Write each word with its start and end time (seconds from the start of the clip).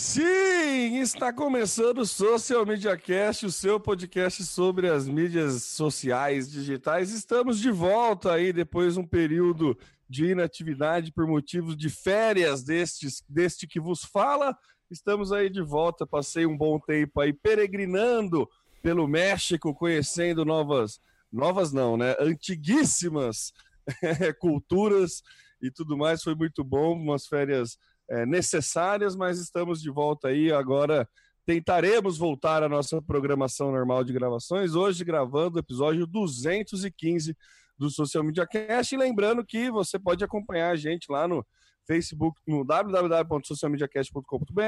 Sim, 0.00 1.00
está 1.00 1.32
começando 1.32 1.98
o 1.98 2.06
Social 2.06 2.64
Media 2.64 2.96
Cast, 2.96 3.44
o 3.44 3.50
seu 3.50 3.80
podcast 3.80 4.44
sobre 4.44 4.88
as 4.88 5.08
mídias 5.08 5.64
sociais 5.64 6.48
digitais. 6.48 7.10
Estamos 7.10 7.58
de 7.58 7.68
volta 7.72 8.32
aí 8.32 8.52
depois 8.52 8.94
de 8.94 9.00
um 9.00 9.04
período 9.04 9.76
de 10.08 10.26
inatividade 10.26 11.10
por 11.10 11.26
motivos 11.26 11.76
de 11.76 11.90
férias 11.90 12.62
destes, 12.62 13.24
deste 13.28 13.66
que 13.66 13.80
vos 13.80 14.04
fala. 14.04 14.56
Estamos 14.88 15.32
aí 15.32 15.50
de 15.50 15.62
volta, 15.62 16.06
passei 16.06 16.46
um 16.46 16.56
bom 16.56 16.78
tempo 16.78 17.20
aí 17.20 17.32
peregrinando 17.32 18.48
pelo 18.80 19.08
México, 19.08 19.74
conhecendo 19.74 20.44
novas, 20.44 21.00
novas 21.30 21.72
não, 21.72 21.96
né? 21.96 22.14
Antiguíssimas 22.20 23.52
culturas 24.38 25.24
e 25.60 25.72
tudo 25.72 25.98
mais. 25.98 26.22
Foi 26.22 26.36
muito 26.36 26.62
bom, 26.62 26.92
umas 26.92 27.26
férias 27.26 27.76
é, 28.10 28.24
necessárias, 28.26 29.14
mas 29.14 29.38
estamos 29.38 29.80
de 29.82 29.90
volta 29.90 30.28
aí. 30.28 30.52
Agora 30.52 31.08
tentaremos 31.44 32.18
voltar 32.18 32.62
à 32.62 32.68
nossa 32.68 33.00
programação 33.00 33.72
normal 33.72 34.04
de 34.04 34.12
gravações. 34.12 34.74
Hoje, 34.74 35.04
gravando 35.04 35.56
o 35.56 35.60
episódio 35.60 36.06
215 36.06 37.36
do 37.78 37.88
Social 37.88 38.24
Media 38.24 38.46
Cast. 38.46 38.94
E 38.94 38.98
lembrando 38.98 39.44
que 39.44 39.70
você 39.70 39.98
pode 39.98 40.22
acompanhar 40.24 40.70
a 40.70 40.76
gente 40.76 41.10
lá 41.10 41.26
no 41.28 41.46
Facebook, 41.86 42.40
no 42.46 42.64
www.socialmediacast.com.br 42.64 44.62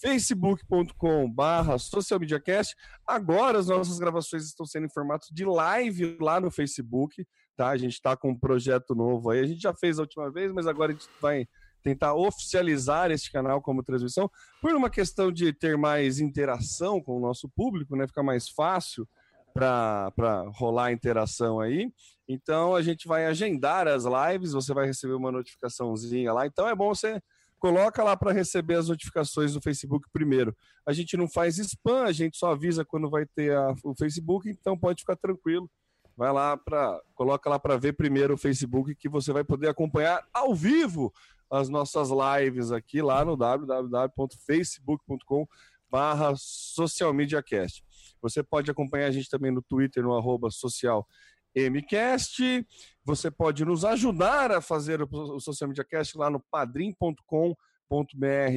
facebook.com/barra 0.00 1.78
socialmediacast. 1.78 2.74
Agora 3.06 3.58
as 3.58 3.68
nossas 3.68 3.98
gravações 3.98 4.44
estão 4.44 4.66
sendo 4.66 4.86
em 4.86 4.90
formato 4.90 5.26
de 5.32 5.44
live 5.44 6.16
lá 6.20 6.40
no 6.40 6.50
Facebook, 6.50 7.24
tá? 7.56 7.68
A 7.68 7.76
gente 7.76 7.92
está 7.92 8.16
com 8.16 8.30
um 8.30 8.38
projeto 8.38 8.94
novo 8.94 9.30
aí. 9.30 9.40
A 9.40 9.46
gente 9.46 9.60
já 9.60 9.74
fez 9.74 9.98
a 9.98 10.02
última 10.02 10.30
vez, 10.30 10.50
mas 10.52 10.66
agora 10.66 10.90
a 10.92 10.94
gente 10.94 11.08
vai 11.20 11.46
tentar 11.82 12.14
oficializar 12.14 13.10
este 13.10 13.30
canal 13.30 13.60
como 13.60 13.82
transmissão, 13.82 14.30
por 14.60 14.74
uma 14.74 14.88
questão 14.88 15.32
de 15.32 15.52
ter 15.52 15.76
mais 15.76 16.20
interação 16.20 17.00
com 17.00 17.16
o 17.16 17.20
nosso 17.20 17.48
público, 17.48 17.96
né? 17.96 18.06
Ficar 18.06 18.22
mais 18.22 18.48
fácil 18.48 19.06
para 19.52 20.44
rolar 20.54 20.86
a 20.86 20.92
interação 20.92 21.60
aí. 21.60 21.92
Então 22.28 22.74
a 22.74 22.82
gente 22.82 23.06
vai 23.06 23.26
agendar 23.26 23.86
as 23.86 24.04
lives, 24.04 24.52
você 24.52 24.72
vai 24.72 24.86
receber 24.86 25.14
uma 25.14 25.30
notificaçãozinha 25.30 26.32
lá. 26.32 26.46
Então 26.46 26.68
é 26.68 26.74
bom 26.74 26.94
você 26.94 27.20
coloca 27.58 28.02
lá 28.02 28.16
para 28.16 28.32
receber 28.32 28.74
as 28.74 28.88
notificações 28.88 29.52
do 29.52 29.60
Facebook 29.60 30.08
primeiro. 30.12 30.56
A 30.86 30.92
gente 30.92 31.16
não 31.16 31.28
faz 31.28 31.58
spam, 31.58 32.04
a 32.04 32.12
gente 32.12 32.36
só 32.36 32.52
avisa 32.52 32.84
quando 32.84 33.08
vai 33.08 33.24
ter 33.24 33.54
a, 33.54 33.74
o 33.84 33.94
Facebook, 33.94 34.48
então 34.48 34.76
pode 34.76 35.02
ficar 35.02 35.16
tranquilo. 35.16 35.70
Vai 36.16 36.32
lá 36.32 36.56
para 36.56 37.00
coloca 37.14 37.48
lá 37.48 37.58
para 37.58 37.76
ver 37.76 37.94
primeiro 37.94 38.34
o 38.34 38.38
Facebook 38.38 38.94
que 38.94 39.08
você 39.08 39.32
vai 39.32 39.44
poder 39.44 39.68
acompanhar 39.68 40.26
ao 40.32 40.54
vivo 40.54 41.12
as 41.52 41.68
nossas 41.68 42.08
lives 42.08 42.72
aqui 42.72 43.00
lá 43.02 43.22
no 43.24 43.36
www.facebook.com 43.36 45.46
barra 45.90 46.32
socialmediacast. 46.34 47.84
Você 48.22 48.42
pode 48.42 48.70
acompanhar 48.70 49.08
a 49.08 49.10
gente 49.10 49.28
também 49.28 49.52
no 49.52 49.60
Twitter, 49.60 50.02
no 50.02 50.16
arroba 50.16 50.50
social 50.50 51.06
MCast. 51.54 52.66
Você 53.04 53.30
pode 53.30 53.66
nos 53.66 53.84
ajudar 53.84 54.50
a 54.50 54.62
fazer 54.62 55.02
o 55.02 55.38
Social 55.38 55.68
Media 55.68 55.84
Cast 55.84 56.16
lá 56.16 56.30
no 56.30 56.42
padrim.com.br 56.50 57.54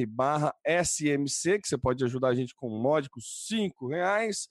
barra 0.08 0.54
SMC, 0.64 1.60
que 1.60 1.68
você 1.68 1.76
pode 1.76 2.02
ajudar 2.02 2.28
a 2.28 2.34
gente 2.34 2.54
com 2.54 2.70
módicos 2.70 3.44
cinco 3.46 3.88
reais. 3.88 4.48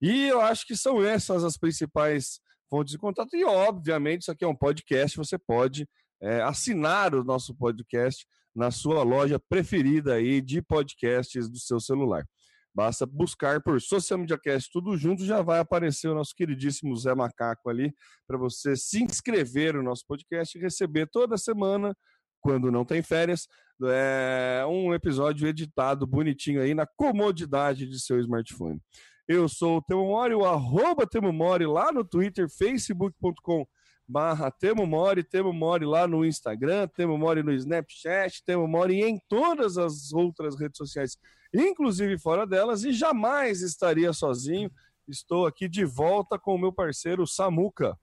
E 0.00 0.28
eu 0.28 0.40
acho 0.40 0.64
que 0.64 0.76
são 0.76 1.04
essas 1.04 1.42
as 1.42 1.56
principais 1.56 2.38
fontes 2.70 2.92
de 2.92 2.98
contato. 2.98 3.34
E, 3.34 3.44
obviamente, 3.44 4.22
isso 4.22 4.30
aqui 4.30 4.44
é 4.44 4.48
um 4.48 4.54
podcast, 4.54 5.16
você 5.16 5.36
pode 5.36 5.88
é, 6.20 6.42
assinar 6.42 7.14
o 7.14 7.24
nosso 7.24 7.54
podcast 7.54 8.26
na 8.54 8.70
sua 8.70 9.02
loja 9.02 9.38
preferida 9.48 10.14
aí 10.14 10.40
de 10.40 10.60
podcasts 10.60 11.48
do 11.48 11.58
seu 11.58 11.78
celular. 11.80 12.24
Basta 12.74 13.06
buscar 13.06 13.60
por 13.62 13.80
Social 13.80 14.18
Media 14.18 14.38
Cast 14.38 14.70
tudo 14.72 14.96
junto, 14.96 15.24
já 15.24 15.42
vai 15.42 15.58
aparecer 15.58 16.08
o 16.08 16.14
nosso 16.14 16.34
queridíssimo 16.34 16.96
Zé 16.96 17.14
Macaco 17.14 17.68
ali 17.68 17.92
para 18.26 18.38
você 18.38 18.76
se 18.76 19.02
inscrever 19.02 19.74
no 19.74 19.82
nosso 19.82 20.04
podcast 20.06 20.56
e 20.56 20.60
receber 20.60 21.08
toda 21.10 21.36
semana, 21.36 21.96
quando 22.40 22.70
não 22.70 22.84
tem 22.84 23.02
férias, 23.02 23.48
é, 23.84 24.64
um 24.68 24.94
episódio 24.94 25.48
editado 25.48 26.06
bonitinho 26.06 26.60
aí 26.60 26.74
na 26.74 26.86
comodidade 26.86 27.86
de 27.86 27.98
seu 28.00 28.20
smartphone. 28.20 28.80
Eu 29.26 29.48
sou 29.48 29.78
o 29.78 29.82
Temo 29.82 30.06
Mori, 30.06 30.34
o 30.34 30.44
arroba 30.44 31.06
Temo 31.06 31.32
Mori 31.32 31.66
lá 31.66 31.92
no 31.92 32.04
Twitter, 32.04 32.48
facebook.com 32.48 33.66
barra 34.08 34.50
Temo 34.50 34.86
Mori, 34.86 35.22
Temo 35.22 35.52
Mori 35.52 35.84
lá 35.84 36.08
no 36.08 36.24
Instagram, 36.24 36.88
Temo 36.88 37.18
Mori 37.18 37.42
no 37.42 37.52
Snapchat, 37.52 38.42
Temo 38.42 38.66
Mori 38.66 39.02
em 39.02 39.20
todas 39.28 39.76
as 39.76 40.12
outras 40.12 40.58
redes 40.58 40.78
sociais, 40.78 41.18
inclusive 41.52 42.18
fora 42.18 42.46
delas, 42.46 42.84
e 42.84 42.92
jamais 42.92 43.60
estaria 43.60 44.12
sozinho. 44.14 44.70
Estou 45.06 45.46
aqui 45.46 45.68
de 45.68 45.84
volta 45.84 46.38
com 46.38 46.54
o 46.54 46.58
meu 46.58 46.72
parceiro 46.72 47.26
Samuca. 47.26 47.98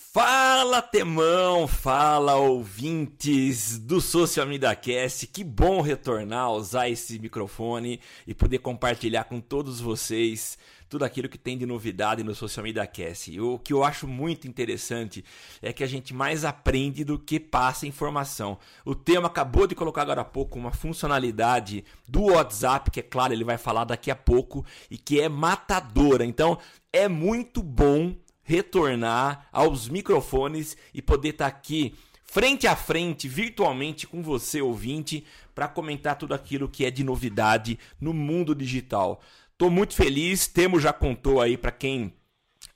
Fala 0.00 0.80
Temão, 0.80 1.66
fala 1.66 2.36
ouvintes 2.36 3.78
do 3.78 4.00
Social 4.00 4.46
Media 4.46 4.74
Cast, 4.74 5.26
que 5.26 5.42
bom 5.42 5.80
retornar, 5.80 6.52
usar 6.52 6.88
esse 6.88 7.18
microfone 7.18 8.00
e 8.26 8.32
poder 8.32 8.58
compartilhar 8.58 9.24
com 9.24 9.40
todos 9.40 9.80
vocês 9.80 10.56
tudo 10.88 11.04
aquilo 11.04 11.28
que 11.28 11.38
tem 11.38 11.56
de 11.58 11.66
novidade 11.66 12.24
no 12.24 12.34
Social 12.34 12.64
Media 12.64 12.86
Cast. 12.86 13.38
O 13.40 13.58
que 13.58 13.72
eu 13.72 13.84
acho 13.84 14.08
muito 14.08 14.48
interessante 14.48 15.24
é 15.60 15.72
que 15.72 15.84
a 15.84 15.86
gente 15.86 16.14
mais 16.14 16.44
aprende 16.44 17.04
do 17.04 17.18
que 17.18 17.38
passa 17.38 17.86
informação. 17.86 18.58
O 18.84 18.94
tema 18.94 19.26
acabou 19.26 19.66
de 19.66 19.74
colocar 19.74 20.02
agora 20.02 20.22
há 20.22 20.24
pouco 20.24 20.58
uma 20.58 20.72
funcionalidade 20.72 21.84
do 22.06 22.32
WhatsApp, 22.32 22.90
que 22.90 23.00
é 23.00 23.02
claro, 23.02 23.32
ele 23.32 23.44
vai 23.44 23.58
falar 23.58 23.84
daqui 23.84 24.10
a 24.10 24.16
pouco, 24.16 24.64
e 24.90 24.96
que 24.96 25.20
é 25.20 25.28
matadora. 25.28 26.24
Então, 26.24 26.58
é 26.92 27.06
muito 27.06 27.62
bom 27.62 28.14
retornar 28.42 29.46
aos 29.52 29.88
microfones 29.88 30.76
e 30.94 31.02
poder 31.02 31.30
estar 31.30 31.50
tá 31.50 31.56
aqui 31.56 31.94
frente 32.24 32.66
a 32.66 32.76
frente, 32.76 33.26
virtualmente 33.26 34.06
com 34.06 34.22
você, 34.22 34.60
ouvinte, 34.60 35.24
para 35.54 35.66
comentar 35.66 36.16
tudo 36.16 36.34
aquilo 36.34 36.68
que 36.68 36.84
é 36.84 36.90
de 36.90 37.02
novidade 37.02 37.78
no 38.00 38.12
mundo 38.12 38.54
digital. 38.54 39.20
Tô 39.58 39.68
muito 39.68 39.94
feliz, 39.94 40.46
Temo 40.46 40.78
já 40.78 40.92
contou 40.92 41.40
aí 41.40 41.56
para 41.56 41.72
quem 41.72 42.14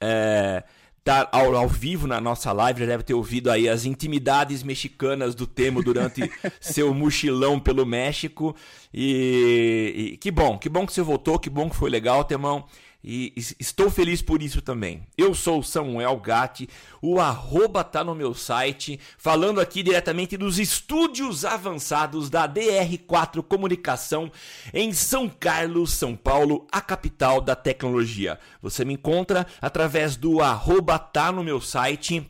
é, 0.01 0.65
tá 1.05 1.29
ao, 1.31 1.55
ao, 1.55 1.69
vivo 1.69 2.09
na 2.09 2.21
nossa 2.21 2.51
live, 2.51 2.81
já 2.81 2.87
deve 2.87 3.05
ter 3.05 3.15
ouvido 3.15 3.53
aí 3.53 3.69
as 3.69 3.85
intimidades 3.85 4.65
mexicanas 4.65 5.33
do 5.33 5.47
Temo 5.47 5.81
durante 5.81 6.29
seu 6.61 6.93
mochilão 6.93 7.61
pelo 7.61 7.87
México. 7.87 8.57
E, 8.93 10.13
e, 10.15 10.17
que 10.17 10.33
bom, 10.33 10.59
que 10.59 10.69
bom 10.69 10.85
que 10.85 10.93
você 10.93 11.03
voltou, 11.03 11.39
que 11.39 11.49
bom 11.49 11.71
que 11.71 11.77
foi 11.77 11.89
legal, 11.89 12.25
Temão. 12.25 12.65
E 13.05 13.33
estou 13.59 13.91
feliz 13.91 14.23
por 14.23 14.41
isso 14.41 14.63
também. 14.63 15.05
Eu 15.19 15.35
sou 15.35 15.61
Samuel 15.61 16.17
Gatti, 16.19 16.69
o 17.01 17.19
arroba 17.19 17.83
tá 17.83 18.05
no 18.05 18.15
meu 18.15 18.33
site, 18.33 19.01
falando 19.19 19.61
aqui 19.61 19.83
diretamente 19.83 20.37
dos 20.37 20.57
estúdios 20.57 21.45
avançados 21.45 22.31
da 22.31 22.49
DR4 22.49 23.43
Comunicação 23.43 24.31
em 24.73 24.93
São 24.93 25.29
Carlos, 25.29 25.93
São 25.93 26.15
Paulo, 26.15 26.69
a 26.71 26.81
capital 26.81 27.41
da 27.41 27.57
tecnologia. 27.57 28.39
Você 28.61 28.85
me 28.85 28.95
encontra 28.95 29.49
através 29.61 30.17
do 30.17 30.41
arroba 30.41 30.97
tá 30.97 31.33
no 31.33 31.43
meu 31.43 31.61
site, 31.61 32.25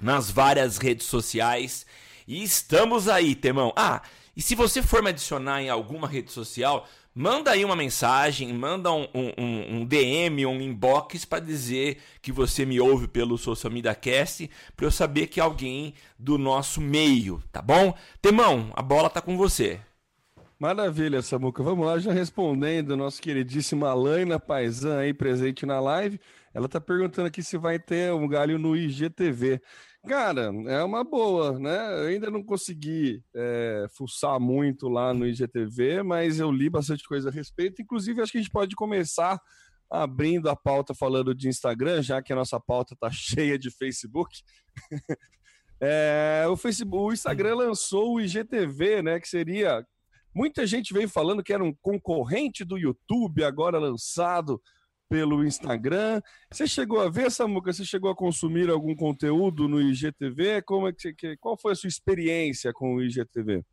nas 0.00 0.30
várias 0.30 0.78
redes 0.78 1.06
sociais. 1.06 1.86
E 2.26 2.42
estamos 2.42 3.08
aí, 3.08 3.36
Temão. 3.36 3.72
Ah, 3.76 4.02
e 4.38 4.40
se 4.40 4.54
você 4.54 4.80
for 4.80 5.02
me 5.02 5.10
adicionar 5.10 5.60
em 5.60 5.68
alguma 5.68 6.06
rede 6.06 6.30
social, 6.30 6.86
manda 7.12 7.50
aí 7.50 7.64
uma 7.64 7.74
mensagem, 7.74 8.54
manda 8.54 8.92
um, 8.92 9.08
um, 9.12 9.78
um 9.78 9.84
DM, 9.84 10.46
um 10.46 10.60
inbox 10.60 11.24
para 11.24 11.40
dizer 11.44 11.98
que 12.22 12.30
você 12.30 12.64
me 12.64 12.78
ouve 12.78 13.08
pelo 13.08 13.36
Social 13.36 13.72
Media 13.72 13.96
Cast, 13.96 14.48
para 14.76 14.86
eu 14.86 14.92
saber 14.92 15.26
que 15.26 15.40
é 15.40 15.42
alguém 15.42 15.92
do 16.16 16.38
nosso 16.38 16.80
meio, 16.80 17.42
tá 17.50 17.60
bom? 17.60 17.92
Temão, 18.22 18.70
a 18.76 18.80
bola 18.80 19.10
tá 19.10 19.20
com 19.20 19.36
você. 19.36 19.80
Maravilha, 20.56 21.20
Samuca. 21.20 21.60
Vamos 21.60 21.84
lá, 21.84 21.98
já 21.98 22.12
respondendo, 22.12 22.96
nosso 22.96 23.20
queridíssimo 23.20 23.86
Alaina 23.86 24.38
Paisan 24.38 25.00
aí 25.00 25.12
presente 25.12 25.66
na 25.66 25.80
live. 25.80 26.20
Ela 26.54 26.68
tá 26.68 26.80
perguntando 26.80 27.26
aqui 27.26 27.42
se 27.42 27.58
vai 27.58 27.76
ter 27.80 28.12
um 28.12 28.28
galho 28.28 28.56
no 28.56 28.76
IGTV. 28.76 29.60
Cara, 30.06 30.52
é 30.66 30.82
uma 30.82 31.02
boa, 31.02 31.58
né? 31.58 32.00
Eu 32.00 32.06
ainda 32.06 32.30
não 32.30 32.42
consegui 32.42 33.22
é, 33.34 33.86
fuçar 33.90 34.38
muito 34.38 34.88
lá 34.88 35.12
no 35.12 35.26
IGTV, 35.26 36.02
mas 36.02 36.38
eu 36.38 36.50
li 36.50 36.70
bastante 36.70 37.04
coisa 37.04 37.28
a 37.28 37.32
respeito. 37.32 37.82
Inclusive, 37.82 38.22
acho 38.22 38.32
que 38.32 38.38
a 38.38 38.40
gente 38.40 38.50
pode 38.50 38.76
começar 38.76 39.40
abrindo 39.90 40.48
a 40.48 40.56
pauta 40.56 40.94
falando 40.94 41.34
de 41.34 41.48
Instagram, 41.48 42.02
já 42.02 42.22
que 42.22 42.32
a 42.32 42.36
nossa 42.36 42.60
pauta 42.60 42.94
tá 42.98 43.10
cheia 43.12 43.58
de 43.58 43.70
Facebook. 43.70 44.40
é, 45.80 46.46
o 46.48 46.56
Facebook, 46.56 47.10
o 47.10 47.12
Instagram 47.12 47.56
lançou 47.56 48.14
o 48.14 48.20
IGTV, 48.20 49.02
né? 49.02 49.20
Que 49.20 49.28
seria. 49.28 49.84
Muita 50.34 50.66
gente 50.66 50.94
veio 50.94 51.08
falando 51.08 51.42
que 51.42 51.52
era 51.52 51.64
um 51.64 51.74
concorrente 51.82 52.64
do 52.64 52.78
YouTube, 52.78 53.42
agora 53.42 53.78
lançado 53.78 54.60
pelo 55.08 55.44
Instagram. 55.44 56.20
Você 56.50 56.66
chegou 56.66 57.00
a 57.00 57.08
ver, 57.08 57.30
Samuca? 57.30 57.72
Você 57.72 57.84
chegou 57.84 58.10
a 58.10 58.16
consumir 58.16 58.68
algum 58.70 58.94
conteúdo 58.94 59.66
no 59.66 59.80
IGTV? 59.80 60.62
Como 60.62 60.88
é 60.88 60.92
que, 60.92 61.36
qual 61.38 61.56
foi 61.56 61.72
a 61.72 61.74
sua 61.74 61.88
experiência 61.88 62.72
com 62.72 62.96
o 62.96 63.02
IGTV? 63.02 63.64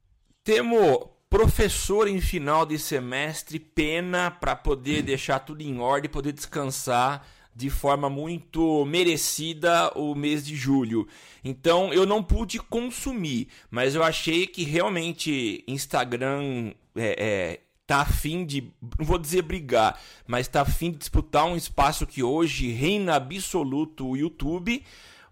Temo, 0.44 1.12
professor 1.30 2.08
em 2.08 2.22
final 2.22 2.66
de 2.66 2.80
semestre, 2.80 3.60
pena 3.60 4.32
para 4.32 4.56
poder 4.56 5.02
deixar 5.02 5.40
tudo 5.40 5.62
em 5.62 5.80
ordem, 5.80 6.10
poder 6.10 6.32
descansar 6.32 7.28
de 7.56 7.70
forma 7.70 8.10
muito 8.10 8.86
merecida 8.86 9.90
o 9.98 10.14
mês 10.14 10.46
de 10.46 10.56
julho. 10.56 11.08
Então 11.44 11.94
eu 11.94 12.06
não 12.06 12.22
pude 12.22 12.60
consumir, 12.60 13.48
mas 13.72 13.96
eu 13.96 14.04
achei 14.04 14.46
que 14.46 14.64
realmente 14.64 15.64
Instagram 15.68 16.74
é, 16.96 17.16
é, 17.18 17.60
tá 17.86 18.02
afim 18.02 18.46
de, 18.46 18.72
não 18.98 19.06
vou 19.06 19.18
dizer 19.18 19.44
brigar, 19.44 20.00
mas 20.28 20.48
tá 20.48 20.62
afim 20.62 20.92
de 20.92 20.98
disputar 20.98 21.46
um 21.46 21.56
espaço 21.56 22.08
que 22.08 22.24
hoje 22.24 22.72
reina 22.72 23.16
absoluto 23.16 24.08
o 24.08 24.18
YouTube. 24.18 24.84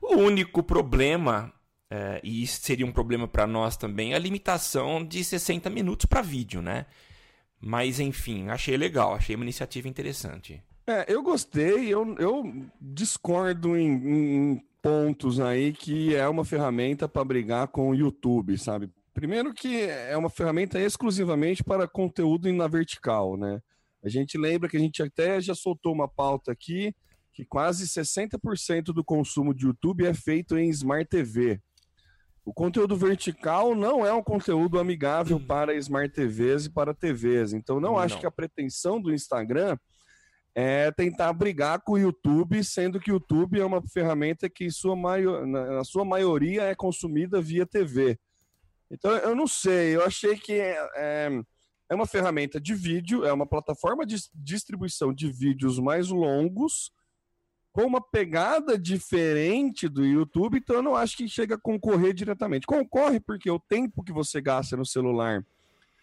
O 0.02 0.16
único 0.16 0.62
problema, 0.62 1.52
é, 1.90 2.20
e 2.24 2.44
isso 2.44 2.62
seria 2.62 2.86
um 2.86 2.92
problema 2.92 3.28
para 3.28 3.48
nós 3.48 3.78
também, 3.78 4.14
é 4.14 4.16
a 4.16 4.20
limitação 4.20 5.04
de 5.04 5.24
60 5.24 5.70
minutos 5.70 6.06
para 6.06 6.22
vídeo, 6.22 6.62
né? 6.62 6.86
Mas 7.60 8.00
enfim, 8.00 8.50
achei 8.50 8.76
legal, 8.76 9.16
achei 9.16 9.36
uma 9.36 9.46
iniciativa 9.46 9.88
interessante. 9.88 10.62
É, 10.86 11.06
eu 11.08 11.24
gostei, 11.24 11.88
eu, 11.88 12.16
eu 12.20 12.54
discordo 12.80 13.78
em, 13.78 13.90
em 13.90 14.64
pontos 14.82 15.40
aí 15.40 15.72
que 15.72 16.14
é 16.14 16.28
uma 16.28 16.44
ferramenta 16.44 17.08
para 17.08 17.24
brigar 17.24 17.70
com 17.70 17.90
o 17.90 17.96
YouTube, 17.96 18.58
sabe? 18.58 18.90
Primeiro 19.14 19.54
que 19.54 19.84
é 19.84 20.18
uma 20.18 20.30
ferramenta 20.30 20.80
exclusivamente 20.80 21.64
para 21.64 21.88
conteúdo 21.88 22.52
na 22.52 22.68
vertical, 22.68 23.38
né? 23.38 23.62
A 24.04 24.10
gente 24.10 24.38
lembra 24.38 24.68
que 24.68 24.76
a 24.76 24.80
gente 24.80 25.02
até 25.02 25.40
já 25.40 25.56
soltou 25.56 25.94
uma 25.94 26.08
pauta 26.08 26.52
aqui 26.52 26.94
que 27.32 27.44
quase 27.44 27.88
60% 27.88 28.86
do 28.86 29.04
consumo 29.04 29.54
de 29.54 29.66
YouTube 29.66 30.06
é 30.06 30.14
feito 30.14 30.58
em 30.58 30.70
Smart 30.70 31.10
TV. 31.10 31.60
O 32.46 32.54
conteúdo 32.54 32.96
vertical 32.96 33.74
não 33.74 34.06
é 34.06 34.14
um 34.14 34.22
conteúdo 34.22 34.78
amigável 34.78 35.38
hum. 35.38 35.46
para 35.46 35.74
Smart 35.76 36.14
TVs 36.14 36.66
e 36.66 36.70
para 36.70 36.94
TVs. 36.94 37.54
Então, 37.54 37.80
não, 37.80 37.94
não 37.94 37.98
acho 37.98 38.20
que 38.20 38.26
a 38.26 38.32
pretensão 38.32 39.02
do 39.02 39.14
Instagram 39.14 39.78
é 40.54 40.92
tentar 40.92 41.34
brigar 41.34 41.82
com 41.82 41.94
o 41.94 41.98
YouTube, 41.98 42.64
sendo 42.64 43.00
que 43.00 43.12
o 43.12 43.16
YouTube 43.16 43.60
é 43.60 43.66
uma 43.66 43.82
ferramenta 43.88 44.48
que, 44.50 44.70
sua 44.70 44.96
maior, 44.96 45.48
na 45.48 45.84
sua 45.84 46.06
maioria, 46.06 46.64
é 46.64 46.76
consumida 46.76 47.42
via 47.42 47.66
TV. 47.66 48.20
Então, 48.94 49.12
eu 49.12 49.36
não 49.36 49.48
sei, 49.48 49.96
eu 49.96 50.06
achei 50.06 50.38
que 50.38 50.54
é, 50.54 50.78
é, 51.90 51.96
uma 51.96 52.06
ferramenta 52.06 52.62
de 52.62 52.76
vídeo, 52.76 53.26
é 53.26 53.34
uma 53.34 53.48
plataforma 53.48 54.06
de 54.06 54.18
distribuição 54.36 55.12
de 55.12 55.32
vídeos 55.32 55.80
mais 55.80 56.10
longos, 56.10 56.92
com 57.72 57.86
uma 57.86 58.00
pegada 58.00 58.78
diferente 58.78 59.90
do 59.90 60.06
YouTube, 60.06 60.60
então 60.60 60.76
eu 60.76 60.84
não 60.84 60.96
acho 60.96 61.18
que 61.18 61.28
chega 61.28 61.56
a 61.56 61.60
concorrer 61.60 62.14
diretamente. 62.14 62.68
Concorre 62.68 63.20
porque 63.20 63.50
o 63.50 63.60
tempo 63.60 64.04
que 64.04 64.14
você 64.14 64.40
gasta 64.40 64.78
no 64.78 64.86
celular 64.86 65.44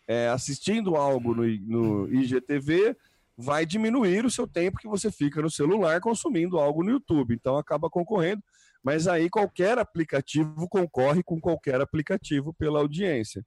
é, 0.09 0.29
assistindo 0.29 0.97
algo 0.97 1.33
no, 1.33 1.47
no 1.47 2.13
IGTV 2.13 2.97
vai 3.37 3.65
diminuir 3.65 4.27
o 4.27 4.31
seu 4.31 4.49
tempo 4.49 4.79
que 4.79 4.89
você 4.89 5.13
fica 5.13 5.41
no 5.41 5.49
celular 5.49 6.01
consumindo 6.01 6.59
algo 6.59 6.83
no 6.83 6.91
YouTube. 6.91 7.35
Então 7.35 7.57
acaba 7.57 7.89
concorrendo, 7.89 8.43
mas 8.83 9.07
aí 9.07 9.29
qualquer 9.29 9.79
aplicativo 9.79 10.69
concorre 10.69 11.23
com 11.23 11.41
qualquer 11.41 11.81
aplicativo 11.81 12.55
pela 12.55 12.81
audiência. 12.81 13.45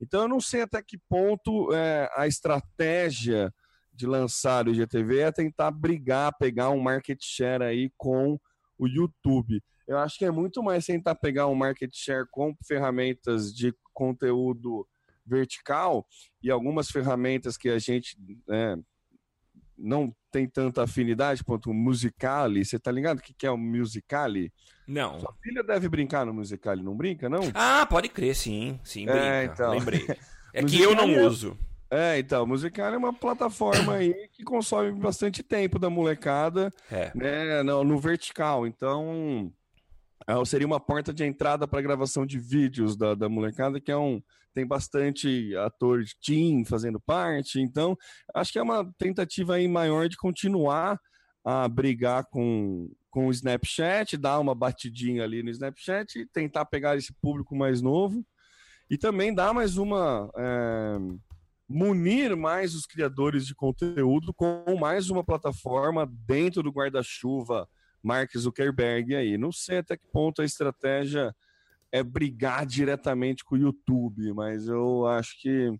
Então 0.00 0.22
eu 0.22 0.28
não 0.28 0.40
sei 0.40 0.62
até 0.62 0.82
que 0.82 0.98
ponto 1.08 1.72
é, 1.72 2.08
a 2.16 2.26
estratégia 2.26 3.52
de 3.92 4.06
lançar 4.06 4.68
o 4.68 4.70
IGTV 4.70 5.20
é 5.20 5.32
tentar 5.32 5.72
brigar, 5.72 6.32
pegar 6.38 6.70
um 6.70 6.80
market 6.80 7.18
share 7.20 7.64
aí 7.64 7.90
com 7.96 8.38
o 8.78 8.86
YouTube. 8.86 9.60
Eu 9.88 9.98
acho 9.98 10.16
que 10.16 10.24
é 10.24 10.30
muito 10.30 10.62
mais 10.62 10.86
tentar 10.86 11.16
pegar 11.16 11.48
um 11.48 11.54
market 11.54 11.90
share 11.92 12.26
com 12.30 12.54
ferramentas 12.64 13.52
de 13.52 13.74
conteúdo 13.92 14.86
vertical 15.26 16.06
e 16.42 16.50
algumas 16.50 16.90
ferramentas 16.90 17.56
que 17.56 17.68
a 17.68 17.78
gente 17.78 18.16
né, 18.46 18.76
não 19.78 20.14
tem 20.30 20.48
tanta 20.48 20.82
afinidade 20.82 21.44
quanto 21.44 21.70
o 21.70 21.74
Musicali. 21.74 22.64
Você 22.64 22.78
tá 22.78 22.90
ligado 22.90 23.18
o 23.18 23.22
que, 23.22 23.46
é 23.46 23.50
o 23.50 23.56
Musicali? 23.56 24.52
Não. 24.86 25.20
Sua 25.20 25.34
filha 25.42 25.62
deve 25.62 25.88
brincar 25.88 26.26
no 26.26 26.34
Musicali, 26.34 26.82
não 26.82 26.96
brinca, 26.96 27.28
não? 27.28 27.40
Ah, 27.54 27.86
pode 27.86 28.08
crer, 28.08 28.34
sim. 28.34 28.78
Sim, 28.82 29.06
brinca. 29.06 29.20
É, 29.20 29.44
então. 29.44 29.70
Lembrei. 29.70 30.06
É 30.54 30.64
que 30.64 30.80
eu 30.80 30.94
não 30.94 31.04
é 31.10 31.26
uso. 31.26 31.58
É, 31.90 32.18
então, 32.18 32.42
o 32.42 32.46
Musicali 32.46 32.94
é 32.94 32.98
uma 32.98 33.12
plataforma 33.12 33.94
aí 33.94 34.28
que 34.32 34.42
consome 34.42 34.92
bastante 34.92 35.42
tempo 35.42 35.78
da 35.78 35.88
molecada, 35.88 36.72
é. 36.90 37.12
né, 37.14 37.62
no, 37.62 37.84
no 37.84 37.98
vertical. 37.98 38.66
Então, 38.66 39.52
é, 40.26 40.44
seria 40.44 40.66
uma 40.66 40.80
porta 40.80 41.12
de 41.12 41.24
entrada 41.24 41.68
para 41.68 41.80
gravação 41.80 42.26
de 42.26 42.38
vídeos 42.38 42.96
da, 42.96 43.14
da 43.14 43.28
molecada, 43.28 43.78
que 43.78 43.92
é 43.92 43.96
um, 43.96 44.22
tem 44.54 44.66
bastante 44.66 45.54
ator 45.56 46.02
de 46.02 46.14
team 46.20 46.64
fazendo 46.64 47.00
parte, 47.00 47.60
então 47.60 47.96
acho 48.34 48.52
que 48.52 48.58
é 48.58 48.62
uma 48.62 48.90
tentativa 48.98 49.54
aí 49.54 49.68
maior 49.68 50.08
de 50.08 50.16
continuar 50.16 50.98
a 51.44 51.68
brigar 51.68 52.24
com, 52.26 52.90
com 53.10 53.28
o 53.28 53.30
Snapchat, 53.30 54.16
dar 54.16 54.38
uma 54.38 54.54
batidinha 54.54 55.24
ali 55.24 55.42
no 55.42 55.50
Snapchat, 55.50 56.26
tentar 56.32 56.64
pegar 56.66 56.96
esse 56.96 57.12
público 57.22 57.56
mais 57.56 57.80
novo 57.80 58.24
e 58.90 58.96
também 58.96 59.34
dar 59.34 59.52
mais 59.52 59.76
uma. 59.76 60.30
É, 60.36 60.98
munir 61.68 62.34
mais 62.34 62.74
os 62.74 62.86
criadores 62.86 63.46
de 63.46 63.54
conteúdo 63.54 64.32
com 64.32 64.64
mais 64.80 65.10
uma 65.10 65.22
plataforma 65.22 66.10
dentro 66.26 66.62
do 66.62 66.70
guarda-chuva 66.70 67.68
Mark 68.02 68.30
Zuckerberg 68.34 69.14
aí. 69.14 69.36
Não 69.36 69.52
sei 69.52 69.78
até 69.78 69.96
que 69.96 70.06
ponto 70.10 70.40
a 70.40 70.46
estratégia 70.46 71.34
é 71.92 72.02
brigar 72.02 72.66
diretamente 72.66 73.44
com 73.44 73.54
o 73.54 73.58
YouTube, 73.58 74.32
mas 74.34 74.68
eu 74.68 75.06
acho 75.06 75.40
que 75.40 75.70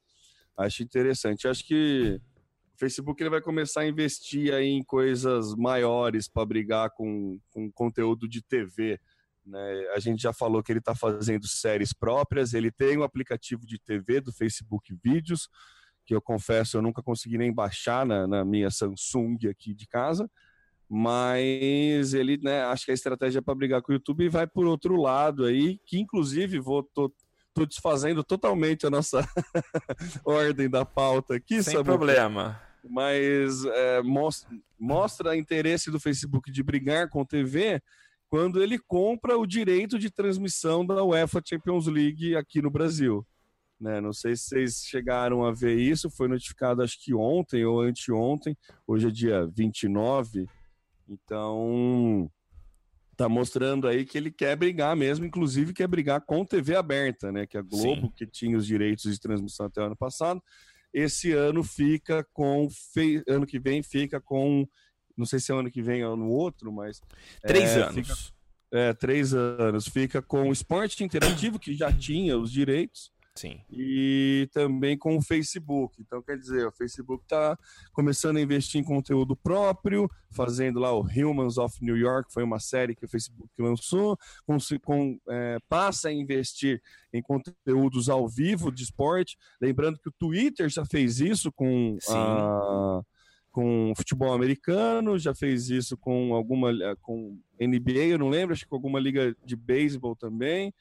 acho 0.57 0.83
interessante. 0.83 1.45
Eu 1.45 1.51
acho 1.51 1.67
que 1.67 2.21
o 2.75 2.79
Facebook 2.79 3.23
ele 3.23 3.31
vai 3.31 3.41
começar 3.41 3.83
a 3.83 3.89
investir 3.89 4.53
aí 4.53 4.69
em 4.69 4.83
coisas 4.83 5.55
maiores 5.55 6.29
para 6.29 6.47
brigar 6.47 6.91
com, 6.91 7.39
com 7.51 7.71
conteúdo 7.71 8.29
de 8.29 8.43
TV. 8.43 8.99
Né? 9.45 9.89
A 9.95 9.99
gente 9.99 10.23
já 10.23 10.33
falou 10.33 10.63
que 10.63 10.73
ele 10.73 10.79
está 10.79 10.95
fazendo 10.95 11.47
séries 11.47 11.93
próprias, 11.93 12.55
ele 12.55 12.71
tem 12.71 12.99
um 12.99 13.03
aplicativo 13.03 13.67
de 13.67 13.79
TV 13.79 14.21
do 14.21 14.33
Facebook 14.33 14.95
Vídeos, 15.03 15.49
que 16.07 16.15
eu 16.15 16.23
confesso 16.23 16.77
eu 16.77 16.83
nunca 16.83 17.03
consegui 17.03 17.37
nem 17.37 17.53
baixar 17.53 18.07
na, 18.07 18.27
na 18.27 18.45
minha 18.45 18.71
Samsung 18.71 19.37
aqui 19.49 19.75
de 19.75 19.87
casa 19.87 20.29
mas 20.89 22.15
ele, 22.15 22.39
né, 22.43 22.63
acho 22.65 22.87
que 22.87 22.91
a 22.91 22.95
estratégia 22.95 23.41
é 23.41 23.43
para 23.43 23.55
brigar 23.55 23.83
com 23.83 23.93
o 23.93 23.95
YouTube 23.95 24.29
vai 24.29 24.47
por 24.47 24.67
outro 24.67 24.97
lado 24.97 25.45
aí, 25.45 25.79
que 25.85 25.99
inclusive 25.99 26.59
vou 26.59 26.83
tô, 26.83 27.13
tô 27.53 27.67
desfazendo 27.67 28.25
totalmente 28.25 28.87
a 28.87 28.91
nossa 28.91 29.21
ordem 30.25 30.71
da 30.71 30.85
pauta 30.85 31.35
aqui, 31.35 31.63
sem 31.63 31.83
problema. 31.85 32.61
Mas 32.89 33.65
é, 33.65 34.03
mostra, 34.03 34.49
mostra 34.79 35.37
interesse 35.37 35.91
do 35.91 36.01
Facebook 36.01 36.51
de 36.51 36.63
brigar 36.63 37.09
com 37.11 37.25
TV 37.25 37.83
quando 38.31 38.63
ele 38.63 38.79
compra 38.79 39.37
o 39.37 39.47
direito 39.47 39.99
de 39.99 40.11
transmissão 40.11 40.87
da 40.87 41.03
UEFA 41.03 41.43
Champions 41.45 41.87
League 41.87 42.37
aqui 42.37 42.63
no 42.63 42.71
Brasil. 42.71 43.27
Né? 43.81 44.01
Não 44.01 44.13
sei 44.13 44.37
se 44.37 44.45
vocês 44.45 44.83
chegaram 44.85 45.45
a 45.45 45.53
ver 45.53 45.79
isso, 45.79 46.11
foi 46.11 46.29
notificado 46.29 46.83
acho 46.83 47.03
que 47.03 47.15
ontem 47.15 47.65
ou 47.65 47.81
anteontem, 47.81 48.57
hoje 48.87 49.09
é 49.09 49.11
dia 49.11 49.47
29, 49.47 50.47
então, 51.09 52.31
tá 53.17 53.29
mostrando 53.29 53.89
aí 53.89 54.05
que 54.05 54.17
ele 54.17 54.31
quer 54.31 54.55
brigar 54.57 54.95
mesmo, 54.95 55.25
inclusive 55.25 55.73
quer 55.73 55.89
brigar 55.89 56.21
com 56.21 56.45
TV 56.45 56.77
aberta, 56.77 57.33
né? 57.33 57.47
Que 57.47 57.59
a 57.59 57.63
Globo, 57.63 58.07
Sim. 58.07 58.13
que 58.17 58.27
tinha 58.27 58.57
os 58.57 58.67
direitos 58.67 59.13
de 59.13 59.19
transmissão 59.19 59.67
até 59.67 59.81
o 59.81 59.87
ano 59.87 59.97
passado, 59.97 60.41
esse 60.93 61.33
ano 61.33 61.63
fica 61.63 62.25
com. 62.33 62.69
Ano 63.29 63.47
que 63.47 63.59
vem 63.59 63.83
fica 63.83 64.21
com. 64.21 64.67
Não 65.17 65.27
sei 65.27 65.41
se 65.41 65.51
é 65.51 65.55
ano 65.55 65.71
que 65.71 65.83
vem 65.83 66.05
ou 66.05 66.17
no 66.17 66.29
outro, 66.29 66.73
mas. 66.73 67.01
Três 67.43 67.71
é, 67.71 67.83
anos. 67.83 67.95
Fica, 67.95 68.15
é, 68.73 68.93
três 68.95 69.35
anos. 69.35 69.89
Fica 69.89 70.23
com 70.23 70.49
o 70.49 70.53
esporte 70.53 71.03
interativo, 71.03 71.59
que 71.59 71.75
já 71.75 71.93
tinha 71.93 72.39
os 72.39 72.53
direitos. 72.53 73.11
Sim. 73.39 73.61
E 73.71 74.49
também 74.53 74.99
com 74.99 75.17
o 75.17 75.23
Facebook. 75.23 75.95
Então, 76.01 76.21
quer 76.21 76.37
dizer, 76.37 76.67
o 76.67 76.73
Facebook 76.73 77.23
está 77.23 77.57
começando 77.93 78.37
a 78.37 78.41
investir 78.41 78.81
em 78.81 78.85
conteúdo 78.85 79.37
próprio, 79.37 80.11
fazendo 80.29 80.81
lá 80.81 80.93
o 80.93 81.03
Humans 81.03 81.57
of 81.57 81.79
New 81.81 81.97
York, 81.97 82.33
foi 82.33 82.43
uma 82.43 82.59
série 82.59 82.97
que 82.97 83.05
o 83.05 83.09
Facebook 83.09 83.49
lançou, 83.59 84.19
com, 84.45 84.59
com, 84.83 85.21
é, 85.29 85.59
passa 85.69 86.09
a 86.09 86.13
investir 86.13 86.83
em 87.13 87.23
conteúdos 87.23 88.09
ao 88.09 88.29
vivo 88.29 88.73
de 88.73 88.83
esporte. 88.83 89.39
Lembrando 89.61 90.01
que 90.01 90.09
o 90.09 90.15
Twitter 90.19 90.69
já 90.69 90.85
fez 90.85 91.21
isso 91.21 91.53
com 91.53 91.97
a 92.09 93.03
com 93.51 93.93
futebol 93.97 94.33
americano, 94.33 95.19
já 95.19 95.35
fez 95.35 95.69
isso 95.69 95.97
com 95.97 96.33
alguma 96.33 96.71
com 97.01 97.41
NBA, 97.61 98.05
eu 98.11 98.19
não 98.19 98.29
lembro, 98.29 98.53
acho 98.53 98.63
que 98.63 98.69
com 98.69 98.77
alguma 98.77 99.01
liga 99.01 99.35
de 99.45 99.57
beisebol 99.57 100.15
também. 100.15 100.73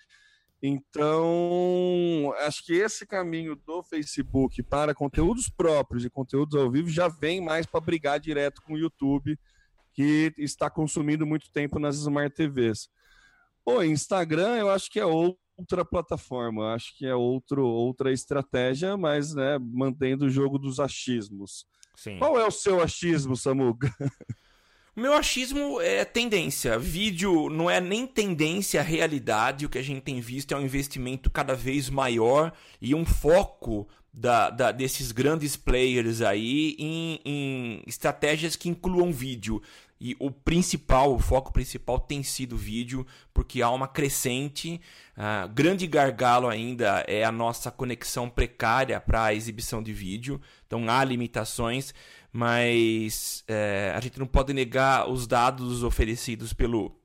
Então, 0.61 2.33
acho 2.39 2.65
que 2.65 2.73
esse 2.73 3.05
caminho 3.05 3.55
do 3.55 3.83
Facebook 3.83 4.63
para 4.63 4.95
conteúdos 4.95 5.49
próprios 5.49 6.03
e 6.03 6.09
conteúdos 6.09 6.59
ao 6.59 6.71
vivo 6.71 6.89
já 6.89 7.07
vem 7.07 7.39
mais 7.39 7.65
para 7.65 7.79
brigar 7.79 8.19
direto 8.19 8.61
com 8.63 8.73
o 8.73 8.77
YouTube, 8.77 9.39
que 9.93 10.33
está 10.37 10.69
consumindo 10.69 11.27
muito 11.27 11.51
tempo 11.51 11.77
nas 11.79 11.97
Smart 11.97 12.35
TVs. 12.35 12.89
O 13.65 13.83
Instagram, 13.83 14.55
eu 14.57 14.69
acho 14.69 14.89
que 14.89 14.99
é 14.99 15.05
outra 15.05 15.85
plataforma, 15.85 16.73
acho 16.73 16.97
que 16.97 17.05
é 17.05 17.13
outro, 17.13 17.65
outra 17.65 18.11
estratégia, 18.11 18.97
mas 18.97 19.35
né, 19.35 19.59
mantendo 19.59 20.25
o 20.25 20.29
jogo 20.29 20.57
dos 20.57 20.79
achismos. 20.79 21.67
Sim. 21.95 22.17
Qual 22.17 22.39
é 22.39 22.45
o 22.45 22.51
seu 22.51 22.81
achismo, 22.81 23.35
Samuca? 23.35 23.91
Meu 24.97 25.13
achismo 25.13 25.79
é 25.79 26.03
tendência. 26.03 26.79
Vídeo 26.79 27.51
não 27.51 27.69
é 27.69 27.79
nem 27.79 28.07
tendência, 28.07 28.79
é 28.79 28.81
realidade. 28.81 29.63
O 29.63 29.69
que 29.69 29.77
a 29.77 29.83
gente 29.83 30.01
tem 30.01 30.19
visto 30.19 30.55
é 30.55 30.57
um 30.57 30.63
investimento 30.63 31.29
cada 31.29 31.53
vez 31.53 31.87
maior 31.87 32.51
e 32.81 32.95
um 32.95 33.05
foco 33.05 33.87
da, 34.11 34.49
da, 34.49 34.71
desses 34.71 35.11
grandes 35.11 35.55
players 35.55 36.23
aí 36.23 36.75
em, 36.79 37.19
em, 37.23 37.83
estratégias 37.85 38.55
que 38.55 38.69
incluam 38.69 39.13
vídeo. 39.13 39.61
E 40.01 40.15
o 40.19 40.31
principal, 40.31 41.13
o 41.13 41.19
foco 41.19 41.53
principal 41.53 41.99
tem 41.99 42.23
sido 42.23 42.57
vídeo, 42.57 43.05
porque 43.31 43.61
há 43.61 43.69
uma 43.69 43.87
crescente. 43.87 44.81
Uh, 45.15 45.47
grande 45.49 45.85
gargalo 45.85 46.47
ainda 46.47 47.03
é 47.07 47.23
a 47.23 47.31
nossa 47.31 47.69
conexão 47.69 48.27
precária 48.27 48.99
para 48.99 49.25
a 49.25 49.33
exibição 49.33 49.81
de 49.81 49.93
vídeo. 49.93 50.41
Então 50.65 50.89
há 50.89 51.03
limitações, 51.03 51.93
mas 52.37 53.43
é, 53.47 53.91
a 53.95 53.99
gente 53.99 54.19
não 54.19 54.27
pode 54.27 54.53
negar 54.53 55.09
os 55.09 55.25
dados 55.25 55.81
oferecidos 55.81 56.53
pelo, 56.53 56.95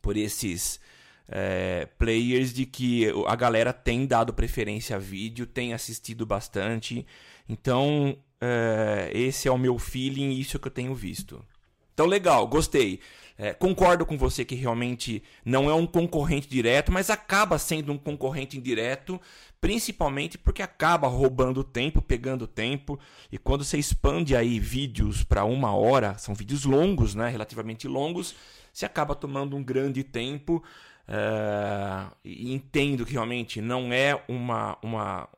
por 0.00 0.16
esses 0.16 0.80
é, 1.28 1.86
players 1.96 2.52
de 2.52 2.66
que 2.66 3.06
a 3.28 3.36
galera 3.36 3.72
tem 3.72 4.04
dado 4.04 4.34
preferência 4.34 4.96
a 4.96 4.98
vídeo, 4.98 5.46
tem 5.46 5.72
assistido 5.72 6.26
bastante. 6.26 7.06
Então, 7.48 8.18
é, 8.40 9.08
esse 9.14 9.46
é 9.46 9.52
o 9.52 9.56
meu 9.56 9.78
feeling 9.78 10.32
e 10.32 10.40
isso 10.40 10.58
que 10.58 10.66
eu 10.66 10.72
tenho 10.72 10.96
visto. 10.96 11.46
Então, 11.92 12.06
legal, 12.06 12.46
gostei. 12.46 13.00
É, 13.38 13.52
concordo 13.52 14.04
com 14.04 14.16
você 14.16 14.44
que 14.44 14.54
realmente 14.54 15.22
não 15.44 15.68
é 15.68 15.74
um 15.74 15.86
concorrente 15.86 16.48
direto, 16.48 16.92
mas 16.92 17.10
acaba 17.10 17.58
sendo 17.58 17.92
um 17.92 17.98
concorrente 17.98 18.56
indireto, 18.56 19.20
principalmente 19.60 20.36
porque 20.36 20.62
acaba 20.62 21.08
roubando 21.08 21.64
tempo, 21.64 22.02
pegando 22.02 22.46
tempo. 22.46 22.98
E 23.30 23.38
quando 23.38 23.64
você 23.64 23.78
expande 23.78 24.36
aí 24.36 24.60
vídeos 24.60 25.24
para 25.24 25.44
uma 25.44 25.74
hora, 25.74 26.16
são 26.18 26.34
vídeos 26.34 26.64
longos, 26.64 27.14
né, 27.14 27.28
relativamente 27.28 27.88
longos, 27.88 28.34
você 28.72 28.86
acaba 28.86 29.14
tomando 29.14 29.56
um 29.56 29.62
grande 29.62 30.04
tempo. 30.04 30.62
Uh, 31.08 32.14
entendo 32.24 33.04
que 33.04 33.12
realmente 33.12 33.60
não 33.60 33.92
é 33.92 34.22
uma, 34.28 34.78
uma, 34.80 35.28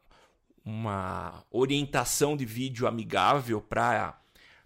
uma 0.65 1.43
orientação 1.51 2.37
de 2.37 2.45
vídeo 2.45 2.87
amigável 2.87 3.63
para 3.63 4.21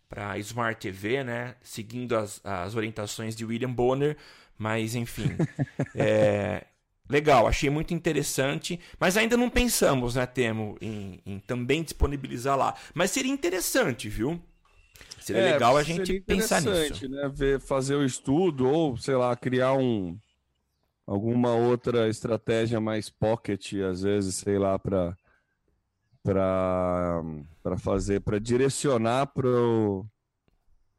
para 0.08 0.38
Smart 0.38 0.80
TV, 0.80 1.22
né? 1.22 1.54
Seguindo 1.62 2.16
as, 2.16 2.40
as 2.44 2.74
orientações 2.74 3.36
de 3.36 3.44
William 3.44 3.72
Bonner, 3.72 4.16
mas 4.56 4.94
enfim, 4.94 5.36
é, 5.94 6.64
legal, 7.08 7.46
achei 7.46 7.70
muito 7.70 7.94
interessante, 7.94 8.80
mas 8.98 9.16
ainda 9.16 9.36
não 9.36 9.48
pensamos, 9.48 10.14
né, 10.14 10.26
Temo, 10.26 10.76
em, 10.80 11.20
em 11.24 11.38
também 11.38 11.82
disponibilizar 11.82 12.56
lá. 12.56 12.74
Mas 12.94 13.10
seria 13.10 13.32
interessante, 13.32 14.08
viu? 14.08 14.40
Seria 15.20 15.42
é, 15.42 15.52
legal 15.52 15.76
a 15.76 15.82
gente 15.82 16.20
pensar 16.20 16.62
nisso. 16.62 17.08
Né? 17.08 17.30
Ver, 17.32 17.60
fazer 17.60 17.94
o 17.94 18.04
estudo 18.04 18.66
ou, 18.66 18.96
sei 18.96 19.14
lá, 19.14 19.36
criar 19.36 19.74
um 19.74 20.18
alguma 21.06 21.54
outra 21.54 22.08
estratégia 22.08 22.80
mais 22.80 23.08
pocket, 23.08 23.74
às 23.90 24.02
vezes, 24.02 24.36
sei 24.36 24.58
lá, 24.58 24.78
para 24.78 25.16
para 27.62 27.78
fazer, 27.78 28.20
para 28.20 28.38
direcionar 28.38 29.26
pro 29.26 30.06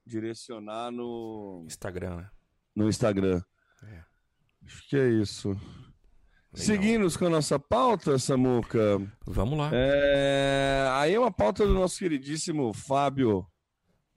direcionar 0.06 0.92
no 0.92 1.64
Instagram, 1.68 2.18
né? 2.18 2.30
No 2.76 2.90
Instagram. 2.90 3.42
É. 3.84 4.04
Acho 4.66 4.90
que 4.90 4.98
é 4.98 5.10
isso. 5.10 5.50
Legal. 5.50 5.66
Seguindo 6.54 7.20
com 7.20 7.26
a 7.28 7.30
nossa 7.30 7.60
pauta, 7.60 8.18
Samuca. 8.18 9.00
Vamos 9.28 9.58
lá. 9.60 9.70
É... 9.72 10.90
Aí 10.94 11.14
é 11.14 11.20
uma 11.20 11.32
pauta 11.32 11.66
do 11.66 11.76
nosso 11.76 12.00
queridíssimo 12.00 12.74
Fábio 12.74 13.46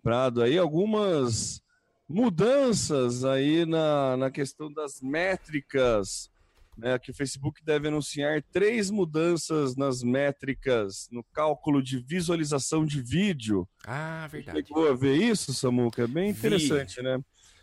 Prado 0.02 0.42
aí, 0.42 0.56
algumas 0.56 1.60
mudanças 2.08 3.24
aí 3.24 3.66
na, 3.66 4.16
na 4.16 4.30
questão 4.30 4.72
das 4.72 5.00
métricas, 5.00 6.30
né, 6.76 6.98
que 6.98 7.10
o 7.10 7.14
Facebook 7.14 7.62
deve 7.64 7.88
anunciar 7.88 8.42
três 8.50 8.90
mudanças 8.90 9.76
nas 9.76 10.02
métricas 10.02 11.08
no 11.10 11.22
cálculo 11.32 11.82
de 11.82 11.98
visualização 11.98 12.84
de 12.84 13.02
vídeo. 13.02 13.68
Ah, 13.86 14.26
verdade. 14.30 14.66
Chegou 14.66 14.88
a 14.88 14.94
ver 14.94 15.16
isso, 15.16 15.52
Samuca? 15.52 16.02
É 16.02 16.06
bem 16.06 16.30
interessante, 16.30 16.96
Vi. 16.96 17.02
né? 17.02 17.20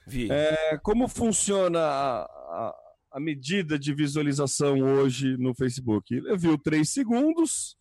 Vi. 0.08 0.32
É, 0.32 0.78
como 0.82 1.08
funciona 1.08 1.80
a, 1.80 2.22
a, 2.24 2.76
a, 3.14 3.20
medida 3.20 3.78
de 3.78 3.94
visualização 3.94 4.80
hoje 4.80 5.38
no 5.38 5.54
Facebook? 5.54 6.14
Ele 6.14 6.38
viu 6.38 6.58
três 6.58 6.90
segundos, 6.90 7.78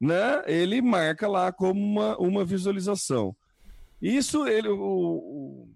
né? 0.00 0.42
Ele 0.46 0.80
marca 0.80 1.26
lá 1.28 1.52
como 1.52 1.80
uma, 1.80 2.16
uma 2.18 2.44
visualização. 2.44 3.34
Isso 4.00 4.46
ele, 4.46 4.68
o, 4.68 4.78
o 4.78 5.68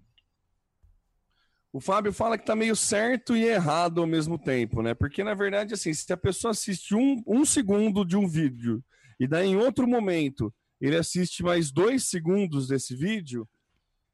o 1.73 1.79
Fábio 1.79 2.11
fala 2.11 2.37
que 2.37 2.45
tá 2.45 2.55
meio 2.55 2.75
certo 2.75 3.35
e 3.35 3.43
errado 3.45 4.01
ao 4.01 4.07
mesmo 4.07 4.37
tempo, 4.37 4.81
né? 4.81 4.93
Porque, 4.93 5.23
na 5.23 5.33
verdade, 5.33 5.73
assim, 5.73 5.93
se 5.93 6.11
a 6.11 6.17
pessoa 6.17 6.51
assiste 6.51 6.93
um, 6.93 7.23
um 7.25 7.45
segundo 7.45 8.05
de 8.05 8.17
um 8.17 8.27
vídeo 8.27 8.83
e 9.19 9.27
daí 9.27 9.49
em 9.49 9.55
outro 9.55 9.87
momento 9.87 10.53
ele 10.81 10.97
assiste 10.97 11.43
mais 11.43 11.71
dois 11.71 12.09
segundos 12.09 12.67
desse 12.67 12.95
vídeo, 12.95 13.47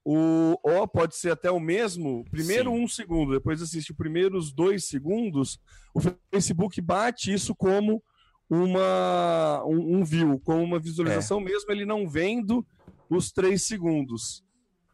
o, 0.05 0.57
ou 0.61 0.87
pode 0.87 1.15
ser 1.15 1.31
até 1.31 1.49
o 1.49 1.59
mesmo, 1.59 2.23
primeiro 2.29 2.71
Sim. 2.71 2.83
um 2.83 2.87
segundo, 2.87 3.33
depois 3.33 3.61
assiste 3.61 3.91
os 3.91 3.97
primeiros 3.97 4.53
dois 4.53 4.85
segundos, 4.85 5.59
o 5.93 5.99
Facebook 6.31 6.79
bate 6.79 7.33
isso 7.33 7.55
como 7.55 8.03
uma 8.49 9.63
um, 9.65 9.97
um 9.97 10.05
view, 10.05 10.39
como 10.41 10.63
uma 10.63 10.79
visualização, 10.79 11.39
é. 11.39 11.43
mesmo 11.43 11.71
ele 11.71 11.85
não 11.85 12.07
vendo 12.07 12.65
os 13.09 13.31
três 13.31 13.63
segundos. 13.63 14.43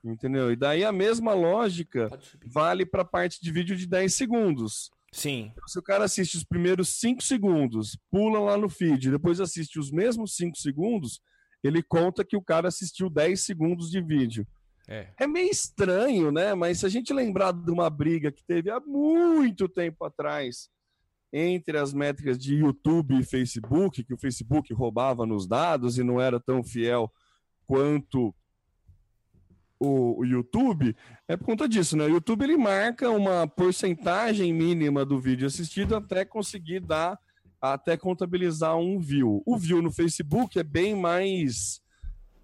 Entendeu? 0.04 0.52
E 0.52 0.56
daí 0.56 0.84
a 0.84 0.92
mesma 0.92 1.34
lógica 1.34 2.10
vale 2.46 2.86
para 2.86 3.04
a 3.04 3.06
parte 3.06 3.42
de 3.42 3.52
vídeo 3.52 3.76
de 3.76 3.88
10 3.88 4.14
segundos. 4.14 4.92
Sim. 5.14 5.52
Então, 5.52 5.68
se 5.68 5.80
o 5.80 5.84
cara 5.84 6.04
assiste 6.04 6.36
os 6.36 6.44
primeiros 6.44 6.90
5 7.00 7.24
segundos, 7.24 7.98
pula 8.10 8.40
lá 8.40 8.58
no 8.58 8.68
feed, 8.68 9.12
depois 9.12 9.40
assiste 9.40 9.80
os 9.80 9.92
mesmos 9.92 10.36
5 10.36 10.58
segundos, 10.58 11.22
ele 11.64 11.82
conta 11.82 12.26
que 12.26 12.36
o 12.36 12.42
cara 12.42 12.68
assistiu 12.68 13.10
10 13.10 13.40
segundos 13.40 13.90
de 13.90 14.02
vídeo. 14.02 14.46
É. 14.88 15.08
é 15.18 15.28
meio 15.28 15.50
estranho, 15.50 16.32
né? 16.32 16.54
Mas 16.54 16.80
se 16.80 16.86
a 16.86 16.90
gente 16.90 17.14
lembrar 17.14 17.54
de 17.54 17.72
uma 17.72 17.90
briga 17.90 18.32
que 18.32 18.44
teve 18.44 18.70
há 18.70 18.82
muito 18.82 19.70
tempo 19.70 20.04
atrás 20.04 20.70
entre 21.32 21.78
as 21.78 21.94
métricas 21.94 22.38
de 22.38 22.56
YouTube 22.56 23.18
e 23.18 23.24
Facebook, 23.24 24.04
que 24.04 24.14
o 24.14 24.18
Facebook 24.18 24.74
roubava 24.74 25.26
nos 25.26 25.48
dados 25.48 25.98
e 25.98 26.04
não 26.04 26.20
era 26.20 26.40
tão 26.40 26.64
fiel 26.64 27.12
quanto 27.66 28.36
o, 29.84 30.20
o, 30.20 30.26
YouTube 30.26 30.96
é 31.28 31.36
por 31.36 31.46
conta 31.46 31.68
disso, 31.68 31.98
né? 31.98 32.06
O 32.06 32.10
YouTube 32.10 32.44
ele 32.44 32.56
marca 32.56 33.10
uma 33.10 33.48
porcentagem 33.48 34.54
mínima 34.54 35.04
do 35.04 35.20
vídeo 35.20 35.46
assistido 35.46 35.96
até 35.96 36.24
conseguir 36.24 36.80
dar, 36.80 37.20
até 37.62 37.98
contabilizar 37.98 38.78
um 38.78 39.00
view. 39.00 39.44
O 39.46 39.58
view 39.58 39.82
no 39.82 39.92
Facebook 39.92 40.58
é 40.58 40.64
bem 40.64 40.96
mais 40.96 41.82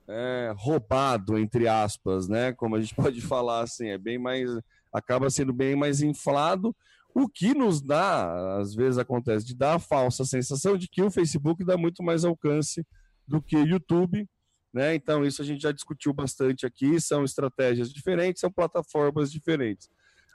é, 0.08 0.54
roubado, 0.58 1.38
entre 1.38 1.68
aspas, 1.68 2.28
né? 2.28 2.52
Como 2.52 2.76
a 2.76 2.82
gente 2.82 2.96
pode 2.96 3.22
falar 3.22 3.62
assim, 3.62 3.88
é 3.88 3.98
bem 3.98 4.18
mais. 4.18 4.50
acaba 4.92 5.30
sendo 5.30 5.54
bem 5.54 5.76
mais 5.76 6.02
inflado. 6.02 6.76
O 7.16 7.28
que 7.28 7.54
nos 7.54 7.82
dá, 7.82 8.58
às 8.60 8.76
vezes 8.76 8.98
acontece, 8.98 9.46
de 9.46 9.56
dar 9.56 9.76
a 9.76 9.80
falsa 9.80 10.26
sensação 10.26 10.78
de 10.78 10.88
que 10.88 11.02
o 11.02 11.10
Facebook 11.10 11.64
dá 11.64 11.78
muito 11.78 12.04
mais 12.04 12.24
alcance 12.24 12.86
do 13.28 13.42
que 13.42 13.56
o 13.56 13.66
YouTube, 13.66 14.28
né? 14.74 14.96
Então, 14.96 15.26
isso 15.26 15.42
a 15.42 15.46
gente 15.46 15.62
já 15.62 15.72
discutiu 15.72 16.14
bastante 16.14 16.66
aqui, 16.66 17.00
são 17.00 17.24
estratégias 17.24 17.92
diferentes, 17.92 18.40
são 18.40 18.52
plataformas 18.52 19.32
diferentes. 19.32 19.90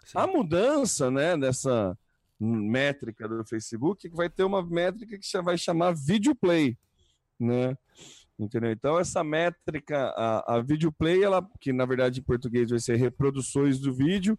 Sim. 0.05 0.19
A 0.19 0.27
mudança 0.27 1.11
né, 1.11 1.37
dessa 1.37 1.97
métrica 2.39 3.29
do 3.29 3.45
Facebook 3.45 4.09
vai 4.09 4.29
ter 4.29 4.45
uma 4.45 4.65
métrica 4.65 5.19
que 5.19 5.43
vai 5.43 5.57
chamar 5.57 5.95
Video 5.95 6.35
Play, 6.35 6.77
né? 7.39 7.77
Entendeu? 8.39 8.73
Então, 8.73 8.99
essa 8.99 9.23
métrica, 9.23 10.13
a, 10.17 10.57
a 10.57 10.61
Video 10.61 10.91
Play, 10.91 11.23
ela, 11.23 11.49
que 11.61 11.73
na 11.73 11.87
verdade 11.87 12.21
em 12.21 12.25
português 12.25 12.71
vai 12.71 12.81
ser 12.81 12.97
reproduções 12.97 13.79
do 13.79 13.95
vídeo, 13.95 14.39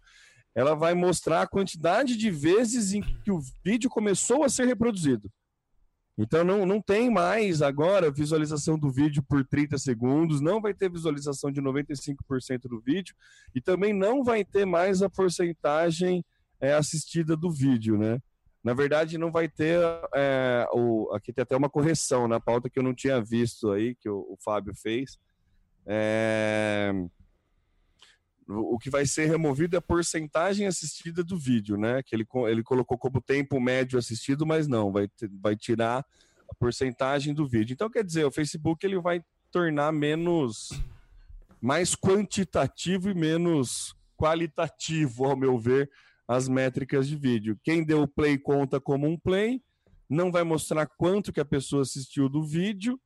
ela 0.54 0.74
vai 0.74 0.94
mostrar 0.94 1.42
a 1.42 1.46
quantidade 1.46 2.16
de 2.16 2.30
vezes 2.30 2.92
em 2.92 3.00
que 3.00 3.30
o 3.30 3.40
vídeo 3.64 3.90
começou 3.90 4.44
a 4.44 4.48
ser 4.48 4.66
reproduzido. 4.66 5.30
Então 6.18 6.42
não, 6.42 6.64
não 6.64 6.80
tem 6.80 7.10
mais 7.10 7.60
agora 7.60 8.10
visualização 8.10 8.78
do 8.78 8.90
vídeo 8.90 9.22
por 9.22 9.44
30 9.44 9.76
segundos, 9.76 10.40
não 10.40 10.60
vai 10.62 10.72
ter 10.72 10.90
visualização 10.90 11.52
de 11.52 11.60
95% 11.60 12.62
do 12.62 12.80
vídeo 12.80 13.14
e 13.54 13.60
também 13.60 13.92
não 13.92 14.24
vai 14.24 14.44
ter 14.44 14.64
mais 14.64 15.02
a 15.02 15.10
porcentagem 15.10 16.24
é, 16.58 16.72
assistida 16.72 17.36
do 17.36 17.50
vídeo, 17.50 17.98
né? 17.98 18.18
Na 18.64 18.74
verdade, 18.74 19.16
não 19.16 19.30
vai 19.30 19.48
ter. 19.48 19.78
É, 20.12 20.66
o, 20.72 21.12
aqui 21.14 21.32
tem 21.32 21.42
até 21.42 21.56
uma 21.56 21.70
correção 21.70 22.26
na 22.26 22.40
pauta 22.40 22.68
que 22.68 22.78
eu 22.78 22.82
não 22.82 22.94
tinha 22.94 23.22
visto 23.22 23.70
aí, 23.70 23.94
que 23.94 24.08
o, 24.08 24.26
o 24.28 24.36
Fábio 24.42 24.74
fez. 24.74 25.18
É, 25.86 26.92
o 28.48 28.78
que 28.78 28.88
vai 28.88 29.04
ser 29.06 29.26
removido 29.26 29.76
é 29.76 29.78
a 29.78 29.82
porcentagem 29.82 30.66
assistida 30.66 31.24
do 31.24 31.36
vídeo, 31.36 31.76
né? 31.76 32.02
Que 32.02 32.14
ele, 32.14 32.26
ele 32.48 32.62
colocou 32.62 32.96
como 32.96 33.20
tempo 33.20 33.60
médio 33.60 33.98
assistido, 33.98 34.46
mas 34.46 34.68
não, 34.68 34.92
vai, 34.92 35.08
vai 35.40 35.56
tirar 35.56 36.04
a 36.48 36.54
porcentagem 36.54 37.34
do 37.34 37.46
vídeo. 37.46 37.74
Então, 37.74 37.90
quer 37.90 38.04
dizer, 38.04 38.24
o 38.24 38.30
Facebook 38.30 38.84
ele 38.86 39.00
vai 39.00 39.22
tornar 39.50 39.92
menos 39.92 40.70
mais 41.60 41.96
quantitativo 41.96 43.10
e 43.10 43.14
menos 43.14 43.96
qualitativo, 44.16 45.24
ao 45.24 45.36
meu 45.36 45.58
ver, 45.58 45.90
as 46.28 46.48
métricas 46.48 47.08
de 47.08 47.16
vídeo. 47.16 47.58
Quem 47.62 47.84
deu 47.84 48.06
play 48.06 48.38
conta 48.38 48.80
como 48.80 49.06
um 49.06 49.18
play, 49.18 49.60
não 50.08 50.30
vai 50.30 50.44
mostrar 50.44 50.86
quanto 50.86 51.32
que 51.32 51.40
a 51.40 51.44
pessoa 51.44 51.82
assistiu 51.82 52.28
do 52.28 52.44
vídeo, 52.44 53.00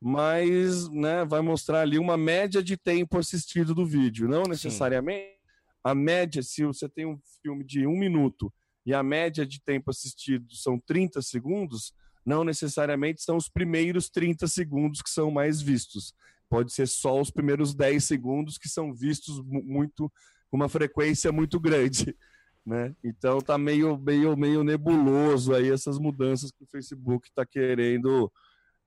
mas 0.00 0.88
né, 0.90 1.24
vai 1.24 1.40
mostrar 1.40 1.80
ali 1.80 1.98
uma 1.98 2.16
média 2.16 2.62
de 2.62 2.76
tempo 2.76 3.18
assistido 3.18 3.74
do 3.74 3.86
vídeo. 3.86 4.28
Não 4.28 4.42
necessariamente 4.42 5.30
Sim. 5.30 5.80
a 5.82 5.94
média, 5.94 6.42
se 6.42 6.64
você 6.64 6.88
tem 6.88 7.06
um 7.06 7.18
filme 7.42 7.64
de 7.64 7.86
um 7.86 7.96
minuto 7.96 8.52
e 8.84 8.92
a 8.92 9.02
média 9.02 9.46
de 9.46 9.62
tempo 9.62 9.90
assistido 9.90 10.54
são 10.54 10.78
30 10.78 11.22
segundos, 11.22 11.94
não 12.24 12.44
necessariamente 12.44 13.22
são 13.22 13.36
os 13.36 13.48
primeiros 13.48 14.08
30 14.10 14.46
segundos 14.46 15.02
que 15.02 15.10
são 15.10 15.30
mais 15.30 15.60
vistos. 15.60 16.14
Pode 16.48 16.72
ser 16.72 16.86
só 16.86 17.20
os 17.20 17.30
primeiros 17.30 17.74
10 17.74 18.02
segundos 18.04 18.58
que 18.58 18.68
são 18.68 18.94
vistos 18.94 19.42
muito 19.44 20.10
com 20.50 20.56
uma 20.56 20.68
frequência 20.68 21.32
muito 21.32 21.58
grande. 21.58 22.14
Né? 22.66 22.96
Então 23.04 23.42
tá 23.42 23.58
meio, 23.58 23.98
meio, 23.98 24.34
meio 24.34 24.64
nebuloso 24.64 25.52
aí 25.54 25.70
essas 25.70 25.98
mudanças 25.98 26.50
que 26.50 26.64
o 26.64 26.66
Facebook 26.66 27.28
está 27.28 27.44
querendo 27.44 28.32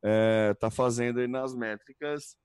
é, 0.04 0.54
tá 0.60 0.70
fazendo 0.70 1.20
aí 1.20 1.27
nas 1.27 1.56
métricas. 1.56 2.36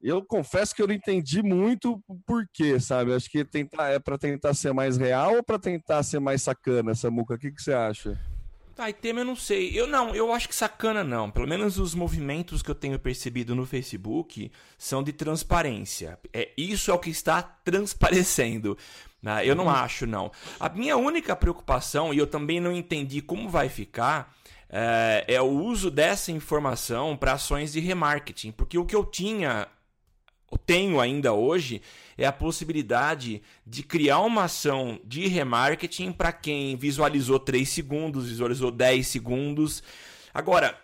Eu 0.00 0.24
confesso 0.24 0.74
que 0.74 0.82
eu 0.82 0.86
não 0.86 0.94
entendi 0.94 1.42
muito 1.42 2.02
por 2.26 2.46
quê, 2.52 2.78
sabe? 2.78 3.14
Acho 3.14 3.30
que 3.30 3.44
tentar, 3.44 3.88
é 3.88 3.98
para 3.98 4.18
tentar 4.18 4.54
ser 4.54 4.72
mais 4.72 4.96
real 4.96 5.36
ou 5.36 5.42
para 5.42 5.58
tentar 5.58 6.02
ser 6.02 6.20
mais 6.20 6.42
sacana, 6.42 6.94
Samuca? 6.94 7.34
O 7.34 7.38
que, 7.38 7.50
que 7.50 7.62
você 7.62 7.72
acha? 7.72 8.20
Tá, 8.76 8.90
e 8.90 8.92
tema 8.92 9.20
eu 9.20 9.24
não 9.24 9.34
sei. 9.34 9.70
Eu 9.74 9.86
não, 9.86 10.14
eu 10.14 10.30
acho 10.34 10.46
que 10.50 10.54
sacana 10.54 11.02
não. 11.02 11.30
Pelo 11.30 11.48
menos 11.48 11.78
os 11.78 11.94
movimentos 11.94 12.60
que 12.60 12.70
eu 12.70 12.74
tenho 12.74 12.98
percebido 12.98 13.54
no 13.54 13.64
Facebook 13.64 14.52
são 14.76 15.02
de 15.02 15.14
transparência. 15.14 16.18
É 16.30 16.50
Isso 16.58 16.90
é 16.90 16.94
o 16.94 16.98
que 16.98 17.08
está 17.08 17.42
transparecendo. 17.42 18.76
Né? 19.22 19.46
Eu 19.46 19.54
não 19.54 19.64
uhum. 19.64 19.70
acho, 19.70 20.06
não. 20.06 20.30
A 20.60 20.68
minha 20.68 20.94
única 20.94 21.34
preocupação, 21.34 22.12
e 22.12 22.18
eu 22.18 22.26
também 22.26 22.60
não 22.60 22.70
entendi 22.70 23.22
como 23.22 23.48
vai 23.48 23.70
ficar, 23.70 24.36
é, 24.78 25.24
é 25.26 25.40
o 25.40 25.48
uso 25.48 25.90
dessa 25.90 26.30
informação 26.30 27.16
para 27.16 27.32
ações 27.32 27.72
de 27.72 27.80
remarketing. 27.80 28.52
Porque 28.52 28.76
o 28.76 28.84
que 28.84 28.94
eu 28.94 29.06
tinha, 29.06 29.66
eu 30.52 30.58
tenho 30.58 31.00
ainda 31.00 31.32
hoje, 31.32 31.80
é 32.18 32.26
a 32.26 32.32
possibilidade 32.32 33.40
de 33.66 33.82
criar 33.82 34.20
uma 34.20 34.44
ação 34.44 35.00
de 35.02 35.26
remarketing 35.28 36.12
para 36.12 36.30
quem 36.30 36.76
visualizou 36.76 37.38
3 37.38 37.66
segundos, 37.66 38.28
visualizou 38.28 38.70
10 38.70 39.06
segundos. 39.06 39.82
Agora, 40.34 40.78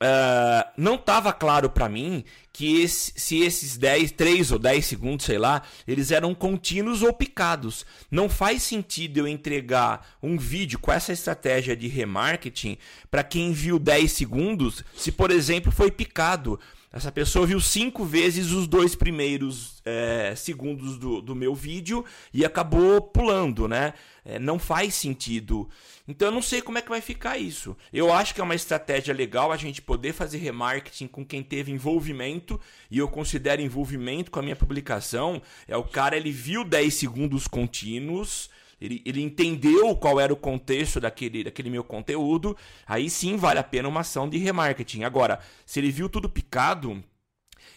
Uh, 0.00 0.62
não 0.76 0.94
estava 0.94 1.32
claro 1.32 1.68
para 1.68 1.88
mim 1.88 2.22
que 2.52 2.80
esse, 2.82 3.12
se 3.16 3.40
esses 3.40 3.76
10, 3.76 4.12
3 4.12 4.52
ou 4.52 4.58
10 4.58 4.86
segundos, 4.86 5.26
sei 5.26 5.38
lá, 5.38 5.62
eles 5.88 6.12
eram 6.12 6.34
contínuos 6.34 7.02
ou 7.02 7.12
picados. 7.12 7.84
Não 8.08 8.28
faz 8.28 8.62
sentido 8.62 9.18
eu 9.18 9.28
entregar 9.28 10.16
um 10.22 10.38
vídeo 10.38 10.78
com 10.78 10.92
essa 10.92 11.12
estratégia 11.12 11.76
de 11.76 11.88
remarketing 11.88 12.78
para 13.10 13.24
quem 13.24 13.52
viu 13.52 13.76
10 13.78 14.12
segundos, 14.12 14.84
se 14.96 15.10
por 15.10 15.32
exemplo 15.32 15.72
foi 15.72 15.90
picado. 15.90 16.60
Essa 16.90 17.12
pessoa 17.12 17.46
viu 17.46 17.60
cinco 17.60 18.02
vezes 18.02 18.50
os 18.50 18.66
dois 18.66 18.94
primeiros 18.94 19.82
é, 19.84 20.34
segundos 20.34 20.96
do, 20.96 21.20
do 21.20 21.34
meu 21.34 21.54
vídeo 21.54 22.02
e 22.32 22.46
acabou 22.46 23.00
pulando, 23.02 23.68
né? 23.68 23.92
É, 24.24 24.38
não 24.38 24.58
faz 24.58 24.94
sentido. 24.94 25.68
Então 26.06 26.28
eu 26.28 26.32
não 26.32 26.40
sei 26.40 26.62
como 26.62 26.78
é 26.78 26.82
que 26.82 26.88
vai 26.88 27.02
ficar 27.02 27.36
isso. 27.36 27.76
Eu 27.92 28.10
acho 28.10 28.34
que 28.34 28.40
é 28.40 28.44
uma 28.44 28.54
estratégia 28.54 29.12
legal 29.12 29.52
a 29.52 29.56
gente 29.58 29.82
poder 29.82 30.14
fazer 30.14 30.38
remarketing 30.38 31.06
com 31.08 31.24
quem 31.24 31.42
teve 31.42 31.70
envolvimento, 31.70 32.58
e 32.90 32.96
eu 32.96 33.08
considero 33.08 33.60
envolvimento 33.60 34.30
com 34.30 34.38
a 34.38 34.42
minha 34.42 34.56
publicação. 34.56 35.42
É 35.66 35.76
o 35.76 35.84
cara, 35.84 36.16
ele 36.16 36.32
viu 36.32 36.64
10 36.64 36.94
segundos 36.94 37.46
contínuos 37.46 38.48
ele, 38.80 39.02
ele 39.04 39.22
entendeu 39.22 39.94
qual 39.96 40.20
era 40.20 40.32
o 40.32 40.36
contexto 40.36 41.00
daquele, 41.00 41.44
daquele 41.44 41.70
meu 41.70 41.82
conteúdo, 41.82 42.56
aí 42.86 43.10
sim 43.10 43.36
vale 43.36 43.58
a 43.58 43.64
pena 43.64 43.88
uma 43.88 44.00
ação 44.00 44.28
de 44.28 44.38
remarketing. 44.38 45.04
Agora, 45.04 45.40
se 45.66 45.80
ele 45.80 45.90
viu 45.90 46.08
tudo 46.08 46.28
picado, 46.28 47.02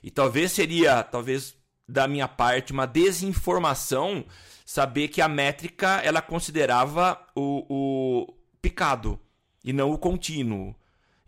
e 0.03 0.11
talvez 0.11 0.51
seria, 0.51 1.03
talvez 1.03 1.55
da 1.87 2.07
minha 2.07 2.27
parte, 2.27 2.71
uma 2.71 2.85
desinformação 2.85 4.25
saber 4.65 5.09
que 5.09 5.21
a 5.21 5.27
métrica 5.27 6.01
ela 6.03 6.21
considerava 6.21 7.19
o, 7.35 7.65
o 7.67 8.33
picado 8.61 9.19
e 9.63 9.73
não 9.73 9.91
o 9.91 9.97
contínuo. 9.97 10.75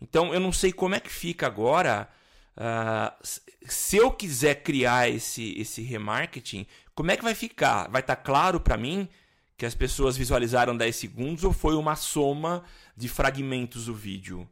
Então 0.02 0.34
eu 0.34 0.40
não 0.40 0.52
sei 0.52 0.72
como 0.72 0.96
é 0.96 1.00
que 1.00 1.10
fica 1.10 1.48
agora. 1.48 2.08
Uh, 2.56 3.28
se 3.68 3.98
eu 3.98 4.12
quiser 4.12 4.62
criar 4.64 5.10
esse, 5.10 5.60
esse 5.60 5.82
remarketing, 5.82 6.66
como 6.94 7.12
é 7.12 7.18
que 7.18 7.24
vai 7.24 7.34
ficar? 7.34 7.90
Vai 7.90 8.02
estar 8.02 8.16
tá 8.16 8.22
claro 8.22 8.60
para 8.60 8.78
mim 8.78 9.10
que 9.64 9.68
as 9.68 9.74
pessoas 9.74 10.18
visualizaram 10.18 10.76
10 10.76 10.94
segundos 10.94 11.46
ou 11.46 11.54
foi 11.54 11.74
uma 11.76 11.96
soma 11.96 12.66
de 12.98 13.08
fragmentos 13.08 13.86
do 13.86 13.96
vídeo? 13.96 14.46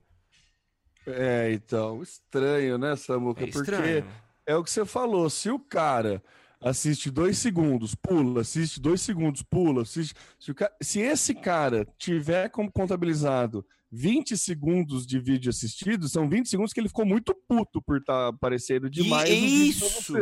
É, 1.06 1.52
então, 1.52 2.02
estranho, 2.02 2.78
né, 2.78 2.96
Samuca? 2.96 3.44
É 3.44 3.48
Porque 3.48 4.06
é 4.46 4.56
o 4.56 4.64
que 4.64 4.72
você 4.72 4.86
falou, 4.86 5.30
se 5.30 5.50
o 5.50 5.60
cara 5.60 6.24
assiste 6.62 7.12
dois 7.12 7.38
segundos, 7.38 7.94
pula, 7.94 8.40
assiste 8.40 8.80
dois 8.80 9.02
segundos, 9.02 9.42
pula, 9.42 9.82
assiste. 9.82 10.16
Se, 10.40 10.54
cara, 10.54 10.74
se 10.82 11.02
esse 11.02 11.36
cara 11.36 11.86
tiver 11.98 12.48
como 12.48 12.72
contabilizado 12.72 13.66
20 13.92 14.38
segundos 14.38 15.06
de 15.06 15.20
vídeo 15.20 15.50
assistido, 15.50 16.08
são 16.08 16.30
20 16.30 16.48
segundos 16.48 16.72
que 16.72 16.80
ele 16.80 16.88
ficou 16.88 17.06
muito 17.06 17.36
puto 17.50 17.82
por 17.82 17.98
estar 17.98 18.14
tá 18.14 18.28
aparecendo 18.30 18.90
demais. 18.90 19.30
E 19.30 19.68
isso! 19.68 20.14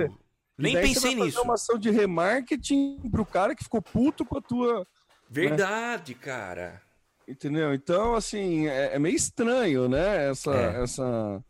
Nem 0.60 0.74
daí 0.74 0.88
pensei 0.88 1.12
você 1.12 1.16
vai 1.16 1.28
nisso. 1.28 1.42
uma 1.42 1.54
ação 1.54 1.80
de 1.80 1.90
remarketing 1.90 3.00
pro 3.10 3.26
cara 3.26 3.56
que 3.56 3.64
ficou 3.64 3.82
puto 3.82 4.26
com 4.26 4.38
a 4.38 4.42
tua. 4.42 4.80
Né? 4.80 4.86
Verdade, 5.30 6.14
né? 6.14 6.20
cara. 6.22 6.82
Entendeu? 7.28 7.74
Então, 7.74 8.16
assim, 8.16 8.68
é, 8.68 8.96
é 8.96 9.00
meio 9.00 9.16
estranho, 9.16 9.88
né? 9.88 10.30
Essa, 10.30 10.54
é. 10.54 10.84
essa, 10.84 11.44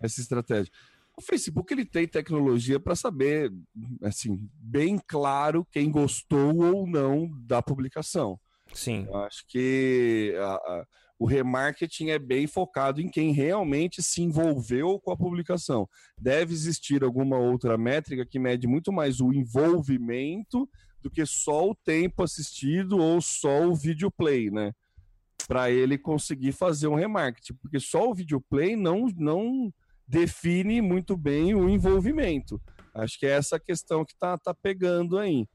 essa 0.00 0.20
estratégia. 0.20 0.70
O 1.16 1.22
Facebook 1.22 1.72
ele 1.72 1.84
tem 1.84 2.06
tecnologia 2.06 2.80
para 2.80 2.96
saber, 2.96 3.52
assim, 4.02 4.48
bem 4.54 4.98
claro 5.06 5.66
quem 5.70 5.90
gostou 5.90 6.56
ou 6.56 6.86
não 6.86 7.30
da 7.46 7.62
publicação. 7.62 8.38
Sim. 8.72 9.06
Eu 9.06 9.16
acho 9.16 9.44
que 9.46 10.34
a, 10.38 10.54
a, 10.54 10.86
o 11.20 11.26
remarketing 11.26 12.08
é 12.08 12.18
bem 12.18 12.46
focado 12.46 12.98
em 12.98 13.06
quem 13.06 13.30
realmente 13.30 14.02
se 14.02 14.22
envolveu 14.22 14.98
com 14.98 15.12
a 15.12 15.16
publicação. 15.16 15.86
Deve 16.18 16.54
existir 16.54 17.04
alguma 17.04 17.36
outra 17.36 17.76
métrica 17.76 18.24
que 18.24 18.38
mede 18.38 18.66
muito 18.66 18.90
mais 18.90 19.20
o 19.20 19.30
envolvimento 19.30 20.66
do 21.02 21.10
que 21.10 21.26
só 21.26 21.68
o 21.68 21.74
tempo 21.74 22.22
assistido 22.22 22.96
ou 22.96 23.20
só 23.20 23.66
o 23.66 23.74
video 23.74 24.10
play, 24.10 24.50
né? 24.50 24.72
Para 25.46 25.70
ele 25.70 25.98
conseguir 25.98 26.52
fazer 26.52 26.88
um 26.88 26.94
remarketing, 26.94 27.52
porque 27.60 27.78
só 27.78 28.08
o 28.08 28.14
video 28.14 28.40
play 28.40 28.74
não, 28.74 29.06
não 29.18 29.70
define 30.08 30.80
muito 30.80 31.18
bem 31.18 31.54
o 31.54 31.68
envolvimento. 31.68 32.58
Acho 32.94 33.18
que 33.18 33.26
é 33.26 33.32
essa 33.32 33.60
questão 33.60 34.06
que 34.06 34.14
está 34.14 34.38
tá 34.38 34.54
pegando 34.54 35.18
aí. 35.18 35.46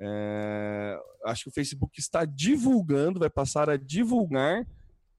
É, 0.00 0.98
acho 1.24 1.44
que 1.44 1.50
o 1.50 1.54
Facebook 1.54 2.00
está 2.00 2.24
divulgando, 2.24 3.20
vai 3.20 3.30
passar 3.30 3.70
a 3.70 3.76
divulgar 3.76 4.66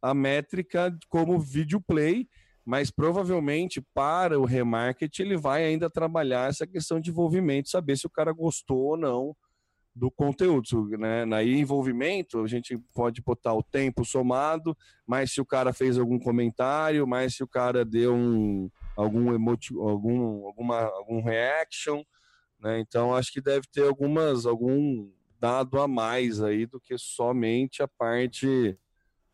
a 0.05 0.13
métrica 0.13 0.95
como 1.09 1.39
video 1.39 1.81
play, 1.81 2.27
mas 2.63 2.91
provavelmente 2.91 3.81
para 3.93 4.39
o 4.39 4.45
remarketing 4.45 5.23
ele 5.23 5.37
vai 5.37 5.65
ainda 5.65 5.89
trabalhar 5.89 6.49
essa 6.49 6.67
questão 6.67 6.99
de 6.99 7.09
envolvimento, 7.09 7.69
saber 7.69 7.97
se 7.97 8.05
o 8.05 8.09
cara 8.09 8.31
gostou 8.31 8.77
ou 8.77 8.97
não 8.97 9.35
do 9.95 10.11
conteúdo, 10.11 10.89
né? 10.97 11.25
Na 11.25 11.41
envolvimento, 11.41 12.43
a 12.43 12.47
gente 12.47 12.77
pode 12.93 13.21
botar 13.21 13.53
o 13.53 13.63
tempo 13.63 14.03
somado, 14.03 14.77
mas 15.07 15.31
se 15.31 15.39
o 15.39 15.45
cara 15.45 15.71
fez 15.71 15.97
algum 15.97 16.19
comentário, 16.19 17.07
mas 17.07 17.35
se 17.35 17.43
o 17.43 17.47
cara 17.47 17.85
deu 17.85 18.13
um 18.13 18.69
algum 18.95 19.33
emoji, 19.33 19.73
algum 19.79 20.45
alguma 20.45 20.81
algum 20.81 21.23
reaction, 21.23 22.03
né? 22.59 22.79
Então 22.79 23.15
acho 23.15 23.31
que 23.31 23.41
deve 23.41 23.65
ter 23.71 23.87
algumas 23.87 24.45
algum 24.45 25.09
dado 25.39 25.79
a 25.79 25.87
mais 25.87 26.43
aí 26.43 26.65
do 26.65 26.79
que 26.79 26.97
somente 26.97 27.81
a 27.81 27.87
parte 27.87 28.77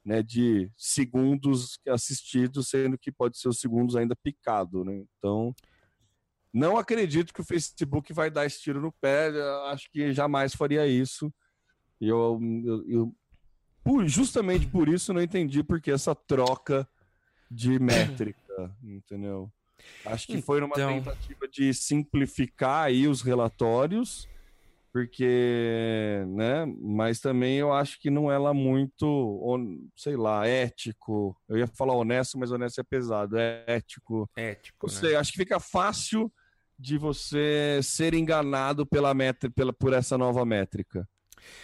né, 0.03 0.23
de 0.23 0.71
segundos 0.77 1.79
assistidos, 1.87 2.69
sendo 2.69 2.97
que 2.97 3.11
pode 3.11 3.37
ser 3.37 3.49
os 3.49 3.59
segundos 3.59 3.95
ainda 3.95 4.15
picado, 4.15 4.83
né? 4.83 5.03
Então, 5.17 5.53
não 6.53 6.77
acredito 6.77 7.33
que 7.33 7.41
o 7.41 7.45
Facebook 7.45 8.11
vai 8.11 8.29
dar 8.29 8.45
esse 8.45 8.59
tiro 8.59 8.81
no 8.81 8.91
pé, 8.91 9.31
acho 9.67 9.89
que 9.91 10.11
jamais 10.11 10.53
faria 10.53 10.85
isso. 10.87 11.31
E 11.99 12.07
eu, 12.07 12.39
eu, 12.65 12.89
eu 12.89 13.15
por, 13.83 14.07
justamente 14.07 14.67
por 14.67 14.89
isso 14.89 15.13
não 15.13 15.21
entendi 15.21 15.63
porque 15.63 15.91
essa 15.91 16.13
troca 16.13 16.87
de 17.49 17.77
métrica, 17.79 18.75
entendeu? 18.83 19.51
Acho 20.05 20.27
que 20.27 20.41
foi 20.41 20.59
numa 20.59 20.73
então... 20.73 20.93
tentativa 20.95 21.47
de 21.47 21.73
simplificar 21.73 22.85
aí 22.85 23.07
os 23.07 23.21
relatórios 23.21 24.27
porque, 24.91 26.23
né? 26.27 26.65
Mas 26.79 27.19
também 27.19 27.57
eu 27.57 27.71
acho 27.71 27.99
que 27.99 28.09
não 28.09 28.31
é 28.31 28.37
lá 28.37 28.53
muito, 28.53 29.39
sei 29.95 30.17
lá, 30.17 30.45
ético. 30.45 31.35
Eu 31.47 31.57
ia 31.57 31.67
falar 31.67 31.95
honesto, 31.95 32.37
mas 32.37 32.51
honesto 32.51 32.81
é 32.81 32.83
pesado. 32.83 33.37
É 33.37 33.63
ético. 33.67 34.29
Ético. 34.35 34.87
Não 34.87 34.93
sei, 34.93 35.11
né? 35.11 35.17
acho 35.17 35.31
que 35.31 35.37
fica 35.37 35.59
fácil 35.59 36.31
de 36.77 36.97
você 36.97 37.79
ser 37.83 38.13
enganado 38.13 38.85
pela 38.85 39.13
métrica, 39.13 39.53
pela, 39.55 39.71
por 39.71 39.93
essa 39.93 40.17
nova 40.17 40.43
métrica. 40.43 41.07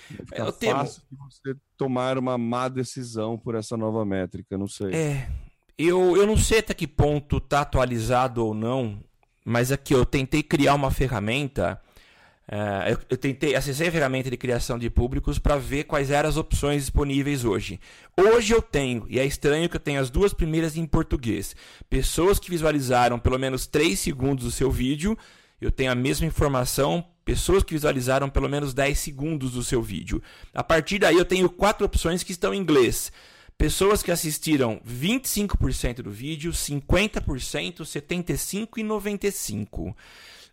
Fica 0.08 0.36
é, 0.36 0.46
fácil 0.46 0.60
temo... 0.60 0.84
de 0.84 1.18
você 1.18 1.60
tomar 1.76 2.18
uma 2.18 2.38
má 2.38 2.70
decisão 2.70 3.38
por 3.38 3.56
essa 3.56 3.76
nova 3.76 4.06
métrica, 4.06 4.58
não 4.58 4.68
sei. 4.68 4.94
É, 4.94 5.30
eu, 5.78 6.16
eu 6.16 6.26
não 6.26 6.38
sei 6.38 6.60
até 6.60 6.74
que 6.74 6.88
ponto 6.88 7.40
tá 7.40 7.62
atualizado 7.62 8.46
ou 8.46 8.54
não, 8.54 9.04
mas 9.44 9.72
aqui 9.72 9.94
eu 9.94 10.06
tentei 10.06 10.42
criar 10.42 10.76
uma 10.76 10.92
ferramenta 10.92 11.82
Uh, 12.50 12.92
eu, 12.92 13.00
eu, 13.10 13.18
tentei, 13.18 13.56
acessei 13.56 13.90
a 13.90 13.92
ferramenta 13.92 14.30
de 14.30 14.38
criação 14.38 14.80
de 14.80 14.90
públicos 14.90 15.38
para 15.38 15.58
ver 15.58 15.84
quais 15.84 16.10
eram 16.10 16.30
as 16.30 16.38
opções 16.38 16.84
disponíveis 16.84 17.44
hoje. 17.44 17.78
Hoje 18.16 18.54
eu 18.54 18.62
tenho, 18.62 19.06
e 19.10 19.20
é 19.20 19.26
estranho 19.26 19.68
que 19.68 19.76
eu 19.76 19.82
tenho 19.82 20.00
as 20.00 20.10
duas 20.10 20.34
primeiras 20.34 20.78
em 20.78 20.86
português. 20.86 21.54
Pessoas 21.90 22.40
que 22.40 22.50
visualizaram 22.50 23.20
pelo 23.20 23.38
menos 23.38 23.68
3 23.68 24.00
segundos 24.00 24.46
do 24.46 24.52
seu 24.52 24.72
vídeo, 24.72 25.18
eu 25.60 25.72
tenho 25.72 25.92
a 25.92 25.96
mesma 25.96 26.26
informação. 26.26 27.04
Pessoas 27.26 27.64
que 27.64 27.74
visualizaram 27.74 28.30
pelo 28.30 28.48
menos 28.48 28.74
10 28.74 28.98
segundos 28.98 29.52
do 29.52 29.64
seu 29.64 29.82
vídeo. 29.82 30.24
A 30.54 30.64
partir 30.64 31.00
daí 31.00 31.18
eu 31.18 31.26
tenho 31.26 31.50
quatro 31.50 31.86
opções 31.86 32.24
que 32.24 32.32
estão 32.32 32.54
em 32.54 32.62
inglês. 32.62 33.12
Pessoas 33.58 34.02
que 34.02 34.12
assistiram 34.12 34.80
25% 34.88 36.04
do 36.04 36.12
vídeo, 36.12 36.52
50%, 36.54 37.80
75% 37.80 38.70
e 38.78 38.84
95%. 38.84 39.96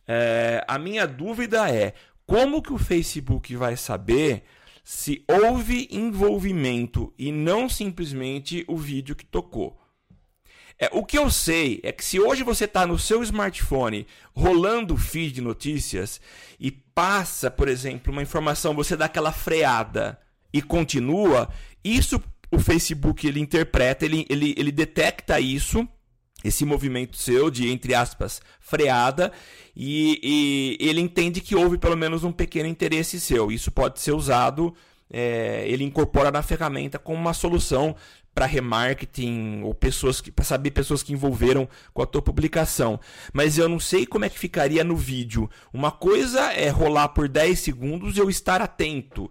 É, 0.06 0.64
a 0.66 0.78
minha 0.78 1.06
dúvida 1.06 1.70
é 1.70 1.94
como 2.26 2.62
que 2.62 2.72
o 2.72 2.78
Facebook 2.78 3.54
vai 3.56 3.76
saber 3.76 4.44
se 4.82 5.24
houve 5.26 5.88
envolvimento 5.90 7.12
e 7.18 7.32
não 7.32 7.68
simplesmente 7.68 8.64
o 8.68 8.76
vídeo 8.76 9.16
que 9.16 9.24
tocou. 9.24 9.78
É, 10.78 10.90
o 10.92 11.04
que 11.04 11.16
eu 11.16 11.30
sei 11.30 11.80
é 11.82 11.92
que 11.92 12.04
se 12.04 12.20
hoje 12.20 12.42
você 12.42 12.64
está 12.64 12.86
no 12.86 12.98
seu 12.98 13.22
smartphone 13.22 14.06
rolando 14.34 14.94
o 14.94 14.98
feed 14.98 15.32
de 15.32 15.40
notícias 15.40 16.20
e 16.58 16.70
passa, 16.70 17.50
por 17.50 17.68
exemplo, 17.68 18.12
uma 18.12 18.22
informação, 18.22 18.74
você 18.74 18.96
dá 18.96 19.04
aquela 19.06 19.32
freada 19.32 20.18
e 20.52 20.60
continua, 20.60 21.48
isso 21.82 22.22
o 22.50 22.58
Facebook 22.58 23.26
ele 23.26 23.40
interpreta, 23.40 24.04
ele, 24.04 24.26
ele, 24.28 24.54
ele 24.56 24.72
detecta 24.72 25.40
isso 25.40 25.88
esse 26.44 26.64
movimento 26.66 27.16
seu 27.16 27.50
de, 27.50 27.70
entre 27.70 27.94
aspas, 27.94 28.42
freada, 28.60 29.32
e, 29.74 30.20
e, 30.22 30.86
ele 30.86 31.00
entende 31.00 31.40
que 31.40 31.56
houve 31.56 31.78
pelo 31.78 31.96
menos 31.96 32.22
um 32.22 32.30
pequeno 32.30 32.68
interesse 32.68 33.18
seu. 33.18 33.50
Isso 33.50 33.72
pode 33.72 33.98
ser 33.98 34.12
usado, 34.12 34.74
é, 35.10 35.64
ele 35.66 35.82
incorpora 35.82 36.30
na 36.30 36.42
ferramenta 36.42 36.98
como 36.98 37.18
uma 37.18 37.32
solução 37.32 37.96
para 38.34 38.46
remarketing 38.46 39.62
ou 39.62 39.72
pessoas 39.72 40.20
que 40.20 40.30
para 40.30 40.44
saber 40.44 40.72
pessoas 40.72 41.02
que 41.02 41.12
envolveram 41.12 41.68
com 41.94 42.02
a 42.02 42.06
tua 42.06 42.20
publicação. 42.20 43.00
Mas 43.32 43.56
eu 43.56 43.68
não 43.68 43.78
sei 43.78 44.04
como 44.04 44.24
é 44.24 44.28
que 44.28 44.38
ficaria 44.38 44.82
no 44.82 44.96
vídeo. 44.96 45.48
Uma 45.72 45.92
coisa 45.92 46.52
é 46.52 46.68
rolar 46.68 47.08
por 47.08 47.28
10 47.28 47.58
segundos 47.58 48.16
e 48.16 48.20
eu 48.20 48.28
estar 48.28 48.60
atento. 48.60 49.30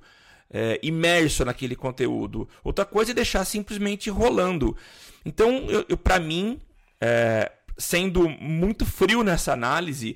É, 0.56 0.80
imerso 0.84 1.44
naquele 1.44 1.76
conteúdo. 1.76 2.48
Outra 2.64 2.86
coisa 2.86 3.10
é 3.10 3.14
deixar 3.16 3.44
simplesmente 3.44 4.12
rolando. 4.12 4.78
Então, 5.26 5.66
eu, 5.68 5.84
eu 5.90 5.98
para 5.98 6.20
mim, 6.20 6.60
é, 7.04 7.52
sendo 7.78 8.30
muito 8.30 8.86
frio 8.86 9.24
nessa 9.24 9.52
análise, 9.52 10.16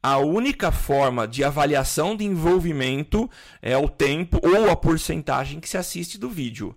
a 0.00 0.18
única 0.18 0.70
forma 0.70 1.26
de 1.26 1.42
avaliação 1.42 2.16
de 2.16 2.24
envolvimento 2.24 3.28
é 3.60 3.76
o 3.76 3.88
tempo 3.88 4.38
ou 4.44 4.70
a 4.70 4.76
porcentagem 4.76 5.58
que 5.58 5.68
se 5.68 5.76
assiste 5.76 6.16
do 6.16 6.30
vídeo. 6.30 6.76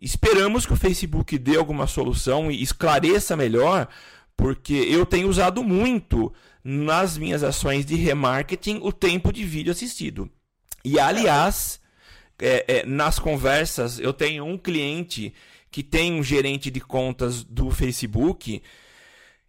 Esperamos 0.00 0.64
que 0.64 0.72
o 0.72 0.76
Facebook 0.76 1.36
dê 1.36 1.56
alguma 1.56 1.88
solução 1.88 2.52
e 2.52 2.62
esclareça 2.62 3.36
melhor, 3.36 3.88
porque 4.36 4.74
eu 4.74 5.04
tenho 5.04 5.28
usado 5.28 5.64
muito 5.64 6.32
nas 6.62 7.18
minhas 7.18 7.42
ações 7.42 7.84
de 7.84 7.96
remarketing 7.96 8.78
o 8.80 8.92
tempo 8.92 9.32
de 9.32 9.44
vídeo 9.44 9.72
assistido. 9.72 10.30
E 10.84 11.00
aliás, 11.00 11.80
é, 12.38 12.64
é, 12.68 12.86
nas 12.86 13.18
conversas, 13.18 13.98
eu 13.98 14.12
tenho 14.12 14.44
um 14.44 14.56
cliente 14.56 15.34
que 15.68 15.82
tem 15.82 16.12
um 16.12 16.22
gerente 16.22 16.70
de 16.70 16.80
contas 16.80 17.42
do 17.42 17.72
Facebook 17.72 18.62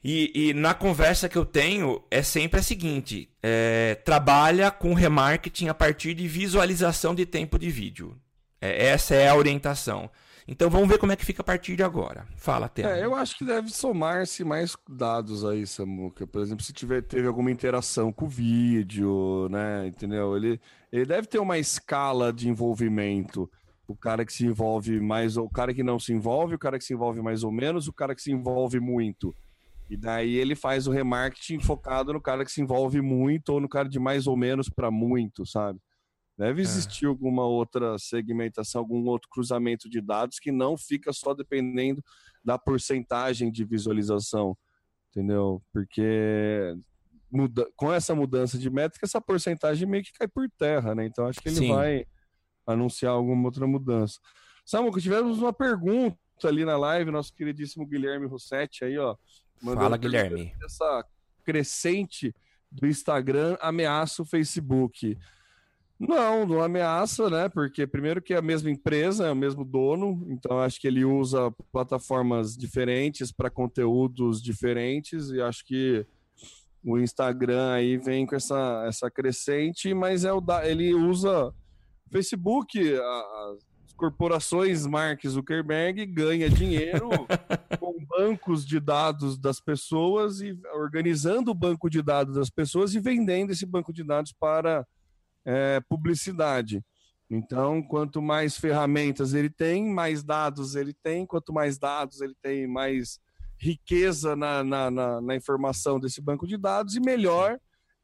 e, 0.03 0.49
e, 0.49 0.53
na 0.53 0.73
conversa 0.73 1.29
que 1.29 1.37
eu 1.37 1.45
tenho 1.45 2.01
é 2.09 2.23
sempre 2.23 2.59
a 2.59 2.63
seguinte: 2.63 3.29
é, 3.41 3.95
trabalha 4.03 4.71
com 4.71 4.93
remarketing 4.93 5.67
a 5.67 5.73
partir 5.73 6.15
de 6.15 6.27
visualização 6.27 7.13
de 7.13 7.25
tempo 7.25 7.59
de 7.59 7.69
vídeo. 7.69 8.17
É, 8.59 8.87
essa 8.87 9.13
é 9.13 9.27
a 9.27 9.35
orientação. 9.35 10.09
Então 10.47 10.69
vamos 10.69 10.89
ver 10.89 10.97
como 10.97 11.11
é 11.11 11.15
que 11.15 11.25
fica 11.25 11.41
a 11.41 11.45
partir 11.45 11.75
de 11.75 11.83
agora. 11.83 12.25
Fala, 12.35 12.67
Tena. 12.67 12.97
É, 12.97 13.05
eu 13.05 13.13
acho 13.15 13.37
que 13.37 13.45
deve 13.45 13.69
somar-se 13.69 14.43
mais 14.43 14.75
dados 14.89 15.45
aí, 15.45 15.67
Samuca. 15.67 16.25
Por 16.25 16.41
exemplo, 16.41 16.63
se 16.63 16.73
tiver, 16.73 17.03
teve 17.03 17.27
alguma 17.27 17.51
interação 17.51 18.11
com 18.11 18.25
o 18.25 18.29
vídeo, 18.29 19.47
né? 19.49 19.87
Entendeu? 19.87 20.35
Ele, 20.35 20.59
ele 20.91 21.05
deve 21.05 21.27
ter 21.27 21.39
uma 21.39 21.57
escala 21.59 22.33
de 22.33 22.49
envolvimento. 22.49 23.49
O 23.87 23.95
cara 23.95 24.25
que 24.25 24.33
se 24.33 24.45
envolve 24.45 24.99
mais, 24.99 25.37
o 25.37 25.49
cara 25.49 25.73
que 25.73 25.83
não 25.83 25.99
se 25.99 26.11
envolve, 26.11 26.55
o 26.55 26.59
cara 26.59 26.77
que 26.79 26.85
se 26.85 26.93
envolve 26.93 27.21
mais 27.21 27.43
ou 27.43 27.51
menos, 27.51 27.87
o 27.87 27.93
cara 27.93 28.15
que 28.15 28.21
se 28.21 28.31
envolve 28.31 28.79
muito. 28.79 29.35
E 29.91 29.97
daí 29.97 30.37
ele 30.37 30.55
faz 30.55 30.87
o 30.87 30.91
remarketing 30.91 31.59
focado 31.59 32.13
no 32.13 32.21
cara 32.21 32.45
que 32.45 32.51
se 32.51 32.61
envolve 32.61 33.01
muito 33.01 33.49
ou 33.49 33.59
no 33.59 33.67
cara 33.67 33.89
de 33.89 33.99
mais 33.99 34.25
ou 34.25 34.37
menos 34.37 34.69
para 34.69 34.89
muito, 34.89 35.45
sabe? 35.45 35.81
Deve 36.37 36.61
é. 36.61 36.63
existir 36.63 37.03
é. 37.03 37.07
alguma 37.09 37.45
outra 37.45 37.99
segmentação, 37.99 38.79
algum 38.79 39.05
outro 39.07 39.27
cruzamento 39.29 39.89
de 39.89 39.99
dados 39.99 40.39
que 40.39 40.49
não 40.49 40.77
fica 40.77 41.11
só 41.11 41.33
dependendo 41.33 42.01
da 42.41 42.57
porcentagem 42.57 43.51
de 43.51 43.65
visualização, 43.65 44.57
entendeu? 45.09 45.61
Porque 45.73 46.73
muda, 47.29 47.69
com 47.75 47.91
essa 47.91 48.15
mudança 48.15 48.57
de 48.57 48.69
métrica, 48.69 49.05
essa 49.05 49.19
porcentagem 49.19 49.85
meio 49.85 50.05
que 50.05 50.13
cai 50.13 50.27
por 50.29 50.49
terra, 50.57 50.95
né? 50.95 51.05
Então 51.05 51.27
acho 51.27 51.41
que 51.41 51.49
ele 51.49 51.57
Sim. 51.57 51.67
vai 51.67 52.05
anunciar 52.65 53.11
alguma 53.11 53.43
outra 53.43 53.67
mudança. 53.67 54.21
Samuca, 54.65 55.01
tivemos 55.01 55.39
uma 55.39 55.51
pergunta 55.51 56.17
ali 56.45 56.63
na 56.63 56.77
live, 56.77 57.11
nosso 57.11 57.33
queridíssimo 57.33 57.85
Guilherme 57.85 58.25
Rossetti 58.25 58.85
aí, 58.85 58.97
ó. 58.97 59.17
Fala, 59.63 59.97
Guilherme. 59.97 60.53
Essa 60.63 61.05
crescente 61.43 62.33
do 62.71 62.87
Instagram 62.87 63.57
ameaça 63.59 64.21
o 64.21 64.25
Facebook. 64.25 65.17
Não, 65.99 66.47
não 66.47 66.61
ameaça, 66.61 67.29
né? 67.29 67.47
Porque 67.47 67.85
primeiro 67.85 68.21
que 68.21 68.33
é 68.33 68.37
a 68.37 68.41
mesma 68.41 68.71
empresa, 68.71 69.27
é 69.27 69.31
o 69.31 69.35
mesmo 69.35 69.63
dono, 69.63 70.25
então 70.29 70.59
acho 70.59 70.81
que 70.81 70.87
ele 70.87 71.05
usa 71.05 71.51
plataformas 71.71 72.57
diferentes 72.57 73.31
para 73.31 73.51
conteúdos 73.51 74.41
diferentes 74.41 75.29
e 75.29 75.39
acho 75.39 75.63
que 75.63 76.05
o 76.83 76.97
Instagram 76.97 77.73
aí 77.73 77.97
vem 77.97 78.25
com 78.25 78.35
essa, 78.35 78.83
essa 78.87 79.11
crescente, 79.11 79.93
mas 79.93 80.25
é 80.25 80.33
o 80.33 80.41
da, 80.41 80.67
ele 80.67 80.91
usa 80.95 81.53
Facebook, 82.11 82.79
a, 82.95 83.53
corporações 83.95 84.87
Mark 84.87 85.23
Zuckerberg 85.27 86.03
ganha 86.07 86.49
dinheiro 86.49 87.09
com 87.79 87.90
bancos 88.21 88.65
de 88.65 88.79
dados 88.79 89.37
das 89.37 89.59
pessoas 89.59 90.41
e 90.41 90.57
organizando 90.75 91.49
o 91.49 91.55
banco 91.55 91.89
de 91.89 92.01
dados 92.03 92.35
das 92.35 92.49
pessoas 92.49 92.93
e 92.93 92.99
vendendo 92.99 93.51
esse 93.51 93.65
banco 93.65 93.91
de 93.91 94.03
dados 94.03 94.31
para 94.31 94.85
é, 95.43 95.81
publicidade. 95.89 96.83
Então, 97.29 97.81
quanto 97.81 98.21
mais 98.21 98.57
ferramentas 98.57 99.33
ele 99.33 99.49
tem, 99.49 99.89
mais 99.89 100.23
dados 100.23 100.75
ele 100.75 100.93
tem. 101.01 101.25
Quanto 101.25 101.51
mais 101.51 101.79
dados 101.79 102.21
ele 102.21 102.35
tem, 102.41 102.67
mais 102.67 103.19
riqueza 103.57 104.35
na, 104.35 104.63
na, 104.63 104.91
na, 104.91 105.21
na 105.21 105.35
informação 105.35 105.99
desse 105.99 106.21
banco 106.21 106.45
de 106.45 106.57
dados 106.57 106.95
e 106.95 106.99
melhor 106.99 107.59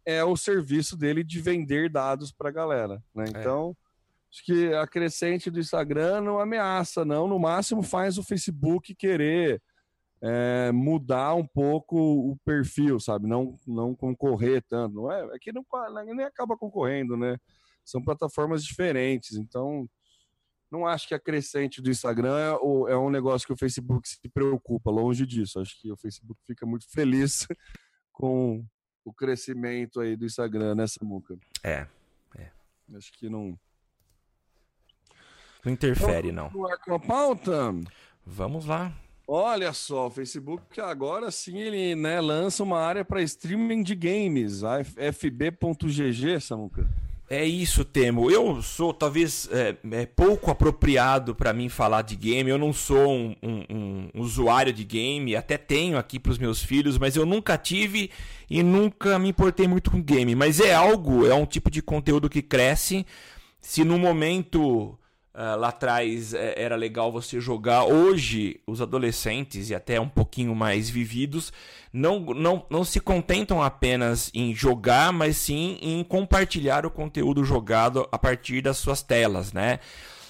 é 0.06 0.24
o 0.24 0.38
serviço 0.38 0.96
dele 0.96 1.24
de 1.24 1.40
vender 1.40 1.92
dados 1.92 2.32
para 2.32 2.50
a 2.50 2.54
galera. 2.54 3.04
Né? 3.14 3.26
É. 3.26 3.30
Então, 3.30 3.76
é 3.84 3.88
Acho 4.32 4.44
que 4.44 4.74
a 4.74 4.86
crescente 4.86 5.50
do 5.50 5.60
Instagram 5.60 6.22
não 6.22 6.40
ameaça, 6.40 7.06
não. 7.06 7.28
No 7.28 7.40
máximo 7.40 7.82
faz 7.82 8.18
o 8.18 8.24
Facebook 8.24 8.94
querer 8.94 9.62
é, 10.22 10.72
mudar 10.72 11.36
um 11.36 11.46
pouco 11.46 11.98
o 11.98 12.38
perfil, 12.44 13.00
sabe? 13.00 13.28
Não, 13.28 13.58
não 13.68 13.96
concorrer 13.96 14.64
tanto. 14.68 14.96
Não 14.96 15.12
é, 15.12 15.36
é 15.36 15.40
que 15.40 15.52
não, 15.52 15.66
nem 16.06 16.26
acaba 16.26 16.58
concorrendo, 16.58 17.16
né? 17.16 17.38
São 17.86 18.04
plataformas 18.04 18.64
diferentes. 18.64 19.38
Então, 19.38 19.88
não 20.72 20.86
acho 20.86 21.08
que 21.08 21.14
a 21.14 21.20
crescente 21.20 21.82
do 21.82 21.90
Instagram 21.90 22.38
é, 22.38 22.92
é 22.92 22.98
um 22.98 23.10
negócio 23.10 23.48
que 23.48 23.54
o 23.54 23.58
Facebook 23.58 24.08
se 24.08 24.18
preocupa. 24.30 24.92
Longe 24.92 25.26
disso. 25.26 25.60
Acho 25.60 25.80
que 25.80 25.92
o 25.92 25.98
Facebook 25.98 26.40
fica 26.46 26.66
muito 26.66 26.90
feliz 26.90 27.48
com 28.12 28.66
o 29.06 29.14
crescimento 29.14 30.02
aí 30.02 30.16
do 30.18 30.26
Instagram 30.26 30.76
nessa 30.76 31.04
muca. 31.04 31.38
É, 31.64 31.88
é. 32.38 32.52
Acho 32.96 33.12
que 33.14 33.30
não 33.30 33.58
não 35.64 35.74
interfere, 35.74 36.32
não. 36.32 36.50
Com 36.50 36.94
a 36.94 37.00
pauta? 37.00 37.74
Vamos 38.26 38.66
lá. 38.66 38.94
Olha 39.30 39.74
só, 39.74 40.08
o 40.08 40.10
Facebook 40.10 40.80
agora 40.80 41.30
sim 41.32 41.58
ele 41.58 41.96
né, 41.96 42.22
lança 42.22 42.64
uma 42.64 42.80
área 42.80 43.04
para 43.04 43.22
streaming 43.22 43.84
de 43.84 43.94
games, 43.94 44.62
fb.gg, 44.96 46.40
Samuca. 46.40 46.88
É 47.30 47.44
isso, 47.44 47.84
Temo. 47.84 48.32
Eu 48.32 48.62
sou 48.62 48.94
talvez 48.94 49.50
é, 49.52 49.76
é 49.92 50.06
pouco 50.06 50.50
apropriado 50.50 51.36
para 51.36 51.52
mim 51.52 51.68
falar 51.68 52.04
de 52.04 52.16
game. 52.16 52.50
Eu 52.50 52.58
não 52.58 52.72
sou 52.72 53.12
um, 53.12 53.36
um, 53.44 54.10
um 54.16 54.22
usuário 54.22 54.72
de 54.72 54.86
game, 54.86 55.36
até 55.36 55.58
tenho 55.58 55.98
aqui 55.98 56.18
para 56.20 56.32
os 56.32 56.38
meus 56.38 56.64
filhos, 56.64 56.98
mas 56.98 57.18
eu 57.18 57.26
nunca 57.26 57.58
tive 57.58 58.10
e 58.50 58.64
nunca 58.64 59.20
me 59.20 59.28
importei 59.28 59.68
muito 59.68 59.92
com 59.92 60.02
game. 60.02 60.36
Mas 60.36 60.62
é 60.62 60.74
algo, 60.74 61.28
é 61.28 61.34
um 61.34 61.46
tipo 61.46 61.70
de 61.70 61.82
conteúdo 61.82 62.30
que 62.30 62.42
cresce. 62.42 63.06
Se 63.60 63.84
no 63.84 64.00
momento 64.00 64.98
Uh, 65.38 65.56
lá 65.56 65.68
atrás 65.68 66.34
é, 66.34 66.56
era 66.58 66.76
legal 66.76 67.12
você 67.12 67.40
jogar. 67.40 67.84
Hoje, 67.84 68.60
os 68.66 68.82
adolescentes 68.82 69.70
e 69.70 69.76
até 69.76 70.02
um 70.02 70.10
pouquinho 70.10 70.56
mais 70.56 70.90
vividos 70.90 71.54
não, 71.94 72.20
não, 72.22 72.66
não 72.72 72.84
se 72.84 73.00
contentam 73.00 73.62
apenas 73.62 74.32
em 74.34 74.56
jogar, 74.56 75.14
mas 75.14 75.38
sim 75.38 75.78
em 75.80 76.04
compartilhar 76.04 76.88
o 76.88 76.90
conteúdo 76.90 77.44
jogado 77.44 78.10
a 78.12 78.18
partir 78.18 78.64
das 78.64 78.78
suas 78.78 79.04
telas, 79.04 79.54
né? 79.54 79.80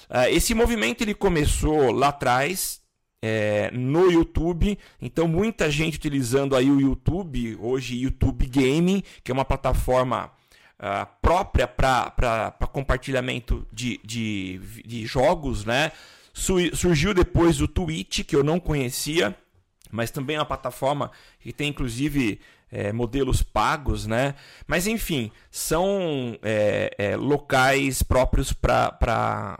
Uh, 0.09 0.27
esse 0.29 0.53
movimento 0.53 1.05
ele 1.05 1.13
começou 1.13 1.93
lá 1.93 2.09
atrás, 2.09 2.81
é, 3.21 3.71
no 3.71 4.11
YouTube. 4.11 4.77
Então, 5.01 5.25
muita 5.25 5.71
gente 5.71 5.95
utilizando 5.95 6.53
aí 6.53 6.69
o 6.69 6.81
YouTube, 6.81 7.57
hoje 7.61 8.01
YouTube 8.01 8.45
Gaming, 8.45 9.01
que 9.23 9.31
é 9.31 9.33
uma 9.33 9.45
plataforma 9.45 10.31
uh, 10.79 11.07
própria 11.21 11.67
para 11.67 12.51
compartilhamento 12.71 13.65
de, 13.71 13.99
de, 14.03 14.59
de 14.85 15.05
jogos, 15.05 15.65
né? 15.65 15.91
surgiu 16.73 17.15
depois 17.15 17.59
o 17.61 17.67
Twitch, 17.67 18.23
que 18.23 18.35
eu 18.35 18.43
não 18.43 18.59
conhecia, 18.59 19.35
mas 19.89 20.11
também 20.11 20.35
é 20.35 20.39
uma 20.39 20.45
plataforma 20.45 21.11
que 21.39 21.51
tem 21.51 21.69
inclusive 21.69 22.39
é, 22.71 22.91
modelos 22.91 23.41
pagos, 23.41 24.05
né? 24.05 24.35
Mas 24.67 24.85
enfim, 24.87 25.31
são 25.49 26.37
é, 26.43 26.93
é, 26.97 27.15
locais 27.15 28.03
próprios 28.03 28.53
para 28.53 29.59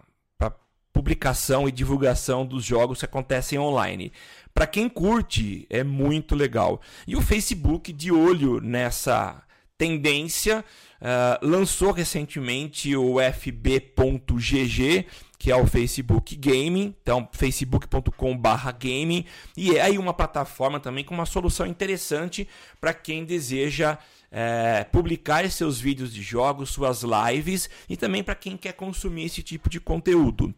publicação 0.94 1.68
e 1.70 1.72
divulgação 1.72 2.46
dos 2.46 2.64
jogos 2.64 3.00
que 3.00 3.06
acontecem 3.06 3.60
online. 3.60 4.12
Para 4.54 4.66
quem 4.66 4.90
curte, 4.90 5.68
é 5.70 5.84
muito 5.84 6.36
legal. 6.36 6.82
E 7.06 7.16
o 7.16 7.22
Facebook, 7.22 7.94
de 7.94 8.12
olho 8.12 8.60
nessa 8.60 9.44
tendência, 9.78 10.64
uh, 11.02 11.46
lançou 11.46 11.92
recentemente 11.92 12.96
o 12.96 13.18
fb.gg, 13.22 15.06
que 15.38 15.52
é 15.52 15.56
o 15.56 15.68
Facebook 15.68 16.36
Gaming, 16.36 16.96
então 17.02 17.30
facebook.com/gaming, 17.32 19.26
e 19.56 19.76
é 19.76 19.82
aí 19.82 19.98
uma 19.98 20.14
plataforma 20.14 20.80
também 20.80 21.04
com 21.04 21.14
uma 21.14 21.26
solução 21.26 21.66
interessante 21.68 22.48
para 22.82 22.94
quem 22.94 23.24
deseja 23.24 24.00
é, 24.32 24.84
publicar 24.84 25.50
seus 25.50 25.80
vídeos 25.80 26.14
de 26.14 26.22
jogos, 26.22 26.70
suas 26.70 27.04
lives 27.04 27.70
e 27.88 27.96
também 27.96 28.24
para 28.24 28.36
quem 28.36 28.58
quer 28.58 28.74
consumir 28.74 29.26
esse 29.26 29.42
tipo 29.42 29.70
de 29.70 29.80
conteúdo. 29.80 30.54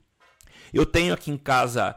Eu 0.73 0.85
tenho 0.85 1.13
aqui 1.13 1.31
em 1.31 1.37
casa 1.37 1.95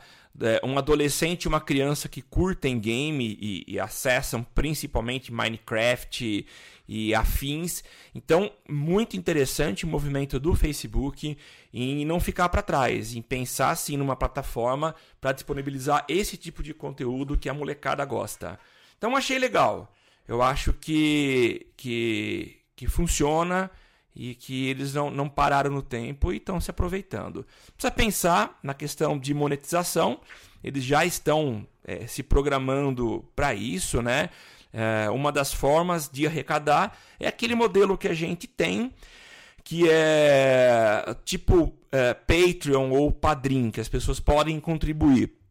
um 0.64 0.78
adolescente 0.78 1.44
e 1.44 1.48
uma 1.48 1.60
criança 1.60 2.08
que 2.08 2.22
curtem 2.22 2.78
game 2.78 3.38
e, 3.40 3.64
e 3.66 3.80
acessam 3.80 4.42
principalmente 4.42 5.32
Minecraft 5.32 6.46
e 6.88 7.14
afins. 7.14 7.84
Então, 8.14 8.50
muito 8.68 9.16
interessante 9.16 9.84
o 9.84 9.88
movimento 9.88 10.40
do 10.40 10.54
Facebook 10.54 11.36
em 11.72 12.04
não 12.04 12.18
ficar 12.18 12.48
para 12.48 12.62
trás, 12.62 13.14
em 13.14 13.22
pensar 13.22 13.74
sim 13.76 13.96
numa 13.96 14.16
plataforma 14.16 14.94
para 15.20 15.32
disponibilizar 15.32 16.04
esse 16.08 16.36
tipo 16.36 16.62
de 16.62 16.74
conteúdo 16.74 17.36
que 17.36 17.48
a 17.48 17.54
molecada 17.54 18.04
gosta. 18.04 18.58
Então, 18.96 19.16
achei 19.16 19.38
legal. 19.38 19.94
Eu 20.26 20.42
acho 20.42 20.72
que, 20.72 21.66
que, 21.76 22.56
que 22.76 22.86
funciona 22.86 23.70
e 24.14 24.34
que 24.34 24.68
eles 24.68 24.94
não, 24.94 25.10
não 25.10 25.28
pararam 25.28 25.70
no 25.70 25.82
tempo 25.82 26.32
e 26.32 26.36
estão 26.36 26.60
se 26.60 26.70
aproveitando. 26.70 27.46
Precisa 27.74 27.90
pensar 27.90 28.58
na 28.62 28.74
questão 28.74 29.18
de 29.18 29.32
monetização, 29.32 30.20
eles 30.62 30.84
já 30.84 31.04
estão 31.04 31.66
é, 31.84 32.06
se 32.06 32.22
programando 32.22 33.24
para 33.34 33.54
isso, 33.54 34.02
né? 34.02 34.30
É, 34.72 35.10
uma 35.10 35.30
das 35.30 35.52
formas 35.52 36.08
de 36.08 36.26
arrecadar 36.26 36.96
é 37.20 37.28
aquele 37.28 37.54
modelo 37.54 37.98
que 37.98 38.08
a 38.08 38.14
gente 38.14 38.46
tem, 38.46 38.92
que 39.62 39.88
é 39.88 41.14
tipo 41.24 41.74
é, 41.90 42.14
Patreon 42.14 42.90
ou 42.90 43.12
Padrim, 43.12 43.70
que 43.70 43.80
as 43.80 43.88
pessoas 43.88 44.18
podem 44.18 44.58
contribuir. 44.58 45.41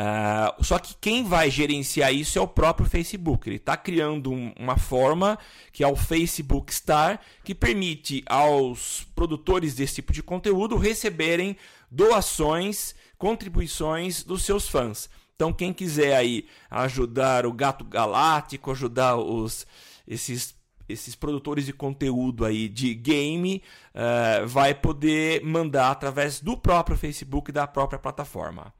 Uh, 0.00 0.64
só 0.64 0.78
que 0.78 0.94
quem 0.98 1.22
vai 1.22 1.50
gerenciar 1.50 2.14
isso 2.14 2.38
é 2.38 2.42
o 2.42 2.48
próprio 2.48 2.88
Facebook. 2.88 3.48
Ele 3.48 3.56
está 3.56 3.76
criando 3.76 4.32
um, 4.32 4.52
uma 4.58 4.78
forma 4.78 5.38
que 5.70 5.84
é 5.84 5.86
o 5.86 5.94
Facebook 5.94 6.74
Star, 6.74 7.20
que 7.44 7.54
permite 7.54 8.22
aos 8.26 9.06
produtores 9.14 9.74
desse 9.74 9.96
tipo 9.96 10.12
de 10.12 10.22
conteúdo 10.22 10.76
receberem 10.76 11.56
doações, 11.90 12.94
contribuições 13.18 14.24
dos 14.24 14.42
seus 14.44 14.68
fãs. 14.68 15.10
Então, 15.36 15.52
quem 15.52 15.72
quiser 15.72 16.16
aí 16.16 16.46
ajudar 16.70 17.44
o 17.44 17.52
Gato 17.52 17.84
Galáctico, 17.84 18.70
ajudar 18.70 19.16
os 19.16 19.66
esses 20.06 20.54
esses 20.88 21.14
produtores 21.14 21.64
de 21.64 21.72
conteúdo 21.72 22.44
aí 22.44 22.68
de 22.68 22.92
game, 22.92 23.62
uh, 23.94 24.46
vai 24.46 24.74
poder 24.74 25.42
mandar 25.42 25.90
através 25.90 26.40
do 26.40 26.56
próprio 26.56 26.96
Facebook 26.96 27.50
da 27.50 27.66
própria 27.66 27.98
plataforma. 27.98 28.74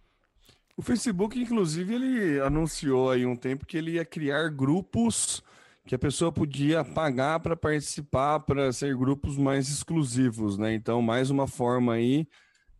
O 0.76 0.82
Facebook, 0.82 1.38
inclusive, 1.38 1.94
ele 1.94 2.40
anunciou 2.40 3.10
aí 3.10 3.26
um 3.26 3.36
tempo 3.36 3.66
que 3.66 3.76
ele 3.76 3.92
ia 3.92 4.04
criar 4.04 4.48
grupos 4.48 5.42
que 5.86 5.94
a 5.94 5.98
pessoa 5.98 6.30
podia 6.30 6.84
pagar 6.84 7.40
para 7.40 7.56
participar, 7.56 8.40
para 8.40 8.72
ser 8.72 8.96
grupos 8.96 9.36
mais 9.36 9.68
exclusivos, 9.68 10.56
né? 10.56 10.72
Então, 10.74 11.02
mais 11.02 11.28
uma 11.28 11.46
forma 11.46 11.94
aí 11.94 12.26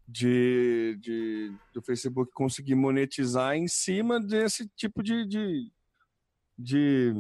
de, 0.07 0.97
de, 1.01 1.53
do 1.73 1.83
Facebook 1.83 2.33
conseguir 2.33 2.75
monetizar 2.75 3.57
em 3.57 3.67
cima 3.67 4.21
desse 4.21 4.69
tipo 4.77 5.03
de, 5.03 5.27
de, 5.27 5.73
de, 6.59 7.15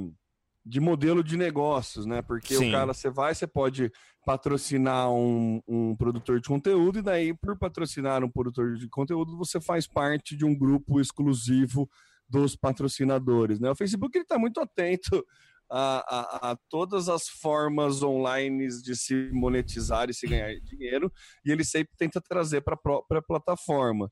de 0.64 0.80
modelo 0.80 1.22
de 1.24 1.36
negócios, 1.36 2.06
né? 2.06 2.22
Porque 2.22 2.54
Sim. 2.54 2.68
o 2.68 2.72
cara, 2.72 2.94
você 2.94 3.10
vai, 3.10 3.34
você 3.34 3.46
pode 3.46 3.90
patrocinar 4.24 5.10
um, 5.10 5.60
um 5.66 5.96
produtor 5.96 6.40
de 6.40 6.48
conteúdo, 6.48 7.00
e 7.00 7.02
daí, 7.02 7.34
por 7.34 7.58
patrocinar 7.58 8.22
um 8.22 8.30
produtor 8.30 8.76
de 8.76 8.88
conteúdo, 8.88 9.36
você 9.36 9.60
faz 9.60 9.86
parte 9.86 10.36
de 10.36 10.44
um 10.44 10.56
grupo 10.56 11.00
exclusivo 11.00 11.88
dos 12.28 12.54
patrocinadores, 12.56 13.58
né? 13.58 13.70
O 13.70 13.76
Facebook 13.76 14.16
está 14.16 14.38
muito 14.38 14.60
atento 14.60 15.24
a, 15.70 16.04
a, 16.06 16.50
a, 16.50 16.56
todas 16.68 17.08
as 17.08 17.28
formas 17.28 18.02
online 18.02 18.68
de 18.68 18.94
se 18.94 19.30
monetizar 19.32 20.08
e 20.08 20.14
se 20.14 20.26
ganhar 20.26 20.54
dinheiro, 20.60 21.10
e 21.44 21.50
ele 21.50 21.64
sempre 21.64 21.92
tenta 21.96 22.20
trazer 22.20 22.60
para 22.60 22.74
a 22.74 22.78
própria 22.78 23.22
plataforma. 23.22 24.10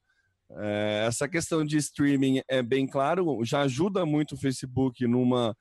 É, 0.53 1.05
essa 1.07 1.29
questão 1.29 1.65
de 1.65 1.77
streaming 1.77 2.43
é 2.49 2.61
bem 2.61 2.87
claro, 2.87 3.39
já 3.45 3.61
ajuda 3.61 4.05
muito 4.05 4.35
o 4.35 4.39
Facebook 4.39 5.07
numa 5.07 5.57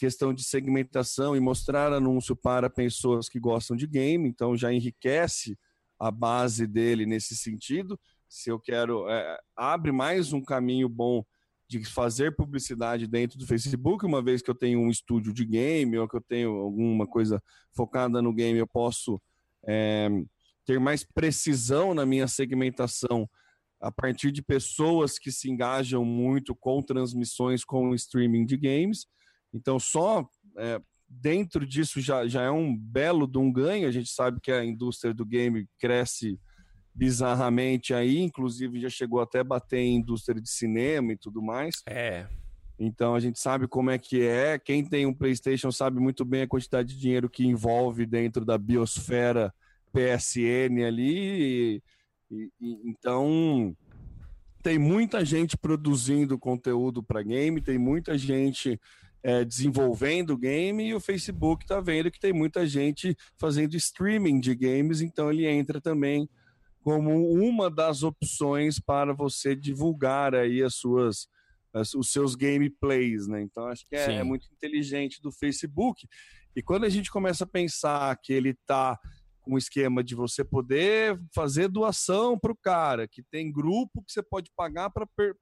questão 0.00 0.32
de 0.32 0.42
segmentação 0.42 1.36
e 1.36 1.40
mostrar 1.40 1.92
anúncio 1.92 2.34
para 2.34 2.70
pessoas 2.70 3.28
que 3.28 3.38
gostam 3.38 3.76
de 3.76 3.86
game, 3.86 4.26
então 4.26 4.56
já 4.56 4.72
enriquece 4.72 5.58
a 5.98 6.10
base 6.10 6.66
dele 6.66 7.04
nesse 7.04 7.36
sentido. 7.36 8.00
Se 8.26 8.50
eu 8.50 8.58
quero, 8.58 9.06
é, 9.10 9.38
abre 9.54 9.92
mais 9.92 10.32
um 10.32 10.42
caminho 10.42 10.88
bom 10.88 11.22
de 11.68 11.84
fazer 11.84 12.34
publicidade 12.34 13.06
dentro 13.06 13.38
do 13.38 13.46
Facebook, 13.46 14.06
uma 14.06 14.22
vez 14.22 14.40
que 14.40 14.50
eu 14.50 14.54
tenho 14.54 14.80
um 14.80 14.88
estúdio 14.88 15.34
de 15.34 15.44
game 15.44 15.98
ou 15.98 16.08
que 16.08 16.16
eu 16.16 16.22
tenho 16.22 16.50
alguma 16.50 17.06
coisa 17.06 17.38
focada 17.76 18.22
no 18.22 18.32
game, 18.32 18.58
eu 18.58 18.66
posso 18.66 19.20
é, 19.68 20.08
ter 20.64 20.80
mais 20.80 21.04
precisão 21.04 21.92
na 21.92 22.06
minha 22.06 22.26
segmentação 22.26 23.28
a 23.78 23.92
partir 23.92 24.32
de 24.32 24.40
pessoas 24.40 25.18
que 25.18 25.30
se 25.30 25.50
engajam 25.50 26.06
muito 26.06 26.54
com 26.54 26.80
transmissões 26.80 27.64
com 27.66 27.94
streaming 27.94 28.46
de 28.46 28.56
games. 28.56 29.04
Então, 29.52 29.78
só 29.78 30.28
é, 30.56 30.80
dentro 31.08 31.66
disso 31.66 32.00
já, 32.00 32.26
já 32.28 32.42
é 32.42 32.50
um 32.50 32.76
belo 32.76 33.26
de 33.26 33.38
um 33.38 33.52
ganho. 33.52 33.88
A 33.88 33.90
gente 33.90 34.10
sabe 34.10 34.40
que 34.40 34.52
a 34.52 34.64
indústria 34.64 35.12
do 35.12 35.26
game 35.26 35.66
cresce 35.78 36.38
bizarramente 36.94 37.94
aí, 37.94 38.18
inclusive 38.18 38.80
já 38.80 38.88
chegou 38.88 39.20
até 39.20 39.40
a 39.40 39.44
bater 39.44 39.78
em 39.78 39.96
indústria 39.96 40.40
de 40.40 40.50
cinema 40.50 41.12
e 41.12 41.16
tudo 41.16 41.42
mais. 41.42 41.82
É. 41.86 42.26
Então 42.78 43.14
a 43.14 43.20
gente 43.20 43.38
sabe 43.38 43.68
como 43.68 43.90
é 43.90 43.98
que 43.98 44.22
é. 44.22 44.58
Quem 44.58 44.84
tem 44.84 45.06
um 45.06 45.14
PlayStation 45.14 45.70
sabe 45.70 46.00
muito 46.00 46.24
bem 46.24 46.42
a 46.42 46.48
quantidade 46.48 46.94
de 46.94 47.00
dinheiro 47.00 47.28
que 47.28 47.46
envolve 47.46 48.06
dentro 48.06 48.44
da 48.44 48.56
biosfera 48.56 49.52
PSN 49.92 50.84
ali. 50.86 51.82
E, 52.30 52.50
e, 52.60 52.80
então 52.84 53.76
tem 54.62 54.78
muita 54.78 55.24
gente 55.24 55.56
produzindo 55.56 56.38
conteúdo 56.38 57.02
para 57.02 57.22
game, 57.22 57.60
tem 57.60 57.78
muita 57.78 58.16
gente 58.16 58.80
é, 59.22 59.44
desenvolvendo 59.44 60.36
game 60.36 60.88
e 60.88 60.94
o 60.94 61.00
Facebook 61.00 61.64
está 61.64 61.80
vendo 61.80 62.10
que 62.10 62.20
tem 62.20 62.32
muita 62.32 62.66
gente 62.66 63.16
fazendo 63.38 63.76
streaming 63.76 64.40
de 64.40 64.54
games, 64.54 65.00
então 65.00 65.30
ele 65.30 65.46
entra 65.46 65.80
também 65.80 66.28
como 66.82 67.30
uma 67.32 67.70
das 67.70 68.02
opções 68.02 68.80
para 68.80 69.12
você 69.12 69.54
divulgar 69.54 70.34
aí 70.34 70.62
as 70.62 70.74
suas 70.74 71.28
as, 71.72 71.94
os 71.94 72.10
seus 72.10 72.34
gameplays, 72.34 73.28
né? 73.28 73.42
Então 73.42 73.66
acho 73.66 73.86
que 73.86 73.94
é, 73.94 74.14
é, 74.14 74.24
muito 74.24 74.48
inteligente 74.52 75.20
do 75.22 75.30
Facebook. 75.30 76.08
E 76.54 76.62
quando 76.62 76.84
a 76.84 76.88
gente 76.88 77.10
começa 77.10 77.44
a 77.44 77.46
pensar 77.46 78.16
que 78.20 78.32
ele 78.32 78.50
está 78.50 78.98
com 79.40 79.54
o 79.54 79.58
esquema 79.58 80.04
de 80.04 80.14
você 80.14 80.44
poder 80.44 81.18
fazer 81.34 81.68
doação 81.68 82.38
para 82.38 82.52
o 82.52 82.56
cara, 82.56 83.08
que 83.08 83.22
tem 83.22 83.50
grupo 83.50 84.02
que 84.02 84.12
você 84.12 84.22
pode 84.22 84.50
pagar 84.56 84.90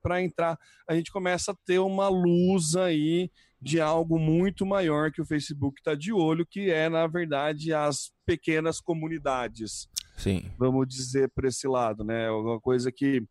para 0.02 0.22
entrar. 0.22 0.58
A 0.88 0.94
gente 0.94 1.10
começa 1.10 1.52
a 1.52 1.56
ter 1.66 1.78
uma 1.78 2.08
luz 2.08 2.76
aí 2.76 3.30
de 3.60 3.80
algo 3.80 4.18
muito 4.18 4.64
maior 4.64 5.10
que 5.10 5.20
o 5.20 5.26
Facebook 5.26 5.80
está 5.80 5.94
de 5.94 6.12
olho, 6.12 6.46
que 6.46 6.70
é, 6.70 6.88
na 6.88 7.06
verdade, 7.06 7.72
as 7.72 8.12
pequenas 8.24 8.80
comunidades. 8.80 9.88
Sim. 10.16 10.50
Vamos 10.56 10.86
dizer 10.88 11.30
por 11.34 11.44
esse 11.44 11.66
lado, 11.66 12.04
né? 12.04 12.30
Uma 12.30 12.60
coisa 12.60 12.92
que 12.92 13.22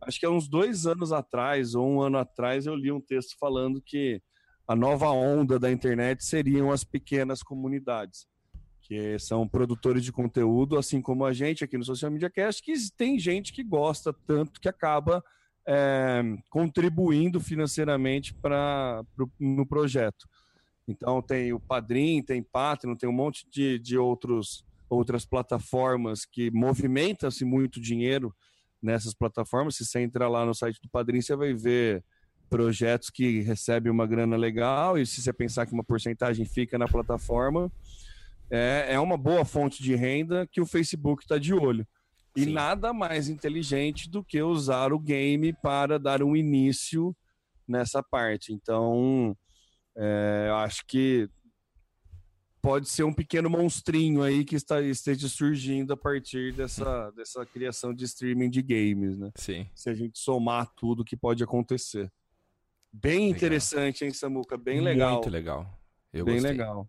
acho 0.00 0.18
que 0.18 0.26
há 0.26 0.30
uns 0.30 0.48
dois 0.48 0.86
anos 0.86 1.12
atrás, 1.12 1.74
ou 1.74 1.88
um 1.88 2.00
ano 2.00 2.18
atrás, 2.18 2.66
eu 2.66 2.74
li 2.74 2.90
um 2.90 3.00
texto 3.00 3.36
falando 3.38 3.82
que 3.84 4.20
a 4.66 4.76
nova 4.76 5.10
onda 5.10 5.58
da 5.58 5.70
internet 5.70 6.24
seriam 6.24 6.70
as 6.70 6.84
pequenas 6.84 7.42
comunidades 7.42 8.26
que 8.92 9.18
são 9.18 9.48
produtores 9.48 10.04
de 10.04 10.12
conteúdo, 10.12 10.76
assim 10.76 11.00
como 11.00 11.24
a 11.24 11.32
gente 11.32 11.64
aqui 11.64 11.78
no 11.78 11.84
Social 11.84 12.10
Media 12.10 12.28
Cast, 12.28 12.62
que 12.62 12.74
tem 12.94 13.18
gente 13.18 13.50
que 13.50 13.64
gosta 13.64 14.12
tanto 14.26 14.60
que 14.60 14.68
acaba 14.68 15.24
é, 15.66 16.22
contribuindo 16.50 17.40
financeiramente 17.40 18.34
para 18.34 19.02
no 19.40 19.64
projeto. 19.64 20.28
Então 20.86 21.22
tem 21.22 21.54
o 21.54 21.60
Padrim, 21.60 22.22
tem 22.22 22.42
Patreon, 22.42 22.94
tem 22.94 23.08
um 23.08 23.14
monte 23.14 23.48
de, 23.50 23.78
de 23.78 23.96
outros, 23.96 24.62
outras 24.90 25.24
plataformas 25.24 26.26
que 26.26 26.50
movimentam-se 26.50 27.46
muito 27.46 27.80
dinheiro 27.80 28.34
nessas 28.82 29.14
plataformas. 29.14 29.76
Se 29.76 29.86
você 29.86 30.00
entrar 30.00 30.28
lá 30.28 30.44
no 30.44 30.54
site 30.54 30.78
do 30.82 30.88
Padrim, 30.90 31.22
você 31.22 31.34
vai 31.34 31.54
ver 31.54 32.04
projetos 32.50 33.08
que 33.08 33.40
recebem 33.40 33.90
uma 33.90 34.06
grana 34.06 34.36
legal, 34.36 34.98
e 34.98 35.06
se 35.06 35.22
você 35.22 35.32
pensar 35.32 35.64
que 35.64 35.72
uma 35.72 35.82
porcentagem 35.82 36.44
fica 36.44 36.76
na 36.76 36.86
plataforma, 36.86 37.72
é, 38.54 38.88
é 38.90 39.00
uma 39.00 39.16
boa 39.16 39.46
fonte 39.46 39.82
de 39.82 39.94
renda 39.94 40.46
que 40.46 40.60
o 40.60 40.66
Facebook 40.66 41.24
está 41.24 41.38
de 41.38 41.54
olho. 41.54 41.88
E 42.36 42.44
Sim. 42.44 42.52
nada 42.52 42.92
mais 42.92 43.30
inteligente 43.30 44.10
do 44.10 44.22
que 44.22 44.42
usar 44.42 44.92
o 44.92 44.98
game 44.98 45.54
para 45.62 45.98
dar 45.98 46.22
um 46.22 46.36
início 46.36 47.16
nessa 47.66 48.02
parte. 48.02 48.52
Então, 48.52 49.34
é, 49.96 50.46
eu 50.48 50.56
acho 50.56 50.84
que 50.86 51.30
pode 52.60 52.90
ser 52.90 53.04
um 53.04 53.12
pequeno 53.12 53.48
monstrinho 53.48 54.22
aí 54.22 54.44
que 54.44 54.54
está, 54.54 54.82
esteja 54.82 55.28
surgindo 55.28 55.94
a 55.94 55.96
partir 55.96 56.52
dessa, 56.52 57.10
dessa 57.12 57.46
criação 57.46 57.94
de 57.94 58.04
streaming 58.04 58.50
de 58.50 58.60
games, 58.62 59.18
né? 59.18 59.30
Sim. 59.34 59.66
Se 59.74 59.88
a 59.88 59.94
gente 59.94 60.18
somar 60.18 60.70
tudo 60.76 61.04
que 61.04 61.16
pode 61.16 61.42
acontecer. 61.42 62.12
Bem 62.92 63.20
legal. 63.20 63.30
interessante, 63.30 64.04
hein, 64.04 64.12
Samuca? 64.12 64.58
Bem 64.58 64.82
legal. 64.82 65.14
Muito 65.14 65.30
legal. 65.30 65.66
Eu 66.12 66.26
Bem 66.26 66.34
gostei. 66.34 66.52
legal. 66.52 66.86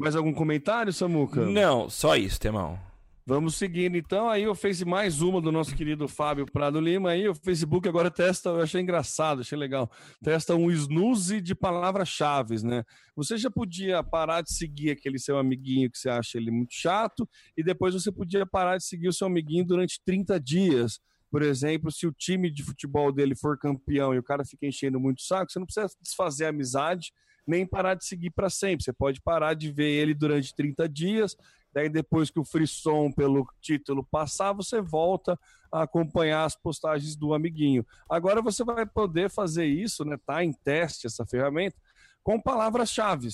Mais 0.00 0.16
algum 0.16 0.32
comentário, 0.32 0.94
Samuca? 0.94 1.44
Não, 1.44 1.90
só 1.90 2.16
isso, 2.16 2.40
Temão. 2.40 2.80
Vamos 3.26 3.56
seguindo 3.56 3.98
então. 3.98 4.30
Aí 4.30 4.44
eu 4.44 4.54
fiz 4.54 4.82
mais 4.82 5.20
uma 5.20 5.42
do 5.42 5.52
nosso 5.52 5.76
querido 5.76 6.08
Fábio 6.08 6.46
Prado 6.50 6.80
Lima. 6.80 7.10
Aí 7.10 7.28
o 7.28 7.34
Facebook 7.34 7.86
agora 7.86 8.10
testa, 8.10 8.48
eu 8.48 8.62
achei 8.62 8.80
engraçado, 8.80 9.42
achei 9.42 9.58
legal. 9.58 9.90
Testa 10.24 10.56
um 10.56 10.70
snooze 10.70 11.38
de 11.42 11.54
palavras-chave, 11.54 12.64
né? 12.64 12.82
Você 13.14 13.36
já 13.36 13.50
podia 13.50 14.02
parar 14.02 14.40
de 14.40 14.50
seguir 14.54 14.92
aquele 14.92 15.18
seu 15.18 15.36
amiguinho 15.36 15.90
que 15.90 15.98
você 15.98 16.08
acha 16.08 16.38
ele 16.38 16.50
muito 16.50 16.72
chato, 16.72 17.28
e 17.54 17.62
depois 17.62 17.92
você 17.92 18.10
podia 18.10 18.46
parar 18.46 18.78
de 18.78 18.84
seguir 18.84 19.08
o 19.08 19.12
seu 19.12 19.26
amiguinho 19.26 19.66
durante 19.66 20.00
30 20.02 20.40
dias. 20.40 20.98
Por 21.30 21.42
exemplo, 21.42 21.92
se 21.92 22.06
o 22.06 22.12
time 22.12 22.50
de 22.50 22.62
futebol 22.62 23.12
dele 23.12 23.36
for 23.36 23.58
campeão 23.58 24.14
e 24.14 24.18
o 24.18 24.22
cara 24.22 24.46
fica 24.46 24.66
enchendo 24.66 24.98
muito 24.98 25.18
o 25.18 25.22
saco, 25.22 25.52
você 25.52 25.58
não 25.58 25.66
precisa 25.66 25.94
desfazer 26.02 26.46
a 26.46 26.48
amizade 26.48 27.12
nem 27.46 27.66
parar 27.66 27.94
de 27.94 28.04
seguir 28.04 28.30
para 28.30 28.50
sempre. 28.50 28.84
Você 28.84 28.92
pode 28.92 29.20
parar 29.20 29.54
de 29.54 29.70
ver 29.70 29.90
ele 29.90 30.14
durante 30.14 30.54
30 30.54 30.88
dias, 30.88 31.36
daí 31.72 31.88
depois 31.88 32.30
que 32.30 32.40
o 32.40 32.44
frisson 32.44 33.10
pelo 33.12 33.46
título 33.60 34.06
passar, 34.10 34.52
você 34.52 34.80
volta 34.80 35.38
a 35.72 35.82
acompanhar 35.82 36.44
as 36.44 36.56
postagens 36.56 37.14
do 37.16 37.32
amiguinho. 37.34 37.86
Agora 38.08 38.42
você 38.42 38.64
vai 38.64 38.84
poder 38.86 39.30
fazer 39.30 39.66
isso, 39.66 40.04
né? 40.04 40.16
Tá 40.26 40.44
em 40.44 40.52
teste 40.52 41.06
essa 41.06 41.24
ferramenta 41.24 41.76
com 42.22 42.40
palavras-chave. 42.40 43.28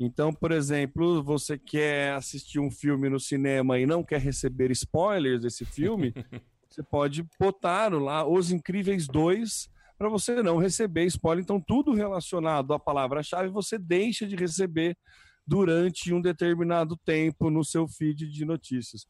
Então, 0.00 0.32
por 0.32 0.52
exemplo, 0.52 1.22
você 1.22 1.58
quer 1.58 2.14
assistir 2.14 2.60
um 2.60 2.70
filme 2.70 3.08
no 3.08 3.18
cinema 3.18 3.78
e 3.78 3.86
não 3.86 4.04
quer 4.04 4.20
receber 4.20 4.70
spoilers 4.70 5.42
desse 5.42 5.64
filme, 5.64 6.12
você 6.70 6.82
pode 6.82 7.26
botar 7.38 7.92
lá 7.92 8.24
Os 8.24 8.52
Incríveis 8.52 9.06
2 9.08 9.68
para 9.98 10.08
você 10.08 10.42
não 10.42 10.56
receber 10.56 11.04
spoiler. 11.06 11.42
Então, 11.42 11.60
tudo 11.60 11.92
relacionado 11.92 12.72
à 12.72 12.78
palavra-chave 12.78 13.48
você 13.48 13.76
deixa 13.76 14.26
de 14.26 14.36
receber 14.36 14.96
durante 15.44 16.12
um 16.12 16.20
determinado 16.20 16.96
tempo 16.96 17.50
no 17.50 17.64
seu 17.64 17.88
feed 17.88 18.30
de 18.30 18.44
notícias. 18.44 19.06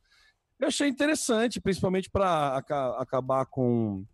Eu 0.59 0.69
achei 0.69 0.89
interessante, 0.89 1.61
principalmente 1.61 2.09
para 2.09 2.57
acabar 2.99 3.45
com, 3.47 4.05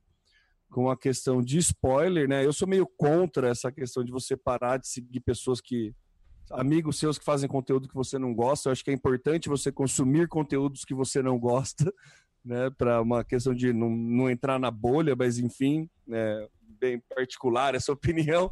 com 0.70 0.90
a 0.90 0.96
questão 0.96 1.42
de 1.42 1.58
spoiler, 1.58 2.28
né? 2.28 2.44
Eu 2.44 2.52
sou 2.52 2.66
meio 2.66 2.86
contra 2.98 3.48
essa 3.48 3.70
questão 3.70 4.02
de 4.02 4.10
você 4.10 4.36
parar 4.36 4.78
de 4.78 4.88
seguir 4.88 5.20
pessoas 5.20 5.60
que. 5.60 5.94
amigos 6.50 6.98
seus 6.98 7.18
que 7.18 7.24
fazem 7.24 7.48
conteúdo 7.48 7.88
que 7.88 7.94
você 7.94 8.18
não 8.18 8.34
gosta. 8.34 8.68
Eu 8.68 8.72
acho 8.72 8.84
que 8.84 8.90
é 8.90 8.94
importante 8.94 9.48
você 9.48 9.70
consumir 9.70 10.26
conteúdos 10.28 10.84
que 10.84 10.94
você 10.94 11.22
não 11.22 11.38
gosta, 11.38 11.92
né? 12.44 12.70
Para 12.70 13.00
uma 13.00 13.22
questão 13.22 13.54
de 13.54 13.72
não, 13.72 13.90
não 13.90 14.28
entrar 14.28 14.58
na 14.58 14.70
bolha, 14.70 15.14
mas 15.14 15.38
enfim, 15.38 15.88
né? 16.06 16.46
Bem 16.84 17.02
particular 17.14 17.74
essa 17.74 17.92
opinião, 17.92 18.50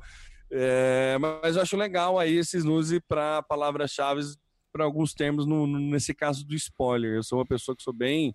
é, 0.50 1.16
mas 1.18 1.56
eu 1.56 1.62
acho 1.62 1.76
legal 1.76 2.18
aí 2.18 2.36
esses 2.36 2.64
use 2.64 3.00
para 3.00 3.42
palavras-chave 3.42 4.22
para 4.72 4.84
alguns 4.84 5.12
termos, 5.12 5.46
no, 5.46 5.66
nesse 5.66 6.14
caso 6.14 6.46
do 6.46 6.54
spoiler. 6.54 7.16
Eu 7.16 7.22
sou 7.22 7.38
uma 7.38 7.46
pessoa 7.46 7.76
que 7.76 7.82
sou 7.82 7.92
bem 7.92 8.34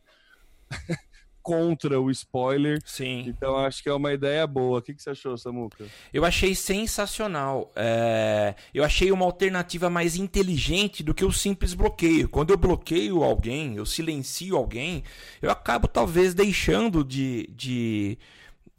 contra 1.41 1.99
o 1.99 2.11
spoiler. 2.11 2.79
Sim. 2.85 3.25
Então 3.27 3.55
acho 3.57 3.81
que 3.81 3.89
é 3.89 3.93
uma 3.93 4.13
ideia 4.13 4.45
boa. 4.45 4.79
O 4.79 4.81
que, 4.81 4.93
que 4.93 5.01
você 5.01 5.11
achou, 5.11 5.37
Samuca? 5.37 5.85
Eu 6.13 6.25
achei 6.25 6.53
sensacional. 6.53 7.71
É... 7.75 8.53
Eu 8.73 8.83
achei 8.83 9.11
uma 9.11 9.25
alternativa 9.25 9.89
mais 9.89 10.15
inteligente 10.15 11.01
do 11.01 11.13
que 11.13 11.25
o 11.25 11.31
simples 11.31 11.73
bloqueio. 11.73 12.29
Quando 12.29 12.51
eu 12.51 12.57
bloqueio 12.57 13.23
alguém, 13.23 13.77
eu 13.77 13.85
silencio 13.85 14.57
alguém, 14.57 15.03
eu 15.41 15.49
acabo 15.49 15.87
talvez 15.87 16.33
deixando 16.33 17.03
de. 17.03 17.47
de 17.55 18.17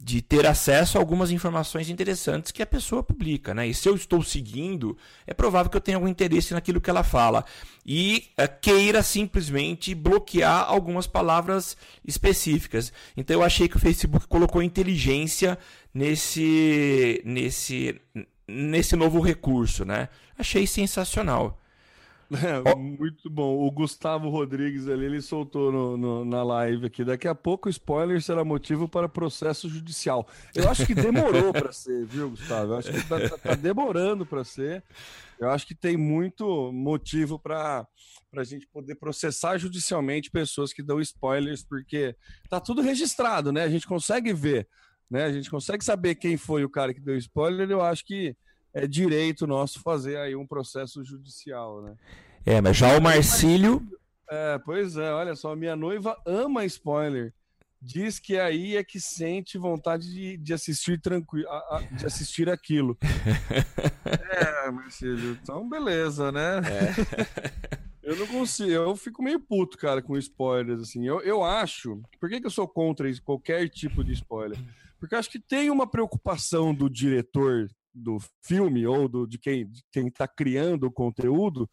de 0.01 0.21
ter 0.21 0.47
acesso 0.47 0.97
a 0.97 1.01
algumas 1.01 1.29
informações 1.29 1.89
interessantes 1.89 2.53
que 2.53 2.63
a 2.63 2.65
pessoa 2.65 3.03
publica, 3.03 3.53
né? 3.53 3.67
E 3.67 3.73
se 3.73 3.89
eu 3.89 3.95
estou 3.95 4.23
seguindo, 4.23 4.97
é 5.27 5.33
provável 5.33 5.69
que 5.69 5.75
eu 5.75 5.81
tenha 5.81 5.97
algum 5.97 6.07
interesse 6.07 6.53
naquilo 6.53 6.79
que 6.79 6.89
ela 6.89 7.03
fala 7.03 7.43
e 7.85 8.29
é, 8.37 8.47
queira 8.47 9.03
simplesmente 9.03 9.93
bloquear 9.93 10.69
algumas 10.69 11.05
palavras 11.05 11.75
específicas. 12.05 12.93
Então 13.17 13.35
eu 13.35 13.43
achei 13.43 13.67
que 13.67 13.75
o 13.75 13.79
Facebook 13.79 14.25
colocou 14.27 14.63
inteligência 14.63 15.57
nesse 15.93 17.21
nesse 17.25 17.99
nesse 18.47 18.95
novo 18.95 19.19
recurso, 19.19 19.83
né? 19.83 20.07
Achei 20.37 20.65
sensacional. 20.65 21.59
É, 22.37 22.75
muito 22.75 23.29
bom. 23.29 23.57
O 23.65 23.71
Gustavo 23.71 24.29
Rodrigues 24.29 24.87
ali, 24.87 25.05
ele 25.05 25.21
soltou 25.21 25.71
no, 25.71 25.97
no, 25.97 26.25
na 26.25 26.43
live 26.43 26.85
aqui. 26.85 27.03
Daqui 27.03 27.27
a 27.27 27.33
pouco 27.33 27.67
o 27.67 27.71
spoiler 27.71 28.21
será 28.21 28.43
motivo 28.45 28.87
para 28.87 29.09
processo 29.09 29.67
judicial. 29.67 30.27
Eu 30.53 30.69
acho 30.69 30.85
que 30.85 30.93
demorou 30.93 31.51
para 31.51 31.71
ser, 31.71 32.05
viu, 32.05 32.29
Gustavo? 32.29 32.73
Eu 32.73 32.77
acho 32.77 32.91
que 32.91 33.07
tá, 33.07 33.19
tá, 33.29 33.37
tá 33.37 33.55
demorando 33.55 34.25
para 34.25 34.43
ser. 34.43 34.83
Eu 35.39 35.49
acho 35.49 35.65
que 35.65 35.73
tem 35.73 35.97
muito 35.97 36.71
motivo 36.71 37.39
para 37.39 37.87
a 38.35 38.43
gente 38.43 38.67
poder 38.67 38.95
processar 38.95 39.57
judicialmente 39.57 40.29
pessoas 40.29 40.71
que 40.71 40.83
dão 40.83 41.01
spoilers, 41.01 41.63
porque 41.63 42.15
tá 42.47 42.59
tudo 42.59 42.81
registrado, 42.81 43.51
né? 43.51 43.63
A 43.63 43.69
gente 43.69 43.87
consegue 43.87 44.33
ver, 44.33 44.67
né? 45.09 45.23
A 45.23 45.31
gente 45.31 45.49
consegue 45.49 45.83
saber 45.83 46.15
quem 46.15 46.37
foi 46.37 46.63
o 46.63 46.69
cara 46.69 46.93
que 46.93 47.01
deu 47.01 47.17
spoiler. 47.17 47.71
Eu 47.71 47.81
acho 47.81 48.05
que 48.05 48.35
é 48.73 48.87
direito 48.87 49.47
nosso 49.47 49.81
fazer 49.81 50.17
aí 50.17 50.35
um 50.35 50.45
processo 50.45 51.03
judicial, 51.03 51.81
né? 51.81 51.95
É, 52.45 52.61
mas 52.61 52.77
já 52.77 52.97
o 52.97 53.01
Marcílio. 53.01 53.85
É, 54.29 54.59
pois 54.59 54.95
é, 54.95 55.11
olha 55.11 55.35
só, 55.35 55.55
minha 55.55 55.75
noiva 55.75 56.15
ama 56.25 56.65
spoiler. 56.65 57.33
Diz 57.81 58.19
que 58.19 58.37
aí 58.37 58.75
é 58.75 58.83
que 58.83 58.99
sente 58.99 59.57
vontade 59.57 60.11
de, 60.13 60.37
de 60.37 60.53
assistir 60.53 60.99
tranquilo, 60.99 61.47
de 61.93 62.05
assistir 62.05 62.49
aquilo. 62.49 62.97
é, 64.05 64.69
Marcílio, 64.69 65.37
então 65.41 65.67
beleza, 65.67 66.31
né? 66.31 66.61
É. 66.65 67.79
Eu 68.09 68.15
não 68.15 68.25
consigo, 68.25 68.71
eu 68.71 68.95
fico 68.95 69.21
meio 69.21 69.39
puto, 69.39 69.77
cara, 69.77 70.01
com 70.01 70.17
spoilers, 70.17 70.81
assim. 70.81 71.05
Eu, 71.05 71.21
eu 71.21 71.43
acho. 71.43 72.01
Por 72.19 72.27
que, 72.27 72.41
que 72.41 72.47
eu 72.47 72.51
sou 72.51 72.67
contra 72.67 73.07
qualquer 73.21 73.69
tipo 73.69 74.03
de 74.03 74.13
spoiler? 74.13 74.57
Porque 74.99 75.13
eu 75.13 75.19
acho 75.19 75.29
que 75.29 75.39
tem 75.39 75.69
uma 75.69 75.85
preocupação 75.85 76.73
do 76.73 76.89
diretor 76.89 77.69
do 77.93 78.17
filme 78.43 78.85
ou 78.85 79.07
do, 79.07 79.27
de 79.27 79.37
quem 79.37 79.69
está 79.95 80.27
criando 80.27 80.85
o 80.85 80.91
conteúdo, 80.91 81.69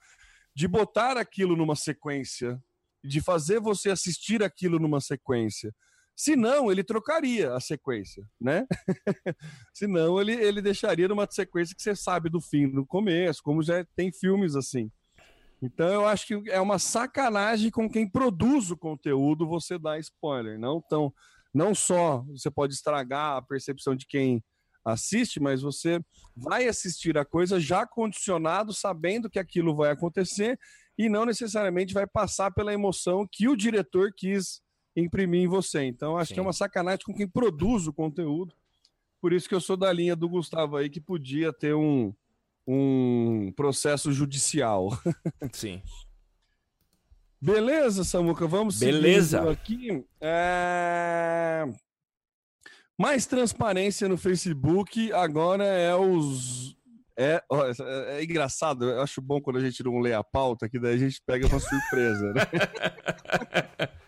de 0.55 0.67
botar 0.67 1.17
aquilo 1.17 1.57
numa 1.57 1.77
sequência, 1.77 2.61
de 3.05 3.21
fazer 3.21 3.61
você 3.61 3.91
assistir 3.91 4.43
aquilo 4.43 4.79
numa 4.79 5.01
sequência. 5.01 5.73
Se 6.17 6.35
não, 6.35 6.73
ele 6.73 6.83
trocaria 6.83 7.53
a 7.53 7.61
sequência, 7.61 8.27
né? 8.41 8.67
Se 9.75 9.87
não, 9.87 10.19
ele, 10.19 10.33
ele 10.33 10.63
deixaria 10.63 11.07
numa 11.07 11.29
sequência 11.31 11.77
que 11.77 11.83
você 11.83 11.95
sabe 11.95 12.31
do 12.31 12.41
fim, 12.41 12.67
no 12.67 12.87
começo, 12.87 13.43
como 13.43 13.63
já 13.63 13.85
tem 13.95 14.11
filmes 14.11 14.57
assim. 14.57 14.91
Então 15.61 15.89
eu 15.89 16.07
acho 16.07 16.27
que 16.27 16.51
é 16.51 16.61
uma 16.61 16.79
sacanagem 16.79 17.71
com 17.71 17.89
quem 17.89 18.09
produz 18.09 18.71
o 18.71 18.77
conteúdo 18.79 19.47
você 19.47 19.79
dar 19.79 19.99
spoiler. 19.99 20.59
Não, 20.59 20.81
tão, 20.81 21.13
não 21.53 21.75
só 21.75 22.25
você 22.31 22.51
pode 22.51 22.73
estragar 22.73 23.37
a 23.37 23.43
percepção 23.43 23.95
de 23.95 24.07
quem 24.07 24.43
assiste, 24.87 25.41
mas 25.41 25.61
você 25.61 26.01
vai 26.37 26.69
assistir 26.69 27.19
a 27.19 27.25
coisa 27.25 27.59
já 27.59 27.85
condicionado, 27.85 28.73
sabendo 28.73 29.29
que 29.29 29.39
aquilo 29.39 29.75
vai 29.75 29.91
acontecer 29.91 30.59
e 30.97 31.09
não 31.09 31.27
necessariamente 31.27 31.93
vai 31.93 32.07
passar 32.07 32.53
pela 32.53 32.73
emoção 32.73 33.27
que 33.31 33.49
o 33.49 33.57
diretor 33.57 34.13
quis 34.17 34.63
imprimir 34.95 35.43
em 35.43 35.49
você. 35.49 35.83
Então, 35.83 36.17
acho 36.17 36.29
Sim. 36.29 36.35
que 36.35 36.41
é 36.41 36.43
uma 36.43 36.53
sacanagem 36.53 37.05
com 37.05 37.15
quem 37.15 37.29
produz 37.29 37.87
o 37.87 37.93
conteúdo. 37.93 38.55
Por 39.21 39.33
isso 39.33 39.49
que 39.49 39.55
eu 39.55 39.61
sou 39.61 39.77
da 39.77 39.93
linha 39.93 40.15
do 40.15 40.29
Gustavo 40.29 40.77
aí, 40.77 40.89
que 40.89 41.01
podia 41.01 41.53
ter 41.53 41.75
um, 41.75 42.15
um 42.67 43.53
processo 43.57 44.13
judicial. 44.13 44.91
Sim. 45.53 45.83
Beleza, 47.41 48.05
Samuca, 48.05 48.47
vamos 48.47 48.79
Beleza. 48.79 49.51
aqui. 49.51 50.05
É... 50.21 51.65
Mais 52.99 53.27
transparência 53.27 54.09
no 54.09 54.17
Facebook, 54.17 55.13
agora 55.13 55.65
é 55.65 55.95
os. 55.95 56.75
É, 57.19 57.43
ó, 57.51 57.67
é, 57.67 57.73
é, 58.19 58.25
engraçado, 58.25 58.85
eu 58.85 59.03
acho 59.03 59.21
bom 59.21 59.41
quando 59.41 59.59
a 59.59 59.61
gente 59.61 59.83
não 59.83 59.99
lê 60.01 60.15
a 60.15 60.25
pauta, 60.25 60.69
que 60.69 60.79
daí 60.79 60.95
a 60.95 60.99
gente 60.99 61.21
pega 61.27 61.47
uma 61.47 61.61
surpresa, 61.61 62.33
né? 62.33 62.43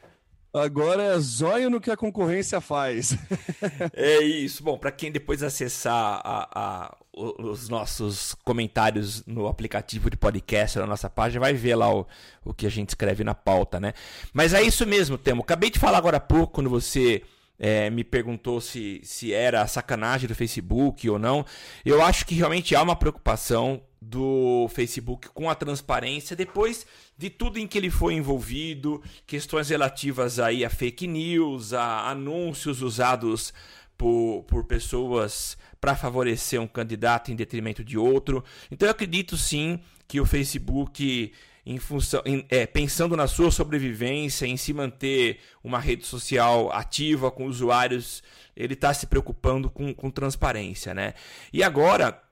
Agora 0.53 1.03
é 1.03 1.19
zóio 1.19 1.69
no 1.69 1.81
que 1.81 1.91
a 1.91 1.97
concorrência 1.97 2.61
faz. 2.61 3.17
é 3.93 4.23
isso. 4.23 4.63
Bom, 4.63 4.79
para 4.79 4.91
quem 4.91 5.13
depois 5.13 5.43
acessar 5.43 6.21
a, 6.25 6.49
a, 6.55 6.97
os 7.15 7.69
nossos 7.69 8.35
comentários 8.45 9.25
no 9.27 9.47
aplicativo 9.47 10.09
de 10.09 10.17
podcast 10.17 10.79
na 10.79 10.87
nossa 10.87 11.11
página, 11.11 11.41
vai 11.41 11.53
ver 11.53 11.77
lá 11.77 11.95
o, 11.95 12.07
o 12.45 12.55
que 12.55 12.67
a 12.67 12.71
gente 12.71 12.89
escreve 12.89 13.23
na 13.23 13.35
pauta, 13.35 13.79
né? 13.79 13.93
Mas 14.33 14.55
é 14.55 14.63
isso 14.63 14.87
mesmo, 14.87 15.19
Temo. 15.19 15.43
Acabei 15.43 15.71
de 15.71 15.79
falar 15.79 15.99
agora 15.99 16.17
há 16.17 16.21
pouco, 16.21 16.55
quando 16.55 16.71
você 16.71 17.23
é, 17.59 17.91
me 17.91 18.05
perguntou 18.05 18.61
se, 18.61 19.01
se 19.03 19.33
era 19.33 19.67
sacanagem 19.67 20.29
do 20.29 20.35
Facebook 20.35 21.09
ou 21.09 21.19
não. 21.19 21.45
Eu 21.85 22.03
acho 22.03 22.25
que 22.25 22.35
realmente 22.35 22.77
há 22.77 22.83
uma 22.83 22.97
preocupação 22.97 23.83
do 24.01 24.69
Facebook 24.73 25.29
com 25.31 25.51
a 25.51 25.55
transparência 25.55 26.37
depois 26.37 26.87
de 27.17 27.29
tudo 27.29 27.59
em 27.59 27.67
que 27.67 27.77
ele 27.77 27.91
foi 27.91 28.15
envolvido, 28.15 29.03
questões 29.27 29.71
relativas 29.71 30.39
aí 30.39 30.65
a 30.65 30.71
fake 30.71 31.07
news, 31.07 31.73
a 31.73 32.09
anúncios 32.09 32.81
usados 32.81 33.53
por, 33.97 34.45
por 34.47 34.65
pessoas 34.65 35.59
para 35.81 35.97
favorecer 35.97 36.61
um 36.61 36.67
candidato 36.67 37.33
em 37.33 37.37
detrimento 37.37 37.83
de 37.83 37.99
outro. 37.99 38.45
Então 38.71 38.87
eu 38.87 38.93
acredito 38.93 39.37
sim 39.37 39.81
que 40.07 40.21
o 40.21 40.27
Facebook 40.27 41.33
em 41.69 41.79
função, 41.79 42.23
em, 42.25 42.47
é, 42.49 42.67
pensando 42.67 43.15
na 43.15 43.27
sua 43.27 43.51
sobrevivência, 43.51 44.47
em 44.47 44.57
se 44.57 44.73
manter 44.73 45.39
uma 45.63 45.79
rede 45.79 46.07
social 46.07 46.73
ativa 46.73 47.31
com 47.31 47.45
usuários, 47.45 48.23
ele 48.57 48.73
está 48.73 48.95
se 48.95 49.07
preocupando 49.07 49.69
com, 49.69 49.93
com 49.93 50.11
transparência, 50.11 50.95
né? 50.95 51.13
E 51.53 51.63
agora, 51.63 52.23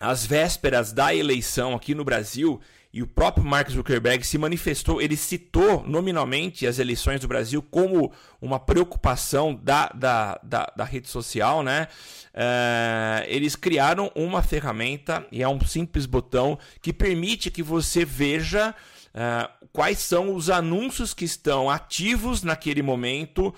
às 0.00 0.24
vésperas 0.24 0.94
da 0.94 1.14
eleição 1.14 1.74
aqui 1.74 1.94
no 1.94 2.06
Brasil, 2.06 2.58
e 2.96 3.02
o 3.02 3.06
próprio 3.06 3.44
Mark 3.44 3.70
Zuckerberg 3.70 4.26
se 4.26 4.38
manifestou, 4.38 5.02
ele 5.02 5.18
citou 5.18 5.84
nominalmente 5.86 6.66
as 6.66 6.78
eleições 6.78 7.20
do 7.20 7.28
Brasil 7.28 7.60
como 7.60 8.10
uma 8.40 8.58
preocupação 8.58 9.54
da, 9.54 9.88
da, 9.88 10.40
da, 10.42 10.72
da 10.74 10.84
rede 10.84 11.06
social, 11.06 11.62
né? 11.62 11.88
Uh, 12.32 13.22
eles 13.26 13.54
criaram 13.54 14.10
uma 14.14 14.42
ferramenta, 14.42 15.26
e 15.30 15.42
é 15.42 15.48
um 15.48 15.60
simples 15.60 16.06
botão, 16.06 16.58
que 16.80 16.90
permite 16.90 17.50
que 17.50 17.62
você 17.62 18.02
veja 18.02 18.74
uh, 19.10 19.68
quais 19.74 19.98
são 19.98 20.34
os 20.34 20.48
anúncios 20.48 21.12
que 21.12 21.26
estão 21.26 21.68
ativos 21.68 22.42
naquele 22.42 22.80
momento 22.80 23.48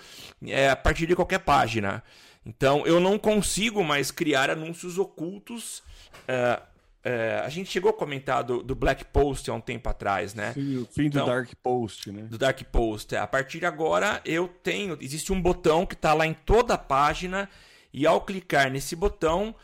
uh, 0.43 0.72
a 0.72 0.74
partir 0.74 1.07
de 1.07 1.14
qualquer 1.14 1.39
página. 1.39 2.03
Então, 2.45 2.84
eu 2.84 2.99
não 2.99 3.16
consigo 3.16 3.84
mais 3.84 4.11
criar 4.11 4.51
anúncios 4.51 4.99
ocultos 4.99 5.80
é, 7.05 7.40
a 7.44 7.49
gente 7.49 7.70
chegou 7.70 7.90
a 7.90 7.94
comentar 7.94 8.42
do, 8.42 8.62
do, 8.62 8.74
Black 8.74 9.05
Post 9.05 9.49
há 9.51 9.55
um 9.55 9.61
tempo 9.61 9.88
atrás, 9.88 10.34
né? 10.34 10.53
Sim, 10.53 10.78
o 10.78 10.86
fim 10.86 11.07
então, 11.07 11.24
do 11.24 11.30
Dark 11.30 11.51
Post, 11.62 12.11
né? 12.11 12.22
Do 12.22 12.36
Dark 12.36 12.61
Post. 12.64 13.14
É, 13.14 13.18
a 13.18 13.26
partir 13.26 13.61
de 13.61 13.66
agora, 13.66 14.20
eu 14.24 14.49
tenho. 14.49 14.99
Existe 15.01 15.32
um 15.32 15.40
botão 15.40 15.86
que 15.86 15.94
está 15.94 16.12
lá 16.12 16.26
em 16.26 16.34
toda 16.34 16.74
a 16.74 16.78
página, 16.78 17.49
e 17.92 18.07
ao 18.07 18.20
clicar 18.20 18.70
nesse 18.70 18.96
botão, 18.96 19.55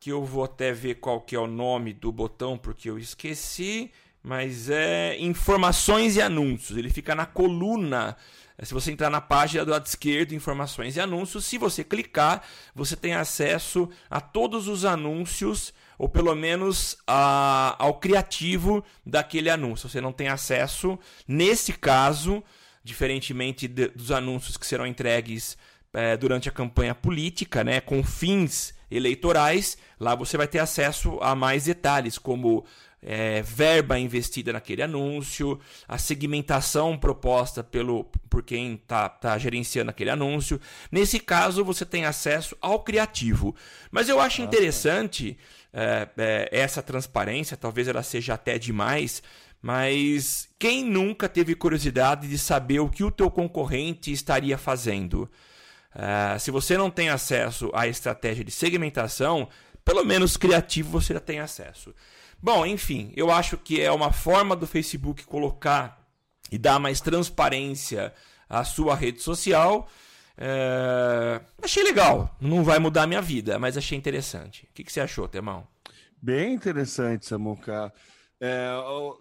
que 0.00 0.10
eu 0.10 0.24
vou 0.24 0.44
até 0.44 0.72
ver 0.72 0.96
qual 0.96 1.20
que 1.20 1.36
é 1.36 1.38
o 1.38 1.46
nome 1.46 1.92
do 1.92 2.10
botão, 2.10 2.58
porque 2.58 2.90
eu 2.90 2.98
esqueci, 2.98 3.90
mas 4.22 4.68
é 4.68 5.16
Informações 5.18 6.16
e 6.16 6.20
Anúncios. 6.20 6.76
Ele 6.76 6.90
fica 6.90 7.14
na 7.14 7.26
coluna. 7.26 8.16
Se 8.62 8.74
você 8.74 8.92
entrar 8.92 9.08
na 9.08 9.20
página 9.20 9.64
do 9.64 9.70
lado 9.70 9.86
esquerdo, 9.86 10.34
informações 10.34 10.96
e 10.96 11.00
anúncios, 11.00 11.44
se 11.44 11.58
você 11.58 11.82
clicar, 11.82 12.42
você 12.74 12.94
tem 12.94 13.14
acesso 13.14 13.88
a 14.10 14.20
todos 14.20 14.68
os 14.68 14.84
anúncios 14.84 15.72
ou 16.02 16.08
pelo 16.08 16.34
menos 16.34 16.96
a, 17.06 17.76
ao 17.78 17.94
criativo 18.00 18.84
daquele 19.06 19.48
anúncio. 19.48 19.88
Você 19.88 20.00
não 20.00 20.12
tem 20.12 20.26
acesso, 20.26 20.98
nesse 21.28 21.72
caso, 21.74 22.42
diferentemente 22.82 23.68
de, 23.68 23.86
dos 23.86 24.10
anúncios 24.10 24.56
que 24.56 24.66
serão 24.66 24.84
entregues 24.84 25.56
é, 25.92 26.16
durante 26.16 26.48
a 26.48 26.52
campanha 26.52 26.92
política, 26.92 27.62
né, 27.62 27.80
com 27.80 28.02
fins 28.02 28.74
eleitorais, 28.90 29.78
lá 30.00 30.16
você 30.16 30.36
vai 30.36 30.48
ter 30.48 30.58
acesso 30.58 31.20
a 31.22 31.36
mais 31.36 31.66
detalhes, 31.66 32.18
como 32.18 32.64
é, 33.00 33.40
verba 33.42 33.96
investida 33.96 34.52
naquele 34.52 34.82
anúncio, 34.82 35.60
a 35.86 35.98
segmentação 35.98 36.98
proposta 36.98 37.62
pelo, 37.62 38.10
por 38.28 38.42
quem 38.42 38.74
está 38.74 39.08
tá 39.08 39.38
gerenciando 39.38 39.90
aquele 39.90 40.10
anúncio. 40.10 40.60
Nesse 40.90 41.20
caso, 41.20 41.64
você 41.64 41.86
tem 41.86 42.04
acesso 42.04 42.56
ao 42.60 42.80
criativo. 42.80 43.54
Mas 43.90 44.08
eu 44.08 44.20
acho 44.20 44.42
interessante 44.42 45.38
é, 45.72 46.08
é, 46.16 46.48
essa 46.52 46.82
transparência, 46.82 47.56
talvez 47.56 47.88
ela 47.88 48.02
seja 48.02 48.34
até 48.34 48.58
demais, 48.58 49.22
mas 49.60 50.48
quem 50.58 50.84
nunca 50.84 51.28
teve 51.28 51.54
curiosidade 51.54 52.28
de 52.28 52.38
saber 52.38 52.80
o 52.80 52.88
que 52.88 53.04
o 53.04 53.10
teu 53.10 53.30
concorrente 53.30 54.12
estaria 54.12 54.58
fazendo? 54.58 55.30
Uh, 55.94 56.38
se 56.40 56.50
você 56.50 56.76
não 56.76 56.90
tem 56.90 57.10
acesso 57.10 57.70
à 57.72 57.86
estratégia 57.86 58.44
de 58.44 58.50
segmentação, 58.50 59.48
pelo 59.84 60.04
menos 60.04 60.36
criativo 60.36 60.90
você 60.90 61.14
já 61.14 61.20
tem 61.20 61.38
acesso. 61.38 61.94
Bom, 62.42 62.66
enfim, 62.66 63.12
eu 63.14 63.30
acho 63.30 63.56
que 63.56 63.80
é 63.80 63.92
uma 63.92 64.12
forma 64.12 64.56
do 64.56 64.66
Facebook 64.66 65.24
colocar 65.24 66.02
e 66.50 66.58
dar 66.58 66.80
mais 66.80 67.00
transparência 67.00 68.12
à 68.48 68.64
sua 68.64 68.94
rede 68.96 69.20
social. 69.20 69.88
É... 70.36 71.40
Achei 71.62 71.82
legal. 71.82 72.36
Não 72.40 72.64
vai 72.64 72.78
mudar 72.78 73.04
a 73.04 73.06
minha 73.06 73.22
vida, 73.22 73.58
mas 73.58 73.76
achei 73.76 73.96
interessante. 73.96 74.64
O 74.64 74.74
que, 74.74 74.84
que 74.84 74.92
você 74.92 75.00
achou, 75.00 75.28
Temão? 75.28 75.66
Bem 76.20 76.54
interessante, 76.54 77.26
Samuca. 77.26 77.92
É, 78.44 78.68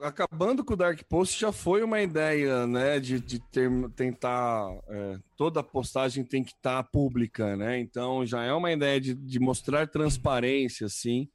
acabando 0.02 0.66
com 0.66 0.74
o 0.74 0.76
Dark 0.76 1.00
Post 1.04 1.40
já 1.40 1.52
foi 1.52 1.84
uma 1.84 2.02
ideia, 2.02 2.66
né, 2.66 3.00
de, 3.00 3.20
de 3.20 3.40
ter, 3.52 3.70
tentar 3.96 4.68
é, 4.90 5.20
toda 5.38 5.62
postagem 5.62 6.24
tem 6.24 6.44
que 6.44 6.54
estar 6.54 6.82
tá 6.82 6.90
pública, 6.92 7.56
né? 7.56 7.80
Então 7.80 8.26
já 8.26 8.42
é 8.42 8.52
uma 8.52 8.72
ideia 8.72 9.00
de, 9.00 9.14
de 9.14 9.40
mostrar 9.40 9.88
transparência, 9.88 10.88
assim, 10.88 11.30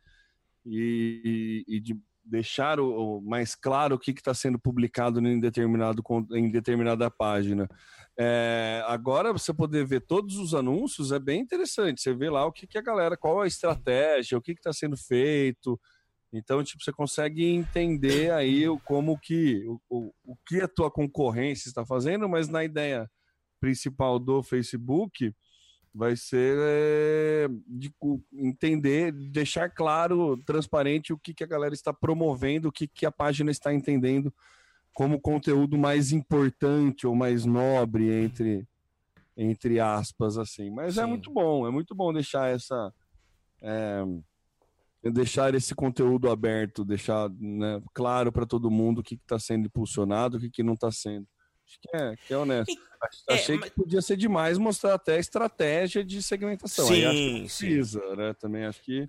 e, 0.65 1.65
e, 1.69 1.79
de 1.79 1.97
deixar 2.25 2.81
o, 2.81 3.19
o, 3.19 3.21
mais 3.21 3.55
claro 3.55 3.95
o 3.95 3.99
que 4.01 4.11
está 4.11 4.35
sendo 4.35 4.59
publicado 4.59 5.21
em 5.21 5.39
determinado 5.39 6.03
em 6.33 6.51
determinada 6.51 7.09
página. 7.09 7.71
É, 8.19 8.83
agora 8.87 9.33
você 9.33 9.53
poder 9.53 9.85
ver 9.85 10.01
todos 10.01 10.37
os 10.37 10.55
anúncios 10.55 11.13
é 11.13 11.19
bem 11.19 11.41
interessante. 11.41 12.01
Você 12.01 12.15
vê 12.15 12.31
lá 12.31 12.47
o 12.47 12.53
que, 12.53 12.67
que 12.67 12.79
a 12.79 12.83
galera, 12.83 13.17
qual 13.17 13.41
a 13.41 13.47
estratégia, 13.47 14.39
o 14.39 14.43
que 14.43 14.53
está 14.53 14.73
sendo 14.73 14.97
feito. 14.97 15.79
Então, 16.33 16.63
tipo, 16.65 16.83
você 16.83 16.93
consegue 16.93 17.45
entender 17.45 18.33
aí 18.33 18.65
como 18.85 19.19
que 19.19 19.65
o, 19.67 19.81
o, 19.89 20.15
o 20.25 20.37
que 20.47 20.61
a 20.61 20.69
tua 20.69 20.91
concorrência 20.91 21.69
está 21.69 21.85
fazendo, 21.85 22.29
mas 22.29 22.49
na 22.49 22.65
ideia 22.65 23.09
principal 23.61 24.19
do 24.19 24.43
Facebook 24.43 25.35
vai 25.95 26.15
ser 26.15 26.59
é, 26.61 27.49
de 27.67 27.91
entender, 28.35 29.13
deixar 29.13 29.71
claro, 29.71 30.37
transparente 30.39 31.13
o 31.13 31.19
que, 31.19 31.33
que 31.33 31.45
a 31.45 31.47
galera 31.47 31.73
está 31.73 31.93
promovendo, 31.93 32.69
o 32.69 32.73
que, 32.73 32.87
que 32.87 33.07
a 33.07 33.13
página 33.13 33.51
está 33.51 33.73
entendendo 33.73 34.33
como 34.97 35.21
conteúdo 35.21 35.77
mais 35.77 36.11
importante 36.11 37.07
ou 37.07 37.15
mais 37.15 37.45
nobre 37.45 38.11
entre 38.11 38.67
entre 39.37 39.79
aspas 39.79 40.39
assim 40.39 40.71
mas 40.71 40.97
é 40.97 41.01
Sim. 41.01 41.03
é 41.03 41.07
muito 41.07 41.31
bom 41.31 41.69
é 41.69 41.71
muito 41.71 41.95
bom 41.95 42.15
deixar 42.15 42.49
essa 42.49 42.91
é, 43.61 44.03
deixar 45.13 45.55
esse 45.55 45.75
conteúdo 45.75 46.31
aberto 46.31 46.83
deixar 46.83 47.29
né, 47.29 47.83
claro 47.93 48.33
para 48.33 48.47
todo 48.47 48.71
mundo 48.71 49.01
o 49.01 49.03
que 49.03 49.17
está 49.17 49.39
sendo 49.39 49.67
impulsionado 49.67 50.39
o 50.39 50.41
que, 50.41 50.49
que 50.49 50.63
não 50.63 50.73
está 50.73 50.91
sendo 50.91 51.29
acho 51.67 51.79
que 51.79 51.95
é, 51.95 52.17
que 52.17 52.33
é 52.33 52.39
honesto 52.39 52.73
e, 52.73 53.35
achei 53.35 53.57
é, 53.57 53.61
que 53.61 53.71
podia 53.73 54.01
ser 54.01 54.17
demais 54.17 54.57
mostrar 54.57 54.95
até 54.95 55.19
estratégia 55.19 56.03
de 56.03 56.23
segmentação 56.23 56.87
sim, 56.87 56.95
Aí 56.95 57.05
acho 57.05 57.19
que 57.19 57.41
precisa 57.41 58.01
sim. 58.01 58.17
né 58.17 58.33
também 58.33 58.65
acho 58.65 58.81
que 58.81 59.07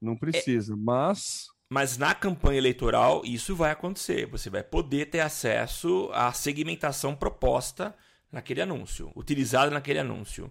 não 0.00 0.16
precisa 0.16 0.74
é... 0.74 0.76
mas 0.76 1.48
Mas 1.70 1.98
na 1.98 2.14
campanha 2.14 2.58
eleitoral 2.58 3.22
isso 3.24 3.54
vai 3.54 3.70
acontecer. 3.70 4.26
Você 4.26 4.48
vai 4.48 4.62
poder 4.62 5.06
ter 5.06 5.20
acesso 5.20 6.10
à 6.12 6.32
segmentação 6.32 7.14
proposta 7.14 7.94
naquele 8.32 8.62
anúncio, 8.62 9.12
utilizada 9.14 9.70
naquele 9.70 9.98
anúncio. 9.98 10.50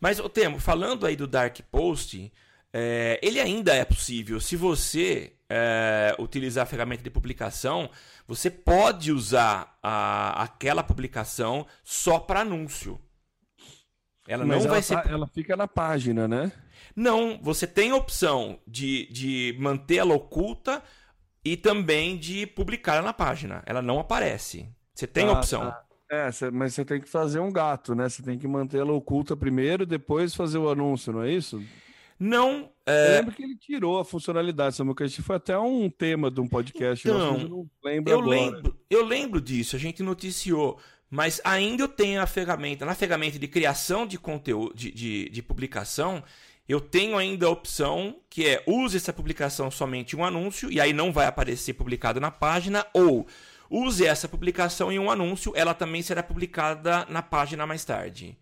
Mas, 0.00 0.18
o 0.18 0.28
Temo, 0.28 0.58
falando 0.58 1.06
aí 1.06 1.16
do 1.16 1.26
Dark 1.26 1.58
Post, 1.70 2.30
é, 2.72 3.18
ele 3.22 3.40
ainda 3.40 3.74
é 3.74 3.84
possível. 3.84 4.38
Se 4.40 4.56
você 4.56 5.32
é, 5.48 6.14
utilizar 6.18 6.64
a 6.64 6.66
ferramenta 6.66 7.02
de 7.02 7.10
publicação, 7.10 7.90
você 8.26 8.50
pode 8.50 9.10
usar 9.10 9.78
a, 9.82 10.42
aquela 10.42 10.82
publicação 10.82 11.66
só 11.82 12.18
para 12.18 12.40
anúncio. 12.40 13.00
Ela 14.28 14.44
Mas 14.44 14.64
não 14.64 14.64
ela 14.64 14.80
vai 14.80 14.82
tá, 14.82 15.02
ser. 15.02 15.10
Ela 15.12 15.26
fica 15.26 15.56
na 15.56 15.68
página, 15.68 16.28
né? 16.28 16.52
Não, 16.94 17.38
você 17.42 17.66
tem 17.66 17.90
a 17.90 17.96
opção 17.96 18.58
de, 18.66 19.06
de 19.12 19.56
manter 19.58 19.96
ela 19.96 20.14
oculta 20.14 20.82
e 21.44 21.56
também 21.56 22.16
de 22.16 22.46
publicar 22.46 23.02
na 23.02 23.12
página. 23.12 23.62
Ela 23.66 23.80
não 23.80 24.00
aparece. 24.00 24.68
Você 24.94 25.06
tem 25.06 25.26
a 25.26 25.30
ah, 25.30 25.32
opção. 25.32 25.60
Tá. 25.60 25.82
É, 26.10 26.30
mas 26.52 26.74
você 26.74 26.84
tem 26.84 27.00
que 27.00 27.08
fazer 27.08 27.40
um 27.40 27.52
gato, 27.52 27.94
né? 27.94 28.08
Você 28.08 28.22
tem 28.22 28.38
que 28.38 28.46
manter 28.46 28.78
ela 28.78 28.92
oculta 28.92 29.36
primeiro, 29.36 29.84
depois 29.84 30.34
fazer 30.34 30.58
o 30.58 30.68
anúncio, 30.68 31.12
não 31.12 31.22
é 31.22 31.32
isso? 31.32 31.62
Não. 32.18 32.70
É... 32.86 33.08
Eu 33.08 33.20
lembro 33.20 33.34
que 33.34 33.42
ele 33.42 33.56
tirou 33.56 33.98
a 33.98 34.04
funcionalidade, 34.04 34.76
Samuel, 34.76 34.94
que 34.94 35.22
foi 35.22 35.36
até 35.36 35.58
um 35.58 35.90
tema 35.90 36.30
de 36.30 36.40
um 36.40 36.48
podcast. 36.48 37.06
Então, 37.06 37.18
nosso, 37.18 37.44
eu 37.44 37.48
não 37.48 37.70
lembro 37.84 38.12
eu 38.12 38.20
agora. 38.20 38.30
lembro, 38.30 38.80
eu 38.88 39.04
lembro 39.04 39.40
disso, 39.40 39.76
a 39.76 39.78
gente 39.78 40.02
noticiou. 40.02 40.78
Mas 41.08 41.40
ainda 41.44 41.84
eu 41.84 41.88
tenho 41.88 42.20
a 42.20 42.26
ferramenta, 42.26 42.84
na 42.84 42.94
ferramenta 42.94 43.38
de 43.38 43.46
criação 43.46 44.06
de 44.06 44.18
conteúdo, 44.18 44.74
de, 44.74 44.90
de, 44.90 45.28
de 45.28 45.42
publicação, 45.42 46.22
eu 46.68 46.80
tenho 46.80 47.16
ainda 47.16 47.46
a 47.46 47.50
opção 47.50 48.16
que 48.28 48.46
é 48.46 48.62
use 48.66 48.96
essa 48.96 49.12
publicação 49.12 49.70
somente 49.70 50.16
um 50.16 50.24
anúncio, 50.24 50.70
e 50.70 50.80
aí 50.80 50.92
não 50.92 51.12
vai 51.12 51.26
aparecer 51.26 51.74
publicado 51.74 52.20
na 52.20 52.30
página, 52.30 52.86
ou 52.92 53.26
use 53.70 54.04
essa 54.04 54.28
publicação 54.28 54.90
em 54.90 54.98
um 54.98 55.10
anúncio, 55.10 55.52
ela 55.54 55.74
também 55.74 56.02
será 56.02 56.22
publicada 56.22 57.06
na 57.08 57.22
página 57.22 57.66
mais 57.66 57.84
tarde. 57.84 58.36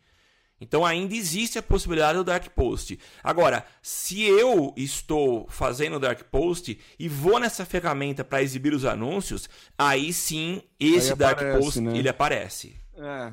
Então 0.61 0.85
ainda 0.87 1.15
existe 1.15 1.59
a 1.59 1.63
possibilidade 1.63 2.17
do 2.17 2.25
dark 2.25 2.49
post. 2.51 2.99
Agora, 3.23 3.67
se 3.83 4.23
eu 4.23 4.73
estou 4.77 5.47
fazendo 5.49 6.01
dark 6.01 6.23
post 6.31 6.79
e 6.99 7.09
vou 7.09 7.39
nessa 7.39 7.67
ferramenta 7.67 8.25
para 8.25 8.43
exibir 8.43 8.73
os 8.73 8.85
anúncios, 8.85 9.49
aí 9.77 10.13
sim 10.13 10.63
esse 10.79 11.11
aí 11.11 11.19
dark 11.19 11.39
aparece, 11.39 11.59
post 11.59 11.81
né? 11.81 11.99
ele 11.99 12.09
aparece. 12.09 12.77
É. 12.97 13.33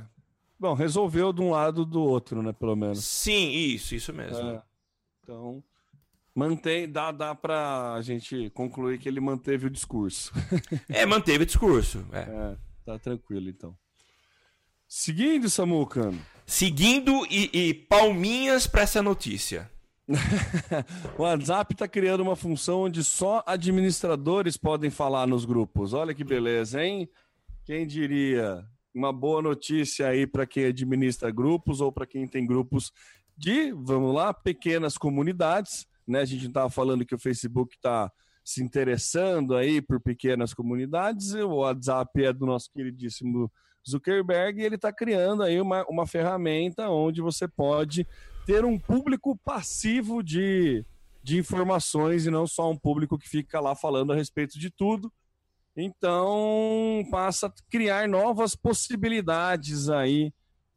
Bom, 0.59 0.73
resolveu 0.73 1.31
de 1.31 1.41
um 1.41 1.51
lado 1.51 1.85
do 1.85 2.01
outro, 2.01 2.43
né, 2.43 2.53
pelo 2.53 2.75
menos. 2.75 3.03
Sim, 3.03 3.49
isso, 3.51 3.95
isso 3.95 4.13
mesmo. 4.13 4.49
É. 4.51 4.61
Então, 5.31 5.63
mantém, 6.35 6.91
dá, 6.91 7.09
dá 7.09 7.33
pra 7.33 7.97
gente 8.01 8.49
concluir 8.49 8.99
que 8.99 9.07
ele 9.07 9.21
manteve 9.21 9.67
o 9.67 9.69
discurso. 9.69 10.33
é, 10.89 11.05
manteve 11.05 11.43
o 11.43 11.45
discurso. 11.45 12.05
É. 12.11 12.19
é 12.19 12.57
tá 12.85 12.99
tranquilo 12.99 13.47
então. 13.47 13.73
Seguindo, 14.85 15.49
Samucano. 15.49 16.19
Seguindo 16.45 17.25
e, 17.27 17.49
e 17.53 17.73
palminhas 17.73 18.67
para 18.67 18.81
essa 18.81 19.01
notícia. 19.01 19.71
o 21.17 21.21
WhatsApp 21.21 21.73
está 21.73 21.87
criando 21.87 22.19
uma 22.19 22.35
função 22.35 22.81
onde 22.81 23.01
só 23.01 23.41
administradores 23.47 24.57
podem 24.57 24.89
falar 24.89 25.25
nos 25.25 25.45
grupos. 25.45 25.93
Olha 25.93 26.13
que 26.13 26.25
beleza, 26.25 26.83
hein? 26.83 27.07
Quem 27.63 27.87
diria? 27.87 28.65
Uma 28.93 29.13
boa 29.13 29.41
notícia 29.41 30.09
aí 30.09 30.27
para 30.27 30.45
quem 30.45 30.65
administra 30.65 31.31
grupos 31.31 31.79
ou 31.79 31.89
para 31.89 32.05
quem 32.05 32.27
tem 32.27 32.45
grupos 32.45 32.91
de, 33.41 33.71
vamos 33.71 34.13
lá, 34.13 34.31
pequenas 34.31 34.99
comunidades. 34.99 35.87
Né? 36.07 36.19
A 36.19 36.25
gente 36.25 36.45
estava 36.45 36.69
falando 36.69 37.03
que 37.03 37.15
o 37.15 37.19
Facebook 37.19 37.75
está 37.75 38.11
se 38.45 38.63
interessando 38.63 39.55
aí 39.55 39.81
por 39.81 39.99
pequenas 39.99 40.53
comunidades. 40.53 41.33
O 41.33 41.55
WhatsApp 41.55 42.23
é 42.23 42.31
do 42.31 42.45
nosso 42.45 42.69
queridíssimo 42.71 43.51
Zuckerberg 43.89 44.61
e 44.61 44.63
ele 44.63 44.75
está 44.75 44.93
criando 44.93 45.41
aí 45.41 45.59
uma, 45.59 45.83
uma 45.89 46.05
ferramenta 46.05 46.87
onde 46.89 47.19
você 47.19 47.47
pode 47.47 48.07
ter 48.45 48.63
um 48.63 48.77
público 48.77 49.35
passivo 49.43 50.21
de, 50.21 50.85
de 51.23 51.39
informações 51.39 52.27
e 52.27 52.29
não 52.29 52.45
só 52.45 52.69
um 52.69 52.77
público 52.77 53.17
que 53.17 53.27
fica 53.27 53.59
lá 53.59 53.75
falando 53.75 54.13
a 54.13 54.15
respeito 54.15 54.59
de 54.59 54.69
tudo. 54.69 55.11
Então, 55.75 57.03
passa 57.09 57.47
a 57.47 57.53
criar 57.71 58.07
novas 58.07 58.55
possibilidades 58.55 59.89
aí 59.89 60.31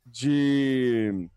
de, 0.07 1.29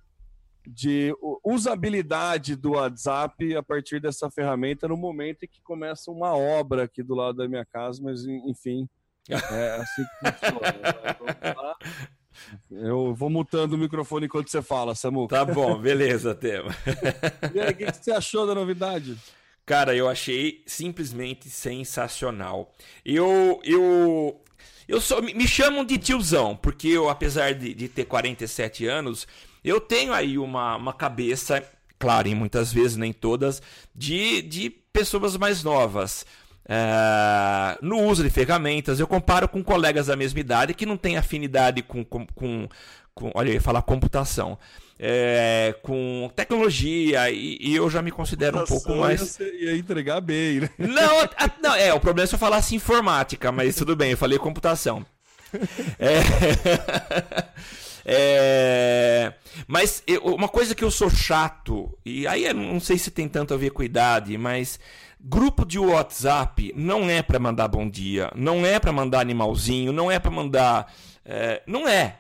de 0.68 1.15
usabilidade 1.43 2.55
do 2.55 2.72
WhatsApp 2.72 3.55
a 3.55 3.63
partir 3.63 4.01
dessa 4.01 4.30
ferramenta 4.30 4.88
no 4.88 4.97
momento 4.97 5.43
em 5.43 5.47
que 5.47 5.61
começa 5.61 6.11
uma 6.11 6.36
obra 6.36 6.84
aqui 6.84 7.01
do 7.01 7.15
lado 7.15 7.38
da 7.38 7.47
minha 7.47 7.65
casa, 7.65 8.01
mas 8.03 8.26
enfim, 8.26 8.88
é 9.30 9.82
assim 9.82 10.03
que 10.03 10.32
funciona. 10.51 11.76
Eu 12.70 13.15
vou 13.15 13.30
mutando 13.30 13.76
o 13.76 13.78
microfone 13.78 14.26
enquanto 14.26 14.49
você 14.49 14.61
fala, 14.61 14.93
Samu. 14.93 15.28
Tá 15.28 15.45
bom, 15.45 15.80
beleza, 15.80 16.36
tema. 16.36 16.76
E 17.55 17.59
aí, 17.59 17.72
o 17.72 17.76
que 17.76 17.91
você 17.91 18.11
achou 18.11 18.45
da 18.45 18.53
novidade? 18.53 19.18
Cara, 19.65 19.95
eu 19.95 20.07
achei 20.07 20.63
simplesmente 20.65 21.49
sensacional. 21.49 22.74
Eu, 23.03 23.59
eu, 23.63 24.41
eu 24.88 25.01
sou, 25.01 25.22
me 25.22 25.47
chamam 25.47 25.84
de 25.84 25.97
tiozão, 25.97 26.55
porque 26.55 26.88
eu, 26.89 27.09
apesar 27.09 27.53
de, 27.53 27.74
de 27.74 27.89
ter 27.89 28.05
47 28.05 28.86
anos, 28.86 29.28
eu 29.68 29.82
tenho 29.82 30.13
aí 30.13 30.38
uma, 30.38 30.76
uma 30.76 30.93
cabeça, 30.93 31.63
claro, 31.99 32.28
em 32.28 32.36
muitas 32.36 32.72
vezes, 32.72 32.97
nem 32.97 33.11
todas, 33.11 33.61
de, 33.95 34.41
de 34.41 34.70
pessoas 34.70 35.36
mais 35.38 35.63
novas. 35.63 36.26
É, 36.70 37.78
no 37.82 38.03
uso 38.03 38.24
de 38.24 38.30
ferramentas. 38.30 38.99
Eu 38.99 39.07
comparo 39.07 39.47
com 39.47 39.63
colegas 39.63 40.07
da 40.07 40.15
mesma 40.15 40.39
idade 40.39 40.74
que 40.74 40.86
não 40.86 40.97
têm 40.97 41.18
afinidade 41.18 41.82
com, 41.82 42.03
com, 42.03 42.28
com, 42.28 42.68
com 43.13 43.32
olha, 43.34 43.49
eu 43.49 43.53
ia 43.53 43.61
falar 43.61 43.82
computação. 43.82 44.57
É, 44.99 45.76
com 45.84 46.30
tecnologia 46.36 47.30
e, 47.30 47.59
e, 47.61 47.76
eu 47.76 47.88
já 47.88 48.01
me 48.01 48.09
considero 48.09 48.59
um 48.59 48.65
pouco 48.65 48.95
mais. 48.95 49.39
Ia, 49.39 49.45
ia 49.45 49.78
entregar 49.78 50.20
bem, 50.20 50.61
né? 50.61 50.70
Não, 50.80 51.20
a, 51.22 51.51
não, 51.61 51.76
é, 51.76 51.93
o 51.93 51.99
problema 51.99 52.24
é 52.24 52.28
se 52.28 52.34
eu 52.34 52.39
falasse 52.39 52.76
informática, 52.76 53.51
mas 53.51 53.76
tudo 53.76 53.95
bem, 53.95 54.11
eu 54.11 54.18
falei 54.18 54.38
computação. 54.39 55.05
É, 55.97 56.20
é, 58.08 59.34
mas 59.68 60.01
eu, 60.08 60.22
uma 60.24 60.47
coisa 60.47 60.74
que 60.74 60.84
eu 60.84 60.89
sou 60.89 61.10
chato, 61.10 61.97
e 62.05 62.26
aí 62.26 62.45
eu 62.45 62.53
não 62.53 62.80
sei 62.80 62.97
se 62.97 63.12
tem 63.12 63.28
tanto 63.28 63.53
a 63.53 63.58
ver 63.58 63.72
com 63.72 63.84
idade, 63.84 64.38
mas 64.38 64.80
Grupo 65.20 65.66
de 65.66 65.80
WhatsApp 65.80 66.72
não 66.76 67.10
é 67.10 67.24
para 67.24 67.39
mandar 67.39 67.68
bom 67.68 67.89
dia, 67.89 68.32
não 68.36 68.66
é 68.66 68.80
para 68.80 68.91
mandar 68.91 69.20
animalzinho, 69.20 69.91
não 69.91 70.12
é 70.12 70.20
para 70.20 70.30
mandar. 70.30 70.93
É, 71.26 71.64
não 71.66 71.88
é. 71.88 72.20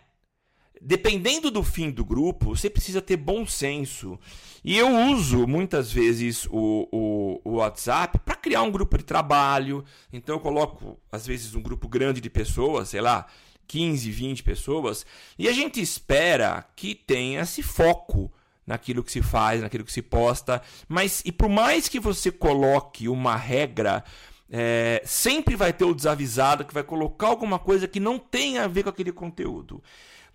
Dependendo 0.81 1.51
do 1.51 1.63
fim 1.63 1.91
do 1.91 2.03
grupo, 2.03 2.55
você 2.55 2.69
precisa 2.69 3.01
ter 3.01 3.15
bom 3.15 3.45
senso. 3.45 4.19
E 4.63 4.75
eu 4.75 4.89
uso 5.11 5.47
muitas 5.47 5.91
vezes 5.91 6.47
o, 6.47 6.87
o, 6.91 7.41
o 7.43 7.55
WhatsApp 7.57 8.19
para 8.19 8.35
criar 8.35 8.63
um 8.63 8.71
grupo 8.71 8.97
de 8.97 9.03
trabalho. 9.03 9.85
Então 10.11 10.35
eu 10.35 10.39
coloco, 10.39 10.99
às 11.11 11.25
vezes, 11.25 11.53
um 11.53 11.61
grupo 11.61 11.87
grande 11.87 12.19
de 12.19 12.29
pessoas, 12.29 12.89
sei 12.89 12.99
lá, 12.99 13.27
15, 13.67 14.09
20 14.09 14.43
pessoas, 14.43 15.05
e 15.37 15.47
a 15.47 15.51
gente 15.51 15.81
espera 15.81 16.65
que 16.75 16.95
tenha 16.95 17.41
esse 17.41 17.61
foco 17.61 18.31
naquilo 18.65 19.03
que 19.03 19.11
se 19.11 19.21
faz, 19.21 19.61
naquilo 19.61 19.85
que 19.85 19.91
se 19.91 20.01
posta. 20.01 20.61
Mas, 20.87 21.21
e 21.25 21.31
por 21.31 21.47
mais 21.47 21.87
que 21.87 21.99
você 21.99 22.31
coloque 22.31 23.07
uma 23.07 23.35
regra, 23.35 24.03
é, 24.49 25.01
sempre 25.05 25.55
vai 25.55 25.71
ter 25.71 25.85
o 25.85 25.93
desavisado 25.93 26.65
que 26.65 26.73
vai 26.73 26.83
colocar 26.83 27.27
alguma 27.27 27.57
coisa 27.57 27.87
que 27.87 27.99
não 27.99 28.19
tem 28.19 28.57
a 28.57 28.67
ver 28.67 28.83
com 28.83 28.89
aquele 28.89 29.11
conteúdo. 29.11 29.81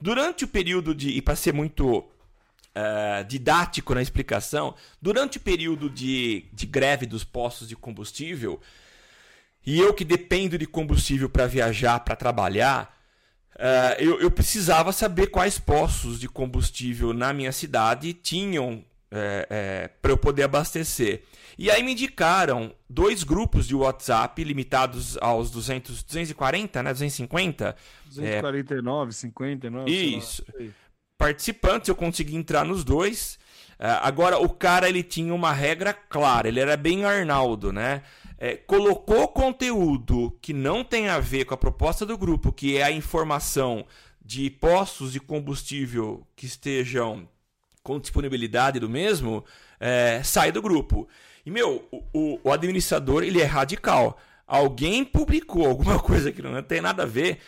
Durante 0.00 0.44
o 0.44 0.48
período 0.48 0.94
de. 0.94 1.10
E 1.10 1.22
para 1.22 1.36
ser 1.36 1.52
muito 1.52 2.04
é, 2.74 3.22
didático 3.24 3.94
na 3.94 4.02
explicação, 4.02 4.74
durante 5.00 5.36
o 5.38 5.40
período 5.40 5.88
de, 5.88 6.46
de 6.52 6.66
greve 6.66 7.06
dos 7.06 7.22
postos 7.22 7.68
de 7.68 7.76
combustível, 7.76 8.60
e 9.64 9.78
eu 9.78 9.94
que 9.94 10.04
dependo 10.04 10.58
de 10.58 10.66
combustível 10.66 11.28
para 11.28 11.46
viajar, 11.46 12.00
para 12.00 12.16
trabalhar, 12.16 13.01
Uh, 13.62 13.94
eu, 14.00 14.20
eu, 14.20 14.28
precisava 14.28 14.90
saber 14.92 15.28
quais 15.28 15.56
postos 15.56 16.18
de 16.18 16.28
combustível 16.28 17.12
na 17.12 17.32
minha 17.32 17.52
cidade 17.52 18.12
tinham 18.12 18.84
é, 19.08 19.46
é, 19.48 19.90
para 20.00 20.10
eu 20.10 20.16
poder 20.16 20.42
abastecer. 20.42 21.22
E 21.56 21.70
aí 21.70 21.80
me 21.80 21.92
indicaram 21.92 22.74
dois 22.90 23.22
grupos 23.22 23.68
de 23.68 23.76
WhatsApp 23.76 24.42
limitados 24.42 25.16
aos 25.18 25.50
200, 25.52 26.02
240, 26.02 26.82
né? 26.82 26.92
250. 26.92 27.76
249, 28.06 29.10
é, 29.10 29.12
59. 29.12 29.90
Isso. 29.92 30.44
Participantes, 31.16 31.88
eu 31.88 31.94
consegui 31.94 32.34
entrar 32.34 32.64
nos 32.64 32.82
dois. 32.82 33.38
Uh, 33.78 34.00
agora, 34.02 34.38
o 34.38 34.48
cara 34.48 34.88
ele 34.88 35.04
tinha 35.04 35.32
uma 35.32 35.52
regra 35.52 35.92
clara, 35.92 36.48
ele 36.48 36.58
era 36.58 36.76
bem 36.76 37.04
Arnaldo, 37.04 37.72
né? 37.72 38.02
É, 38.42 38.56
colocou 38.56 39.28
conteúdo 39.28 40.36
que 40.42 40.52
não 40.52 40.82
tem 40.82 41.08
a 41.08 41.20
ver 41.20 41.44
com 41.44 41.54
a 41.54 41.56
proposta 41.56 42.04
do 42.04 42.18
grupo, 42.18 42.52
que 42.52 42.76
é 42.76 42.82
a 42.82 42.90
informação 42.90 43.86
de 44.20 44.50
postos 44.50 45.12
de 45.12 45.20
combustível 45.20 46.26
que 46.34 46.44
estejam 46.44 47.28
com 47.84 48.00
disponibilidade 48.00 48.80
do 48.80 48.88
mesmo, 48.88 49.44
é, 49.78 50.22
sai 50.24 50.50
do 50.50 50.60
grupo. 50.60 51.08
E, 51.46 51.52
meu, 51.52 51.86
o, 52.12 52.40
o 52.42 52.50
administrador, 52.50 53.22
ele 53.22 53.40
é 53.40 53.44
radical. 53.44 54.18
Alguém 54.44 55.04
publicou 55.04 55.64
alguma 55.64 55.98
coisa 56.02 56.32
que 56.32 56.42
não 56.42 56.60
tem 56.64 56.80
nada 56.80 57.04
a 57.04 57.06
ver. 57.06 57.38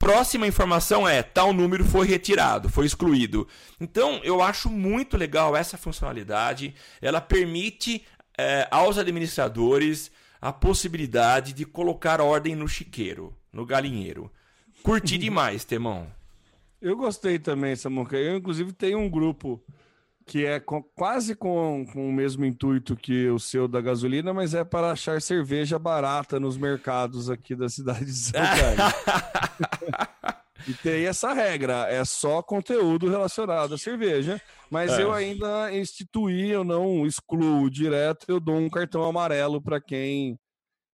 Próxima 0.00 0.48
informação 0.48 1.08
é: 1.08 1.22
tal 1.22 1.52
número 1.52 1.84
foi 1.84 2.08
retirado, 2.08 2.68
foi 2.68 2.86
excluído. 2.86 3.46
Então, 3.80 4.20
eu 4.24 4.42
acho 4.42 4.68
muito 4.68 5.16
legal 5.16 5.56
essa 5.56 5.78
funcionalidade. 5.78 6.74
Ela 7.00 7.20
permite 7.20 8.04
é, 8.36 8.66
aos 8.68 8.98
administradores 8.98 10.10
a 10.40 10.52
possibilidade 10.52 11.52
de 11.52 11.64
colocar 11.64 12.20
ordem 12.20 12.56
no 12.56 12.66
chiqueiro, 12.66 13.36
no 13.52 13.66
galinheiro. 13.66 14.30
Curti 14.82 15.16
demais, 15.18 15.64
Temão. 15.64 16.06
Eu 16.80 16.96
gostei 16.96 17.38
também, 17.38 17.76
Samuca. 17.76 18.16
Eu, 18.16 18.36
inclusive, 18.36 18.72
tenho 18.72 18.98
um 18.98 19.10
grupo 19.10 19.62
que 20.24 20.46
é 20.46 20.60
com, 20.60 20.82
quase 20.82 21.34
com, 21.34 21.84
com 21.92 22.08
o 22.08 22.12
mesmo 22.12 22.44
intuito 22.44 22.96
que 22.96 23.28
o 23.28 23.38
seu 23.38 23.66
da 23.66 23.80
gasolina, 23.80 24.32
mas 24.32 24.54
é 24.54 24.64
para 24.64 24.92
achar 24.92 25.20
cerveja 25.20 25.78
barata 25.78 26.38
nos 26.38 26.56
mercados 26.56 27.28
aqui 27.28 27.54
da 27.54 27.68
cidade 27.68 28.04
de 28.04 28.14
São. 28.14 28.40
e 30.66 30.74
tem 30.74 31.06
essa 31.06 31.32
regra, 31.32 31.86
é 31.88 32.04
só 32.04 32.42
conteúdo 32.42 33.08
relacionado 33.08 33.74
à 33.74 33.78
cerveja, 33.78 34.40
mas 34.70 34.92
é. 34.92 35.02
eu 35.02 35.12
ainda 35.12 35.72
instituí, 35.72 36.50
eu 36.50 36.64
não 36.64 37.06
excluo 37.06 37.70
direto, 37.70 38.26
eu 38.28 38.40
dou 38.40 38.56
um 38.56 38.68
cartão 38.68 39.04
amarelo 39.04 39.60
para 39.60 39.80
quem 39.80 40.38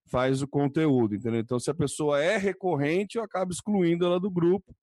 faz 0.08 0.42
o 0.42 0.48
conteúdo, 0.48 1.14
entendeu? 1.14 1.40
Então, 1.40 1.58
se 1.58 1.70
a 1.70 1.74
pessoa 1.74 2.22
é 2.22 2.36
recorrente, 2.36 3.18
eu 3.18 3.24
acabo 3.24 3.52
excluindo 3.52 4.06
ela 4.06 4.20
do 4.20 4.30
grupo 4.30 4.74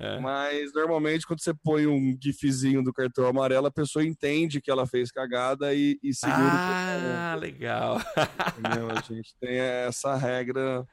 é. 0.00 0.18
Mas 0.18 0.72
normalmente 0.72 1.26
quando 1.26 1.42
você 1.42 1.52
põe 1.52 1.86
um 1.86 2.16
gifzinho 2.18 2.82
do 2.82 2.90
cartão 2.90 3.26
amarelo, 3.26 3.66
a 3.66 3.70
pessoa 3.70 4.02
entende 4.02 4.58
que 4.58 4.70
ela 4.70 4.86
fez 4.86 5.12
cagada 5.12 5.74
e, 5.74 5.98
e 6.02 6.14
segura 6.14 6.40
ah, 6.42 7.34
o 7.36 7.38
legal. 7.38 7.98
Entendeu? 8.58 8.90
A 8.90 9.00
gente 9.02 9.34
tem 9.38 9.58
essa 9.58 10.16
regra 10.16 10.86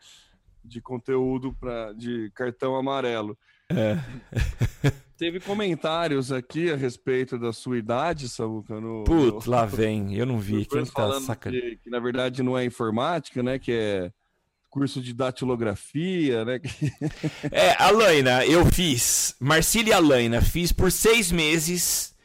de 0.68 0.82
conteúdo 0.82 1.53
pra, 1.59 1.93
de 1.93 2.30
cartão 2.36 2.76
amarelo. 2.76 3.38
É. 3.70 3.97
Teve 5.18 5.39
comentários 5.39 6.32
aqui 6.32 6.72
a 6.72 6.76
respeito 6.76 7.39
da 7.39 7.51
sua 7.51 7.78
idade, 7.78 8.30
Samuca. 8.30 8.80
No, 8.80 9.03
Putz, 9.03 9.45
no... 9.45 9.51
lá 9.51 9.65
vem. 9.68 10.13
Eu 10.13 10.26
não 10.26 10.38
vi. 10.38 10.65
Quem 10.65 10.86
tá 10.86 11.20
sacanagem? 11.20 11.80
Que 11.84 11.89
na 11.89 11.99
verdade 11.99 12.43
não 12.43 12.57
é 12.57 12.63
informática, 12.63 13.41
né? 13.41 13.57
Que 13.57 13.72
é 13.72 14.11
curso 14.70 15.01
de 15.01 15.13
datilografia, 15.13 16.45
né? 16.45 16.59
é, 17.51 17.72
Alaina, 17.82 18.45
eu 18.45 18.63
fiz, 18.65 19.36
Marcília 19.39 19.95
Alaina, 19.95 20.39
fiz 20.39 20.72
por 20.72 20.91
seis 20.91 21.32
meses 21.32 22.15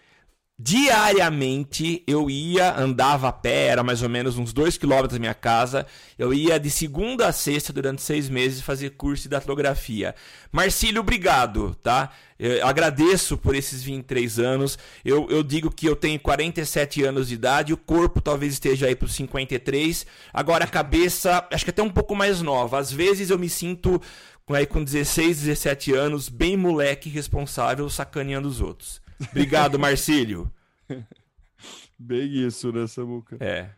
diariamente 0.63 2.05
eu 2.07 2.31
ia, 2.31 2.79
andava 2.79 3.27
a 3.27 3.33
pé, 3.33 3.67
era 3.67 3.83
mais 3.83 4.01
ou 4.01 4.09
menos 4.09 4.39
uns 4.39 4.53
2 4.53 4.79
quilômetros 4.79 5.15
da 5.15 5.19
minha 5.19 5.35
casa. 5.35 5.85
Eu 6.17 6.33
ia 6.33 6.61
de 6.61 6.71
segunda 6.71 7.27
a 7.27 7.33
sexta 7.33 7.73
durante 7.73 8.01
seis 8.01 8.29
meses 8.29 8.61
fazer 8.61 8.91
curso 8.91 9.25
de 9.25 9.31
datilografia. 9.31 10.15
Marcílio, 10.53 11.01
obrigado, 11.01 11.75
tá? 11.83 12.13
Eu 12.39 12.65
agradeço 12.65 13.37
por 13.37 13.57
esses 13.57 13.83
23 13.83 14.39
anos. 14.39 14.79
Eu, 15.05 15.27
eu 15.31 15.43
digo 15.43 15.69
que 15.69 15.87
eu 15.87 15.97
tenho 15.97 16.21
47 16.21 17.03
anos 17.03 17.27
de 17.27 17.35
idade, 17.35 17.73
o 17.73 17.77
corpo 17.77 18.21
talvez 18.21 18.53
esteja 18.53 18.87
aí 18.87 18.95
para 18.95 19.07
os 19.07 19.15
53. 19.15 20.07
Agora 20.33 20.65
a 20.65 20.69
cabeça, 20.69 21.45
acho 21.51 21.65
que 21.65 21.71
até 21.71 21.83
um 21.83 21.91
pouco 21.91 22.15
mais 22.15 22.41
nova. 22.41 22.79
Às 22.79 22.93
vezes 22.93 23.31
eu 23.31 23.39
me 23.39 23.49
sinto 23.49 24.01
aí 24.49 24.67
com 24.67 24.85
16, 24.85 25.41
17 25.41 25.93
anos, 25.93 26.29
bem 26.29 26.57
moleque 26.57 27.09
responsável, 27.09 27.91
sacaneando 27.91 28.47
os 28.47 28.61
outros. 28.61 29.02
Obrigado, 29.31 29.79
Marcílio. 29.79 30.53
Bem 31.99 32.27
isso, 32.47 32.73
né, 32.73 32.87
Samuca? 32.87 33.37
É. 33.41 33.70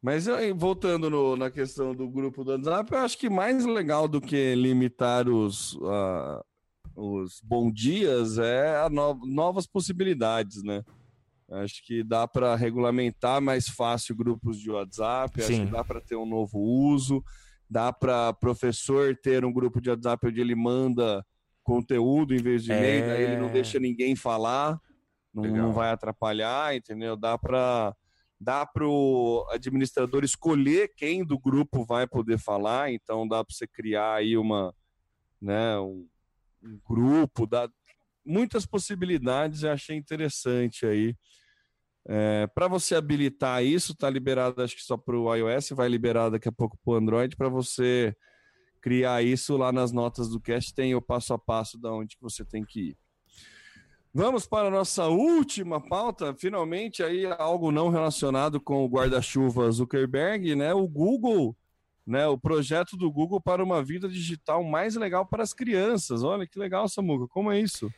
Mas 0.00 0.26
voltando 0.56 1.10
no, 1.10 1.36
na 1.36 1.50
questão 1.50 1.94
do 1.94 2.08
grupo 2.08 2.44
do 2.44 2.52
WhatsApp, 2.52 2.92
eu 2.92 2.98
acho 2.98 3.18
que 3.18 3.28
mais 3.28 3.64
legal 3.64 4.06
do 4.06 4.20
que 4.20 4.54
limitar 4.54 5.28
os, 5.28 5.74
uh, 5.74 6.42
os 6.94 7.40
bom 7.42 7.70
dias 7.70 8.38
é 8.38 8.88
no, 8.88 9.14
novas 9.26 9.66
possibilidades, 9.66 10.62
né? 10.62 10.84
Acho 11.50 11.82
que 11.84 12.04
dá 12.04 12.28
para 12.28 12.54
regulamentar 12.54 13.40
mais 13.40 13.68
fácil 13.68 14.14
grupos 14.14 14.60
de 14.60 14.70
WhatsApp, 14.70 15.42
Sim. 15.42 15.54
acho 15.54 15.66
que 15.66 15.72
dá 15.72 15.82
para 15.82 16.00
ter 16.00 16.14
um 16.14 16.26
novo 16.26 16.58
uso, 16.58 17.24
dá 17.68 17.92
para 17.92 18.32
professor 18.34 19.16
ter 19.16 19.44
um 19.44 19.52
grupo 19.52 19.80
de 19.80 19.90
WhatsApp 19.90 20.28
onde 20.28 20.40
ele 20.40 20.54
manda 20.54 21.24
conteúdo 21.68 22.34
em 22.34 22.38
vez 22.38 22.64
de 22.64 22.72
é... 22.72 23.20
ele 23.20 23.36
não 23.36 23.52
deixa 23.52 23.78
ninguém 23.78 24.16
falar, 24.16 24.80
não, 25.34 25.44
não 25.44 25.72
vai 25.72 25.90
atrapalhar, 25.90 26.74
entendeu? 26.74 27.14
Dá 27.14 27.36
para 27.36 27.94
dá 28.40 28.64
para 28.64 28.86
o 28.86 29.44
administrador 29.50 30.24
escolher 30.24 30.92
quem 30.96 31.24
do 31.24 31.36
grupo 31.38 31.84
vai 31.84 32.06
poder 32.06 32.38
falar, 32.38 32.90
então 32.90 33.26
dá 33.26 33.44
para 33.44 33.52
você 33.52 33.66
criar 33.66 34.14
aí 34.14 34.36
uma, 34.38 34.72
né, 35.42 35.76
um, 35.80 36.06
um 36.62 36.80
grupo, 36.88 37.48
dá 37.48 37.68
muitas 38.24 38.64
possibilidades, 38.64 39.64
eu 39.64 39.72
achei 39.72 39.96
interessante 39.96 40.86
aí. 40.86 41.16
É, 42.08 42.46
para 42.54 42.68
você 42.68 42.94
habilitar 42.94 43.62
isso, 43.64 43.92
tá 43.92 44.08
liberado 44.08 44.62
acho 44.62 44.76
que 44.76 44.82
só 44.82 44.96
para 44.96 45.16
o 45.16 45.34
iOS, 45.34 45.70
vai 45.70 45.88
liberar 45.88 46.30
daqui 46.30 46.48
a 46.48 46.52
pouco 46.52 46.78
para 46.82 46.92
o 46.92 46.96
Android, 46.96 47.36
para 47.36 47.48
você 47.48 48.14
criar 48.80 49.22
isso 49.22 49.56
lá 49.56 49.72
nas 49.72 49.92
notas 49.92 50.28
do 50.28 50.40
cast, 50.40 50.74
tem 50.74 50.94
o 50.94 51.02
passo 51.02 51.34
a 51.34 51.38
passo 51.38 51.78
da 51.78 51.92
onde 51.92 52.16
que 52.16 52.22
você 52.22 52.44
tem 52.44 52.64
que 52.64 52.90
ir. 52.90 52.96
Vamos 54.12 54.46
para 54.46 54.68
a 54.68 54.70
nossa 54.70 55.06
última 55.06 55.80
pauta, 55.80 56.34
finalmente 56.34 57.02
aí 57.02 57.26
algo 57.26 57.70
não 57.70 57.90
relacionado 57.90 58.60
com 58.60 58.84
o 58.84 58.88
guarda-chuva 58.88 59.70
Zuckerberg, 59.70 60.56
né? 60.56 60.72
O 60.72 60.88
Google, 60.88 61.54
né? 62.06 62.26
O 62.26 62.38
projeto 62.38 62.96
do 62.96 63.12
Google 63.12 63.40
para 63.40 63.62
uma 63.62 63.82
vida 63.82 64.08
digital 64.08 64.64
mais 64.64 64.96
legal 64.96 65.26
para 65.26 65.42
as 65.42 65.52
crianças. 65.52 66.24
Olha 66.24 66.46
que 66.46 66.58
legal, 66.58 66.88
Samuca, 66.88 67.28
como 67.28 67.52
é 67.52 67.60
isso? 67.60 67.92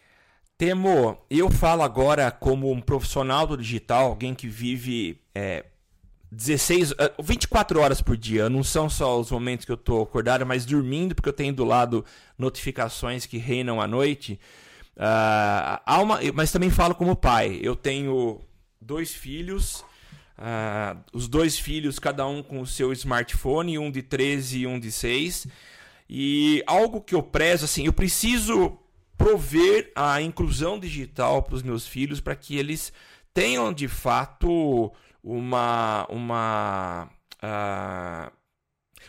Temo, 0.59 1.17
eu 1.31 1.51
falo 1.51 1.81
agora 1.81 2.31
como 2.31 2.71
um 2.71 2.83
profissional 2.83 3.47
do 3.47 3.57
digital, 3.57 4.09
alguém 4.09 4.35
que 4.35 4.47
vive 4.47 5.23
é, 5.35 5.70
16, 6.33 6.95
24 7.23 7.79
uh, 7.79 7.83
horas 7.83 8.01
por 8.01 8.17
dia. 8.17 8.49
Não 8.49 8.63
são 8.63 8.89
só 8.89 9.19
os 9.19 9.31
momentos 9.31 9.65
que 9.65 9.73
eu 9.73 9.77
estou 9.77 10.03
acordado, 10.03 10.47
mas 10.47 10.65
dormindo, 10.65 11.15
porque 11.15 11.29
eu 11.29 11.33
tenho 11.33 11.53
do 11.53 11.65
lado 11.65 12.05
notificações 12.39 13.27
que 13.27 13.39
reinam 13.39 13.81
à 13.81 13.87
noite. 13.87 14.39
Uh, 14.97 16.03
uma, 16.03 16.21
mas 16.35 16.53
também 16.53 16.71
falo 16.71 16.95
como 16.95 17.17
pai. 17.17 17.59
Eu 17.63 17.75
tenho 17.75 18.41
dois 18.81 19.13
filhos, 19.13 19.85
uh, 20.39 20.99
os 21.13 21.27
dois 21.27 21.59
filhos, 21.59 21.99
cada 21.99 22.27
um 22.27 22.43
com 22.43 22.61
o 22.61 22.67
seu 22.67 22.93
smartphone, 22.93 23.79
um 23.79 23.91
de 23.91 24.03
13 24.03 24.61
e 24.61 24.67
um 24.67 24.79
de 24.79 24.93
6. 24.93 25.47
E 26.09 26.63
algo 26.67 27.01
que 27.01 27.15
eu 27.15 27.23
prezo, 27.23 27.65
assim, 27.65 27.87
eu 27.87 27.93
preciso 27.93 28.79
prover 29.17 29.93
a 29.95 30.23
inclusão 30.23 30.79
digital 30.79 31.43
para 31.43 31.55
os 31.55 31.63
meus 31.63 31.87
filhos 31.87 32.21
para 32.21 32.35
que 32.35 32.57
eles 32.57 32.93
tenham 33.35 33.73
de 33.73 33.87
fato 33.87 34.91
uma 35.23 36.07
uma 36.09 37.09
uh, 37.43 38.33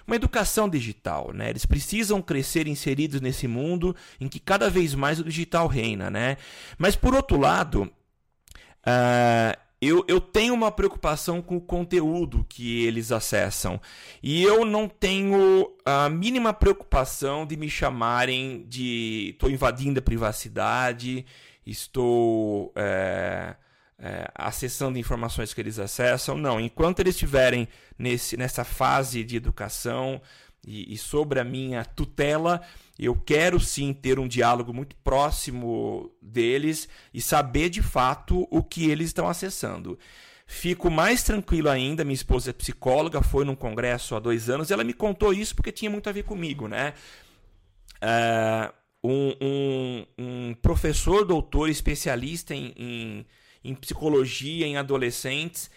uma 0.06 0.16
educação 0.16 0.68
digital, 0.70 1.32
né? 1.34 1.50
Eles 1.50 1.66
precisam 1.66 2.22
crescer 2.22 2.68
inseridos 2.68 3.22
nesse 3.22 3.48
mundo 3.48 3.96
em 4.20 4.28
que 4.28 4.40
cada 4.40 4.70
vez 4.70 4.94
mais 4.96 5.20
o 5.20 5.24
digital 5.24 5.68
reina, 5.68 6.10
né? 6.10 6.38
Mas 6.78 6.96
por 6.96 7.14
outro 7.14 7.40
lado, 7.40 7.84
uh, 7.84 9.60
eu, 9.80 10.04
eu 10.08 10.22
tenho 10.22 10.54
uma 10.54 10.72
preocupação 10.72 11.42
com 11.42 11.58
o 11.58 11.62
conteúdo 11.62 12.46
que 12.48 12.84
eles 12.86 13.12
acessam. 13.12 13.82
E 14.22 14.44
eu 14.44 14.64
não 14.66 14.88
tenho 14.88 15.76
a 15.86 16.10
mínima 16.10 16.54
preocupação 16.54 17.46
de 17.46 17.58
me 17.58 17.70
chamarem 17.70 18.66
de. 18.68 19.32
estou 19.34 19.50
invadindo 19.50 20.00
a 20.00 20.04
privacidade, 20.04 21.26
estou. 21.66 22.72
É 22.76 23.56
é, 24.02 24.30
acessando 24.34 24.98
informações 24.98 25.54
que 25.54 25.62
eles 25.62 25.78
acessam. 25.78 26.36
Não, 26.36 26.60
enquanto 26.60 27.00
eles 27.00 27.14
estiverem 27.14 27.68
nesse, 27.98 28.36
nessa 28.36 28.64
fase 28.64 29.24
de 29.24 29.38
educação 29.38 30.20
e, 30.66 30.92
e, 30.94 30.98
sobre 30.98 31.40
a 31.40 31.44
minha 31.44 31.86
tutela, 31.86 32.62
eu 32.98 33.16
quero 33.16 33.60
sim 33.60 33.94
ter 33.94 34.18
um 34.18 34.28
diálogo 34.28 34.74
muito 34.74 34.96
próximo 34.98 36.12
deles 36.20 36.90
e 37.14 37.22
saber 37.22 37.70
de 37.70 37.84
fato 37.84 38.48
o 38.50 38.64
que 38.64 38.90
eles 38.90 39.08
estão 39.08 39.30
acessando. 39.30 40.00
Fico 40.48 40.90
mais 40.90 41.24
tranquilo 41.24 41.70
ainda. 41.70 42.04
Minha 42.04 42.16
esposa 42.16 42.50
é 42.50 42.54
psicóloga, 42.54 43.22
foi 43.22 43.46
num 43.46 43.56
congresso 43.56 44.16
há 44.16 44.20
dois 44.20 44.50
anos 44.50 44.70
e 44.70 44.74
ela 44.74 44.84
me 44.84 44.94
contou 44.94 45.32
isso 45.32 45.56
porque 45.56 45.72
tinha 45.72 45.90
muito 45.90 46.10
a 46.10 46.12
ver 46.12 46.24
comigo, 46.24 46.68
né? 46.68 46.94
Uh, 48.04 48.74
um, 49.04 49.36
um, 49.42 50.06
um, 50.18 50.54
professor 50.56 51.24
doutor 51.24 51.70
especialista 51.70 52.54
em, 52.54 52.74
em 52.76 53.26
em 53.64 53.76
psicologia 53.76 54.66
em 54.66 54.78
adolescentes 54.78 55.70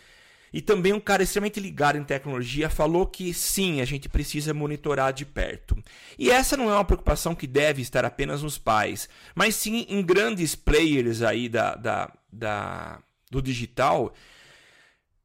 e 0.54 0.60
também 0.60 0.92
um 0.92 1.00
cara 1.00 1.24
extremamente 1.24 1.58
ligado 1.58 1.98
em 1.98 2.04
tecnologia 2.04 2.70
falou 2.70 3.06
que 3.06 3.34
sim, 3.34 3.80
a 3.80 3.84
gente 3.84 4.08
precisa 4.08 4.54
monitorar 4.54 5.12
de 5.12 5.26
perto. 5.26 5.76
E 6.16 6.30
essa 6.30 6.56
não 6.56 6.70
é 6.70 6.74
uma 6.74 6.84
preocupação 6.84 7.34
que 7.34 7.44
deve 7.46 7.82
estar 7.82 8.04
apenas 8.04 8.40
nos 8.40 8.56
pais, 8.56 9.08
mas 9.34 9.56
sim 9.56 9.84
em 9.88 10.00
grandes 10.00 10.54
players 10.54 11.22
aí 11.22 11.48
da, 11.48 11.74
da, 11.74 12.12
da 12.32 13.02
do 13.28 13.42
digital 13.42 14.14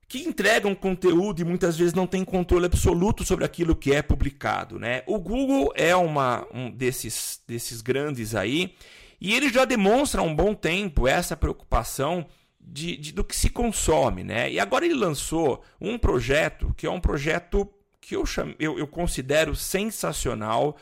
que 0.07 0.23
entregam 0.23 0.73
conteúdo 0.73 1.39
e 1.39 1.45
muitas 1.45 1.77
vezes 1.77 1.93
não 1.93 2.07
têm 2.07 2.25
controle 2.25 2.65
absoluto 2.65 3.23
sobre 3.23 3.45
aquilo 3.45 3.75
que 3.75 3.93
é 3.93 4.01
publicado. 4.01 4.79
Né? 4.79 5.03
O 5.05 5.19
Google 5.19 5.71
é 5.75 5.95
uma, 5.95 6.47
um 6.51 6.71
desses, 6.71 7.39
desses 7.47 7.81
grandes 7.81 8.33
aí, 8.33 8.73
e 9.21 9.35
ele 9.35 9.49
já 9.49 9.63
demonstra 9.63 10.21
há 10.21 10.23
um 10.23 10.35
bom 10.35 10.55
tempo 10.55 11.07
essa 11.07 11.37
preocupação 11.37 12.25
de, 12.59 12.97
de, 12.97 13.11
do 13.11 13.23
que 13.23 13.35
se 13.35 13.49
consome. 13.49 14.23
Né? 14.23 14.51
E 14.51 14.59
agora 14.59 14.85
ele 14.85 14.95
lançou 14.95 15.63
um 15.79 15.97
projeto 15.97 16.73
que 16.75 16.85
é 16.85 16.91
um 16.91 16.99
projeto 16.99 17.69
que 18.01 18.15
eu, 18.15 18.25
chamo, 18.25 18.55
eu, 18.59 18.79
eu 18.79 18.87
considero 18.87 19.55
sensacional, 19.55 20.77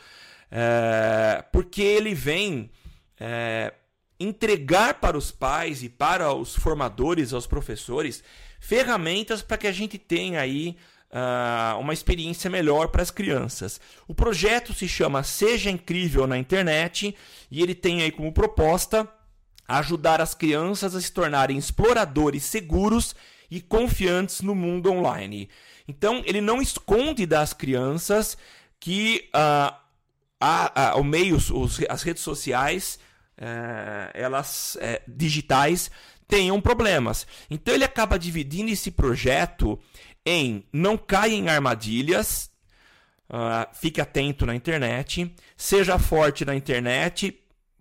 é, 0.50 1.44
porque 1.52 1.82
ele 1.82 2.14
vem 2.14 2.70
é, 3.20 3.72
entregar 4.18 4.94
para 4.94 5.16
os 5.16 5.30
pais 5.30 5.82
e 5.82 5.88
para 5.88 6.32
os 6.32 6.56
formadores, 6.56 7.32
aos 7.32 7.46
professores, 7.46 8.22
ferramentas 8.60 9.42
para 9.42 9.58
que 9.58 9.66
a 9.66 9.72
gente 9.72 9.98
tenha 9.98 10.40
aí 10.40 10.76
uh, 11.10 11.78
uma 11.78 11.92
experiência 11.92 12.50
melhor 12.50 12.88
para 12.88 13.02
as 13.02 13.10
crianças. 13.10 13.80
O 14.06 14.14
projeto 14.14 14.74
se 14.74 14.88
chama 14.88 15.22
Seja 15.22 15.70
Incrível 15.70 16.26
na 16.26 16.38
Internet 16.38 17.14
e 17.50 17.62
ele 17.62 17.74
tem 17.74 18.02
aí 18.02 18.10
como 18.10 18.32
proposta 18.32 19.08
ajudar 19.68 20.20
as 20.20 20.34
crianças 20.34 20.94
a 20.94 21.00
se 21.00 21.12
tornarem 21.12 21.58
exploradores 21.58 22.42
seguros 22.44 23.14
e 23.50 23.60
confiantes 23.60 24.40
no 24.40 24.54
mundo 24.54 24.90
online. 24.90 25.48
Então, 25.86 26.22
ele 26.24 26.40
não 26.40 26.60
esconde 26.60 27.26
das 27.26 27.52
crianças 27.52 28.36
que 28.80 29.28
uh, 29.34 29.74
a, 30.40 30.90
a, 30.90 30.96
o 30.96 31.04
meio, 31.04 31.36
os, 31.36 31.80
as 31.88 32.02
redes 32.02 32.22
sociais, 32.22 32.98
uh, 33.38 34.10
elas 34.14 34.76
uh, 34.76 35.02
digitais, 35.06 35.90
tenham 36.26 36.60
problemas. 36.60 37.26
Então 37.50 37.74
ele 37.74 37.84
acaba 37.84 38.18
dividindo 38.18 38.70
esse 38.70 38.90
projeto 38.90 39.78
em 40.24 40.64
não 40.72 40.98
caia 40.98 41.32
em 41.32 41.48
armadilhas, 41.48 42.50
uh, 43.30 43.66
fique 43.74 44.00
atento 44.00 44.44
na 44.44 44.54
internet, 44.54 45.34
seja 45.56 45.98
forte 45.98 46.44
na 46.44 46.54
internet, 46.54 47.40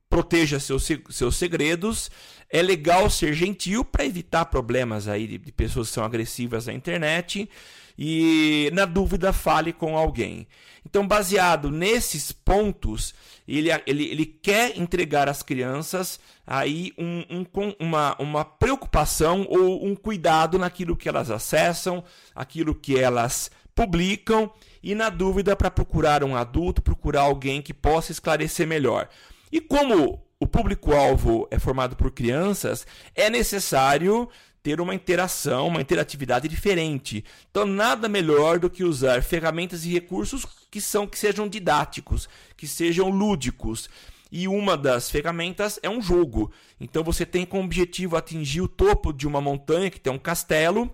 proteja 0.09 0.59
seus, 0.59 0.87
seus 1.09 1.35
segredos. 1.35 2.09
É 2.49 2.61
legal 2.61 3.09
ser 3.09 3.33
gentil 3.33 3.83
para 3.83 4.05
evitar 4.05 4.45
problemas 4.45 5.07
aí 5.07 5.27
de, 5.27 5.37
de 5.37 5.51
pessoas 5.51 5.89
que 5.89 5.93
são 5.93 6.03
agressivas 6.03 6.67
na 6.67 6.73
internet 6.73 7.49
e, 7.97 8.69
na 8.73 8.85
dúvida, 8.85 9.33
fale 9.33 9.73
com 9.73 9.97
alguém. 9.97 10.47
Então, 10.85 11.05
baseado 11.05 11.69
nesses 11.69 12.31
pontos, 12.31 13.13
ele, 13.45 13.69
ele, 13.85 14.05
ele 14.05 14.25
quer 14.25 14.77
entregar 14.77 15.27
às 15.27 15.43
crianças 15.43 16.19
aí 16.45 16.93
um, 16.97 17.25
um, 17.29 17.45
uma, 17.79 18.15
uma 18.19 18.45
preocupação 18.45 19.45
ou 19.49 19.85
um 19.85 19.95
cuidado 19.95 20.57
naquilo 20.57 20.95
que 20.95 21.09
elas 21.09 21.29
acessam, 21.29 22.03
aquilo 22.33 22.73
que 22.73 22.97
elas 22.97 23.51
publicam 23.75 24.49
e, 24.81 24.95
na 24.95 25.09
dúvida, 25.09 25.55
para 25.55 25.69
procurar 25.69 26.23
um 26.23 26.35
adulto, 26.35 26.81
procurar 26.81 27.21
alguém 27.21 27.61
que 27.61 27.73
possa 27.73 28.11
esclarecer 28.11 28.65
melhor. 28.65 29.09
E 29.51 29.61
como 29.61 30.23
o 30.39 30.47
público-alvo 30.47 31.47
é 31.49 31.57
formado 31.57 31.95
por 31.95 32.11
crianças, 32.11 32.85
é 33.15 33.29
necessário 33.29 34.29
ter 34.61 34.81
uma 34.81 34.93
interação, 34.93 35.67
uma 35.67 35.81
interatividade 35.81 36.47
diferente. 36.47 37.23
Então, 37.49 37.65
nada 37.65 38.09
melhor 38.09 38.59
do 38.59 38.69
que 38.69 38.83
usar 38.83 39.23
ferramentas 39.23 39.85
e 39.85 39.93
recursos 39.93 40.45
que 40.69 40.81
são 40.81 41.07
que 41.07 41.17
sejam 41.17 41.47
didáticos, 41.47 42.27
que 42.55 42.67
sejam 42.67 43.09
lúdicos. 43.09 43.89
E 44.31 44.45
uma 44.47 44.75
das 44.75 45.09
ferramentas 45.09 45.79
é 45.81 45.89
um 45.89 46.01
jogo. 46.01 46.51
Então 46.79 47.01
você 47.03 47.25
tem 47.25 47.45
como 47.45 47.63
objetivo 47.63 48.17
atingir 48.17 48.59
o 48.59 48.67
topo 48.67 49.13
de 49.13 49.25
uma 49.25 49.39
montanha 49.39 49.89
que 49.89 49.99
tem 49.99 50.11
um 50.11 50.19
castelo. 50.19 50.93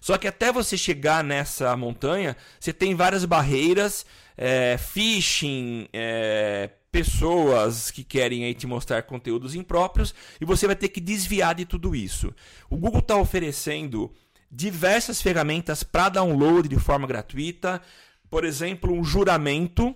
Só 0.00 0.18
que 0.18 0.26
até 0.26 0.50
você 0.50 0.76
chegar 0.76 1.22
nessa 1.22 1.76
montanha, 1.76 2.36
você 2.58 2.72
tem 2.72 2.94
várias 2.94 3.24
barreiras, 3.24 4.04
é, 4.36 4.76
phishing, 4.78 5.88
é, 5.92 6.70
pessoas 6.90 7.90
que 7.90 8.02
querem 8.02 8.44
aí 8.44 8.54
te 8.54 8.66
mostrar 8.66 9.02
conteúdos 9.02 9.54
impróprios 9.54 10.14
e 10.40 10.44
você 10.44 10.66
vai 10.66 10.76
ter 10.76 10.88
que 10.88 11.00
desviar 11.00 11.54
de 11.54 11.64
tudo 11.64 11.94
isso. 11.94 12.34
O 12.68 12.76
Google 12.76 13.00
está 13.00 13.16
oferecendo 13.16 14.12
diversas 14.50 15.22
ferramentas 15.22 15.82
para 15.82 16.08
download 16.08 16.68
de 16.68 16.78
forma 16.78 17.06
gratuita, 17.06 17.80
por 18.28 18.44
exemplo, 18.44 18.92
um 18.92 19.04
juramento 19.04 19.94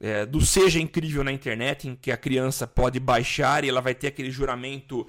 é, 0.00 0.26
do 0.26 0.40
Seja 0.40 0.80
Incrível 0.80 1.22
na 1.22 1.32
internet, 1.32 1.88
em 1.88 1.94
que 1.94 2.10
a 2.10 2.16
criança 2.16 2.66
pode 2.66 2.98
baixar 2.98 3.64
e 3.64 3.68
ela 3.68 3.80
vai 3.80 3.94
ter 3.94 4.08
aquele 4.08 4.30
juramento 4.30 5.06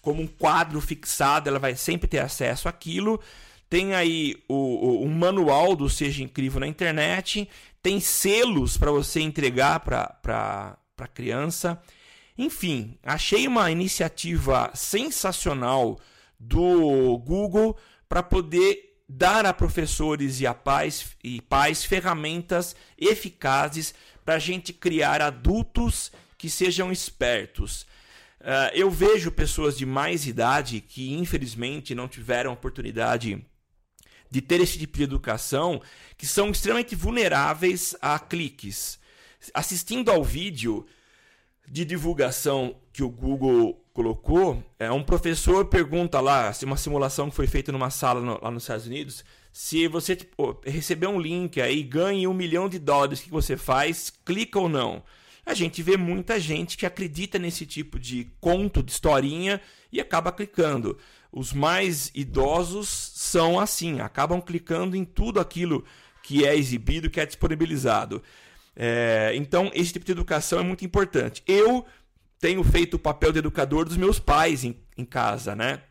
como 0.00 0.22
um 0.22 0.26
quadro 0.26 0.80
fixado, 0.80 1.48
ela 1.48 1.58
vai 1.58 1.76
sempre 1.76 2.08
ter 2.08 2.20
acesso 2.20 2.68
àquilo. 2.68 3.20
Tem 3.68 3.94
aí 3.94 4.36
o, 4.48 5.04
o, 5.04 5.08
manual 5.08 5.76
do 5.76 5.88
Seja 5.88 6.24
Incrível 6.24 6.58
na 6.58 6.66
internet 6.66 7.48
tem 7.82 8.00
selos 8.00 8.76
para 8.76 8.90
você 8.90 9.20
entregar 9.20 9.80
para 9.80 10.76
a 10.98 11.08
criança. 11.08 11.80
Enfim, 12.36 12.98
achei 13.02 13.46
uma 13.46 13.70
iniciativa 13.70 14.70
sensacional 14.74 15.98
do 16.38 17.18
Google 17.18 17.76
para 18.08 18.22
poder 18.22 18.90
dar 19.08 19.44
a 19.44 19.52
professores 19.52 20.40
e 20.40 20.46
a 20.46 20.54
pais 20.54 21.16
e 21.22 21.40
pais 21.42 21.84
ferramentas 21.84 22.76
eficazes 22.96 23.94
para 24.24 24.34
a 24.34 24.38
gente 24.38 24.72
criar 24.72 25.20
adultos 25.20 26.12
que 26.38 26.48
sejam 26.48 26.92
espertos. 26.92 27.82
Uh, 28.40 28.72
eu 28.72 28.90
vejo 28.90 29.30
pessoas 29.30 29.76
de 29.76 29.84
mais 29.84 30.26
idade 30.26 30.80
que 30.80 31.12
infelizmente 31.12 31.94
não 31.94 32.08
tiveram 32.08 32.52
oportunidade 32.52 33.44
de 34.30 34.40
ter 34.40 34.60
esse 34.60 34.78
tipo 34.78 34.96
de 34.96 35.04
educação 35.04 35.80
que 36.16 36.26
são 36.26 36.50
extremamente 36.50 36.94
vulneráveis 36.94 37.96
a 38.00 38.18
cliques. 38.18 38.98
Assistindo 39.52 40.10
ao 40.10 40.22
vídeo 40.22 40.86
de 41.66 41.84
divulgação 41.84 42.76
que 42.92 43.02
o 43.02 43.08
Google 43.08 43.84
colocou, 43.92 44.62
é, 44.78 44.90
um 44.90 45.02
professor 45.02 45.64
pergunta 45.66 46.20
lá, 46.20 46.52
uma 46.62 46.76
simulação 46.76 47.28
que 47.28 47.36
foi 47.36 47.46
feita 47.46 47.72
numa 47.72 47.90
sala 47.90 48.20
no, 48.20 48.38
lá 48.42 48.50
nos 48.50 48.64
Estados 48.64 48.86
Unidos, 48.86 49.24
se 49.52 49.88
você 49.88 50.14
tipo, 50.14 50.58
receber 50.64 51.06
um 51.06 51.20
link 51.20 51.60
aí, 51.60 51.82
ganhe 51.82 52.26
um 52.26 52.34
milhão 52.34 52.68
de 52.68 52.78
dólares, 52.78 53.20
o 53.20 53.24
que 53.24 53.30
você 53.30 53.56
faz? 53.56 54.12
Clica 54.24 54.58
ou 54.58 54.68
não? 54.68 55.02
A 55.44 55.54
gente 55.54 55.82
vê 55.82 55.96
muita 55.96 56.38
gente 56.38 56.76
que 56.76 56.86
acredita 56.86 57.38
nesse 57.38 57.66
tipo 57.66 57.98
de 57.98 58.30
conto, 58.40 58.82
de 58.82 58.92
historinha 58.92 59.60
e 59.90 60.00
acaba 60.00 60.30
clicando 60.30 60.96
os 61.32 61.52
mais 61.52 62.10
idosos 62.14 62.88
são 62.88 63.60
assim, 63.60 64.00
acabam 64.00 64.40
clicando 64.40 64.96
em 64.96 65.04
tudo 65.04 65.38
aquilo 65.38 65.84
que 66.22 66.44
é 66.44 66.56
exibido, 66.56 67.10
que 67.10 67.20
é 67.20 67.26
disponibilizado. 67.26 68.22
É, 68.74 69.32
então, 69.34 69.70
esse 69.74 69.92
tipo 69.92 70.04
de 70.04 70.12
educação 70.12 70.58
é 70.58 70.62
muito 70.62 70.84
importante. 70.84 71.42
Eu 71.46 71.84
tenho 72.38 72.64
feito 72.64 72.94
o 72.94 72.98
papel 72.98 73.32
de 73.32 73.38
educador 73.38 73.84
dos 73.84 73.96
meus 73.96 74.18
pais 74.18 74.64
em, 74.64 74.76
em 74.96 75.04
casa, 75.04 75.54
né? 75.54 75.82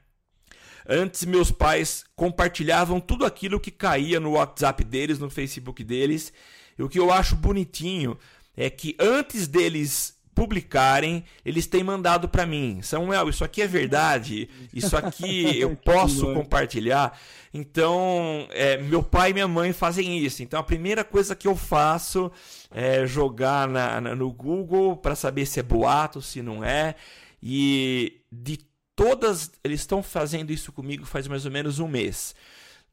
Antes, 0.88 1.24
meus 1.26 1.52
pais 1.52 2.04
compartilhavam 2.16 3.00
tudo 3.00 3.26
aquilo 3.26 3.60
que 3.60 3.70
caía 3.70 4.20
no 4.20 4.32
WhatsApp 4.32 4.84
deles, 4.84 5.20
no 5.20 5.30
Facebook 5.30 5.84
deles. 5.84 6.34
E 6.78 6.84
o 6.84 6.90
que 6.90 6.98
eu 6.98 7.12
acho 7.12 7.36
bonitinho 7.36 8.18
é 8.58 8.70
que 8.70 8.96
antes 9.00 9.48
deles 9.48 10.19
publicarem, 10.40 11.26
eles 11.44 11.68
têm 11.68 11.84
mandado 11.84 12.30
para 12.30 12.46
mim. 12.46 12.82
Samuel, 12.82 13.28
isso 13.28 13.44
aqui 13.44 13.62
é 13.62 13.68
verdade, 13.68 14.50
isso 14.74 14.96
aqui 14.96 15.60
eu 15.60 15.76
posso 15.76 16.34
compartilhar. 16.34 17.20
Então, 17.54 18.48
é, 18.52 18.78
meu 18.78 19.04
pai 19.04 19.32
e 19.32 19.34
minha 19.34 19.50
mãe 19.50 19.74
fazem 19.74 20.18
isso. 20.18 20.42
Então, 20.42 20.58
a 20.58 20.64
primeira 20.64 21.04
coisa 21.04 21.36
que 21.36 21.46
eu 21.46 21.58
faço 21.58 22.32
é 22.72 23.06
jogar 23.06 23.68
na, 23.68 24.00
na, 24.00 24.16
no 24.16 24.32
Google 24.32 24.96
para 24.96 25.14
saber 25.14 25.46
se 25.46 25.60
é 25.60 25.64
boato, 25.64 26.22
se 26.22 26.42
não 26.42 26.64
é. 26.64 26.96
E 27.44 28.22
de 28.32 28.60
todas, 28.96 29.52
eles 29.62 29.82
estão 29.82 30.02
fazendo 30.02 30.52
isso 30.52 30.72
comigo 30.72 31.06
faz 31.06 31.28
mais 31.28 31.46
ou 31.46 31.52
menos 31.52 31.80
um 31.80 31.88
mês. 31.88 32.34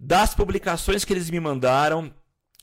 Das 0.00 0.34
publicações 0.34 1.04
que 1.04 1.12
eles 1.12 1.30
me 1.30 1.38
mandaram, 1.38 2.12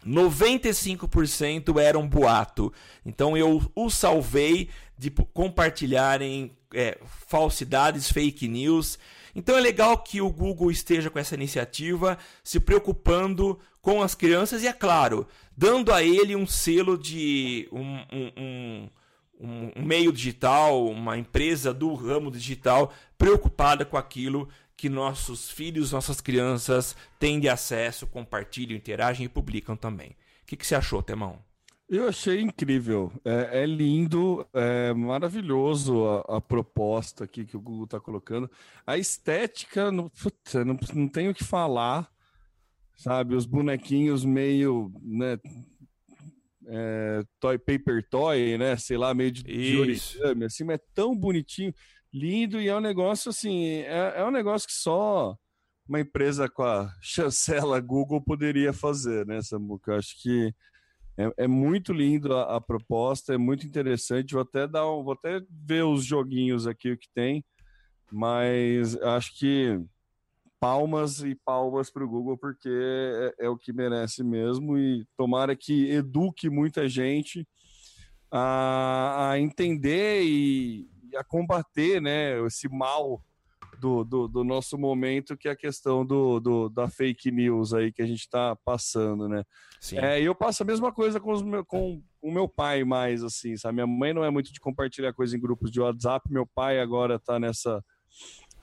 95% 0.06 1.80
era 1.80 1.98
um 1.98 2.08
boato. 2.08 2.72
Então 3.06 3.38
eu 3.38 3.62
o 3.76 3.90
salvei 3.90 4.70
de 4.98 5.10
compartilharem 5.10 6.52
é, 6.74 6.98
falsidades, 7.28 8.12
fake 8.12 8.48
news. 8.48 8.98
Então 9.36 9.58
é 9.58 9.62
legal 9.62 9.98
que 9.98 10.22
o 10.22 10.30
Google 10.30 10.70
esteja 10.70 11.10
com 11.10 11.20
essa 11.20 11.36
iniciativa, 11.36 12.18
se 12.44 12.60
preocupando 12.60 13.60
com 13.82 14.02
as 14.02 14.16
crianças 14.16 14.64
e, 14.64 14.68
é 14.68 14.74
claro, 14.74 15.28
dando 15.58 15.92
a 15.92 16.04
ele 16.04 16.36
um 16.36 16.48
selo 16.48 16.98
de 16.98 17.68
um, 17.72 17.98
um, 18.12 18.90
um, 19.40 19.72
um 19.76 19.84
meio 19.84 20.14
digital, 20.14 20.86
uma 20.86 21.18
empresa 21.18 21.74
do 21.74 21.94
ramo 21.94 22.32
digital 22.32 22.94
preocupada 23.18 23.84
com 23.84 23.98
aquilo 23.98 24.48
que 24.76 24.90
nossos 24.90 25.50
filhos, 25.50 25.92
nossas 25.92 26.20
crianças 26.20 26.96
têm 27.20 27.40
de 27.40 27.50
acesso, 27.50 28.08
compartilham, 28.08 28.76
interagem 28.76 29.26
e 29.26 29.30
publicam 29.30 29.76
também. 29.76 30.12
O 30.42 30.46
que, 30.46 30.58
que 30.58 30.66
você 30.66 30.76
achou, 30.76 31.02
Temão? 31.02 31.40
Eu 31.90 32.08
achei 32.08 32.42
incrível, 32.42 33.12
é, 33.24 33.62
é 33.62 33.66
lindo, 33.66 34.48
é 34.54 34.94
maravilhoso 34.94 36.08
a, 36.08 36.38
a, 36.38 36.42
proposta 36.42 37.26
aqui 37.26 37.46
que 37.46 37.56
o 37.56 37.62
Google 37.62 37.86
está 37.86 38.00
colocando. 38.00 38.50
A 38.88 38.98
estética, 38.98 39.92
não, 39.92 40.10
puta, 40.10 40.66
não, 40.66 40.78
não 40.96 41.08
tenho 41.08 41.32
o 41.32 41.36
que 41.36 41.44
falar, 41.44 42.10
sabe? 42.96 43.36
Os 43.36 43.46
bonequinhos 43.46 44.26
meio, 44.26 44.92
né, 45.04 45.38
é, 46.66 47.24
toy, 47.40 47.58
paper 47.58 48.08
toy, 48.10 48.58
né? 48.58 48.76
Sei 48.78 48.98
lá, 48.98 49.14
meio 49.14 49.32
de, 49.32 49.44
de 49.44 49.78
origami, 49.78 50.46
assim, 50.46 50.64
mas 50.64 50.80
é 50.80 50.84
tão 50.94 51.16
bonitinho, 51.16 51.74
lindo 52.14 52.62
e 52.62 52.68
é 52.68 52.76
um 52.76 52.80
negócio 52.80 53.30
assim, 53.30 53.78
é, 53.80 54.14
é 54.18 54.26
um 54.26 54.32
negócio 54.32 54.68
que 54.68 54.74
só 54.74 55.36
uma 55.88 56.00
empresa 56.00 56.48
com 56.48 56.64
a 56.64 56.94
chancela 57.02 57.80
Google 57.80 58.22
poderia 58.22 58.72
fazer, 58.72 59.26
né, 59.26 59.42
Samuca? 59.42 59.98
Acho 59.98 60.22
que 60.22 60.54
é, 61.18 61.44
é 61.44 61.48
muito 61.48 61.92
lindo 61.92 62.36
a, 62.36 62.58
a, 62.58 62.62
proposta, 62.62 63.34
é 63.34 63.38
muito 63.38 63.66
interessante. 63.66 64.34
Vou 64.34 64.42
até 64.42 64.68
dar 64.68 64.90
um, 64.90 65.04
vou 65.04 65.14
até 65.14 65.42
ver 65.50 65.84
os 65.84 66.06
joguinhos 66.06 66.68
aqui 66.68 66.92
o 66.92 66.98
que 66.98 67.10
tem, 67.14 67.44
mas 68.12 68.96
acho 69.02 69.38
que 69.38 69.80
palmas 70.60 71.22
e 71.22 71.36
palmas 71.36 71.90
para 71.90 72.06
o 72.06 72.08
Google 72.08 72.38
porque 72.38 72.70
é, 72.70 73.46
é, 73.46 73.50
o 73.50 73.58
que 73.58 73.74
merece 73.74 74.24
mesmo 74.24 74.78
e 74.78 75.06
tomara 75.18 75.58
que 75.58 75.90
eduque 75.90 76.50
muita 76.50 76.88
gente 76.88 77.46
a, 78.32 79.32
a 79.32 79.40
entender 79.40 80.24
e 80.24 80.88
a 81.16 81.24
combater, 81.24 82.02
né, 82.02 82.40
esse 82.46 82.68
mal 82.68 83.22
do, 83.80 84.04
do, 84.04 84.28
do, 84.28 84.44
nosso 84.44 84.78
momento, 84.78 85.38
que 85.38 85.48
é 85.48 85.52
a 85.52 85.56
questão 85.56 86.06
do, 86.06 86.40
do 86.40 86.70
da 86.70 86.88
fake 86.88 87.32
news 87.32 87.74
aí 87.74 87.92
que 87.92 88.02
a 88.02 88.06
gente 88.06 88.22
está 88.22 88.56
passando, 88.56 89.28
né? 89.28 89.44
Sim. 89.80 89.98
É, 89.98 90.22
eu 90.22 90.34
passo 90.34 90.64
a 90.64 90.66
mesma 90.66 90.92
coisa 90.92 91.20
com, 91.20 91.32
os 91.32 91.42
meu, 91.42 91.66
com 91.66 92.02
o 92.22 92.32
meu 92.32 92.48
pai 92.48 92.84
mais, 92.84 93.24
assim, 93.24 93.58
sabe? 93.58 93.76
Minha 93.76 93.88
mãe 93.88 94.14
não 94.14 94.24
é 94.24 94.30
muito 94.30 94.54
de 94.54 94.60
compartilhar 94.60 95.14
coisa 95.14 95.36
em 95.36 95.40
grupos 95.40 95.72
de 95.72 95.82
WhatsApp, 95.82 96.32
meu 96.32 96.48
pai 96.48 96.80
agora 96.80 97.16
está 97.16 97.40
nessa, 97.40 97.84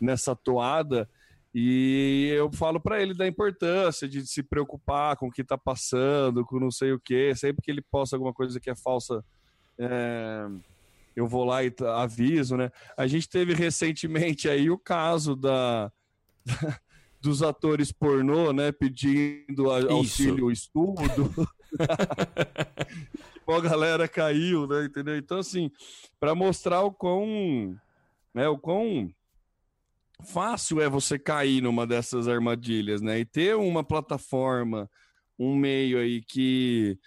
nessa 0.00 0.34
toada, 0.34 1.08
e 1.54 2.32
eu 2.32 2.50
falo 2.52 2.80
para 2.80 3.02
ele 3.02 3.12
da 3.12 3.26
importância 3.26 4.08
de 4.08 4.26
se 4.26 4.42
preocupar 4.42 5.16
com 5.16 5.26
o 5.26 5.30
que 5.30 5.42
está 5.42 5.58
passando, 5.58 6.44
com 6.44 6.60
não 6.60 6.70
sei 6.70 6.92
o 6.92 7.00
que, 7.00 7.34
sempre 7.34 7.62
que 7.62 7.70
ele 7.70 7.82
posta 7.82 8.16
alguma 8.16 8.32
coisa 8.32 8.60
que 8.60 8.70
é 8.70 8.76
falsa... 8.76 9.24
É 9.78 10.46
eu 11.14 11.26
vou 11.26 11.44
lá 11.44 11.64
e 11.64 11.72
aviso, 11.94 12.56
né? 12.56 12.70
A 12.96 13.06
gente 13.06 13.28
teve 13.28 13.54
recentemente 13.54 14.48
aí 14.48 14.70
o 14.70 14.78
caso 14.78 15.34
da, 15.36 15.90
dos 17.20 17.42
atores 17.42 17.92
pornô, 17.92 18.52
né, 18.52 18.72
pedindo 18.72 19.70
auxílio 19.70 20.50
Isso. 20.50 20.64
estudo. 20.66 21.48
a 23.48 23.60
galera 23.60 24.06
caiu, 24.06 24.66
né, 24.66 24.84
entendeu? 24.84 25.16
Então 25.16 25.38
assim, 25.38 25.70
para 26.20 26.36
mostrar 26.36 26.82
o 26.82 26.92
quão, 26.92 27.76
né, 28.32 28.48
o 28.48 28.56
quão 28.56 29.12
fácil 30.24 30.80
é 30.80 30.88
você 30.88 31.18
cair 31.18 31.60
numa 31.60 31.86
dessas 31.86 32.28
armadilhas, 32.28 33.00
né? 33.00 33.18
E 33.18 33.24
ter 33.24 33.56
uma 33.56 33.82
plataforma, 33.82 34.88
um 35.38 35.56
meio 35.56 35.98
aí 35.98 36.22
que 36.22 36.98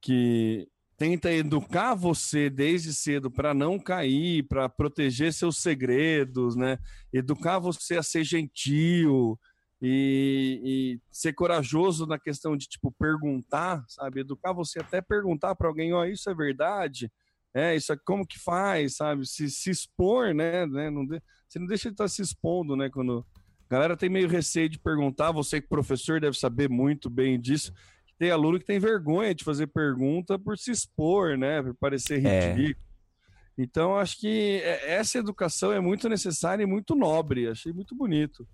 que 0.00 0.68
tenta 0.98 1.32
educar 1.32 1.94
você 1.94 2.50
desde 2.50 2.92
cedo 2.92 3.30
para 3.30 3.54
não 3.54 3.78
cair, 3.78 4.42
para 4.42 4.68
proteger 4.68 5.32
seus 5.32 5.58
segredos, 5.58 6.56
né? 6.56 6.76
Educar 7.12 7.60
você 7.60 7.96
a 7.96 8.02
ser 8.02 8.24
gentil 8.24 9.38
e, 9.80 10.60
e, 10.64 11.00
ser 11.08 11.32
corajoso 11.34 12.04
na 12.04 12.18
questão 12.18 12.56
de 12.56 12.66
tipo 12.66 12.92
perguntar, 12.98 13.84
sabe? 13.86 14.20
Educar 14.20 14.52
você 14.52 14.80
até 14.80 15.00
perguntar 15.00 15.54
para 15.54 15.68
alguém, 15.68 15.92
ó, 15.92 16.00
oh, 16.00 16.04
isso 16.04 16.28
é 16.28 16.34
verdade? 16.34 17.10
É, 17.54 17.76
isso 17.76 17.92
é 17.92 17.96
como 18.04 18.26
que 18.26 18.38
faz, 18.38 18.96
sabe? 18.96 19.24
Se, 19.24 19.48
se 19.48 19.70
expor, 19.70 20.34
né? 20.34 20.66
né? 20.66 20.90
Não 20.90 21.06
de... 21.06 21.22
Você 21.48 21.60
não 21.60 21.66
deixa 21.66 21.88
de 21.88 21.94
estar 21.94 22.04
tá 22.04 22.08
se 22.08 22.20
expondo, 22.20 22.74
né? 22.74 22.90
Quando 22.90 23.24
a 23.70 23.74
galera 23.74 23.96
tem 23.96 24.08
meio 24.08 24.28
receio 24.28 24.68
de 24.68 24.80
perguntar, 24.80 25.30
você 25.30 25.60
que 25.60 25.68
professor 25.68 26.20
deve 26.20 26.36
saber 26.36 26.68
muito 26.68 27.08
bem 27.08 27.40
disso 27.40 27.72
tem 28.18 28.30
aluno 28.30 28.58
que 28.58 28.66
tem 28.66 28.80
vergonha 28.80 29.34
de 29.34 29.44
fazer 29.44 29.68
pergunta 29.68 30.38
por 30.38 30.58
se 30.58 30.72
expor, 30.72 31.38
né? 31.38 31.62
Por 31.62 31.74
parecer 31.74 32.24
é. 32.24 32.52
ridículo. 32.52 32.84
É. 32.84 33.62
Então, 33.62 33.96
acho 33.96 34.18
que 34.18 34.60
é, 34.62 34.94
essa 34.94 35.18
educação 35.18 35.72
é 35.72 35.80
muito 35.80 36.08
necessária 36.08 36.62
e 36.62 36.66
muito 36.66 36.94
nobre. 36.94 37.48
Achei 37.48 37.72
muito 37.72 37.94
bonito. 37.94 38.46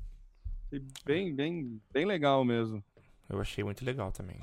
Bem, 1.05 1.35
bem, 1.35 1.81
bem 1.93 2.05
legal 2.05 2.45
mesmo. 2.45 2.83
Eu 3.29 3.41
achei 3.41 3.65
muito 3.65 3.85
legal 3.85 4.13
também. 4.13 4.41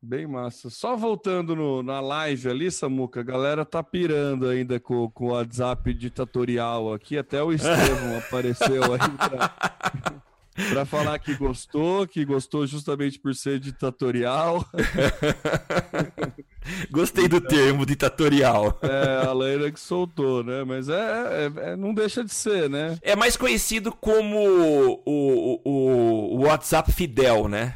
Bem 0.00 0.26
massa. 0.26 0.70
Só 0.70 0.96
voltando 0.96 1.56
no, 1.56 1.82
na 1.82 2.00
live 2.00 2.48
ali, 2.48 2.70
Samuca, 2.70 3.20
a 3.20 3.24
galera 3.24 3.64
tá 3.64 3.82
pirando 3.82 4.46
ainda 4.46 4.78
com, 4.78 5.10
com 5.10 5.26
o 5.26 5.30
WhatsApp 5.30 5.92
ditatorial 5.94 6.92
aqui. 6.92 7.18
Até 7.18 7.42
o 7.42 7.52
Estevam 7.52 8.16
apareceu 8.18 8.82
aí 8.92 9.10
pra, 9.18 10.22
para 10.70 10.84
falar 10.84 11.18
que 11.18 11.34
gostou, 11.34 12.06
que 12.06 12.24
gostou 12.24 12.66
justamente 12.66 13.18
por 13.18 13.34
ser 13.34 13.58
ditatorial. 13.58 14.64
Gostei 16.90 17.28
do 17.28 17.40
termo 17.40 17.86
ditatorial. 17.86 18.78
É, 18.82 19.26
a 19.26 19.32
Leila 19.32 19.70
que 19.70 19.78
soltou, 19.78 20.42
né? 20.42 20.64
Mas 20.64 20.88
é, 20.88 20.94
é, 20.94 21.52
é, 21.70 21.76
não 21.76 21.94
deixa 21.94 22.24
de 22.24 22.32
ser, 22.32 22.68
né? 22.68 22.98
É 23.02 23.14
mais 23.14 23.36
conhecido 23.36 23.92
como 23.92 24.38
o, 25.04 25.60
o, 25.64 26.36
o 26.36 26.46
WhatsApp 26.46 26.90
Fidel, 26.92 27.48
né? 27.48 27.74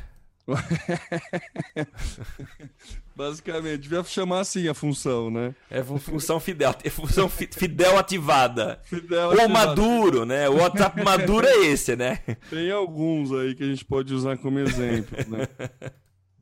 Basicamente, 3.16 3.82
devia 3.82 4.03
chamar 4.05 4.40
assim 4.40 4.68
a 4.68 4.74
função, 4.74 5.30
né? 5.30 5.55
É 5.68 5.82
função 5.82 6.40
fidel, 6.40 6.74
é 6.82 6.90
função 6.90 7.28
fidel 7.28 7.98
ativada. 7.98 8.80
Fidel 8.84 9.28
Ou 9.28 9.32
ativada. 9.32 9.53
maduro, 9.53 10.24
né? 10.24 10.48
O 10.48 10.57
WhatsApp 10.57 11.03
maduro 11.03 11.46
é 11.46 11.66
esse, 11.66 11.96
né? 11.96 12.18
Tem 12.48 12.70
alguns 12.70 13.32
aí 13.32 13.55
que 13.55 13.62
a 13.62 13.66
gente 13.66 13.84
pode 13.84 14.14
usar 14.14 14.38
como 14.38 14.59
exemplo, 14.59 15.18
né? 15.28 15.46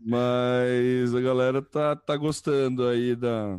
Mas 0.01 1.15
a 1.15 1.21
galera 1.21 1.61
tá, 1.61 1.97
tá 1.97 2.17
gostando 2.17 2.87
aí 2.87 3.17
da. 3.17 3.59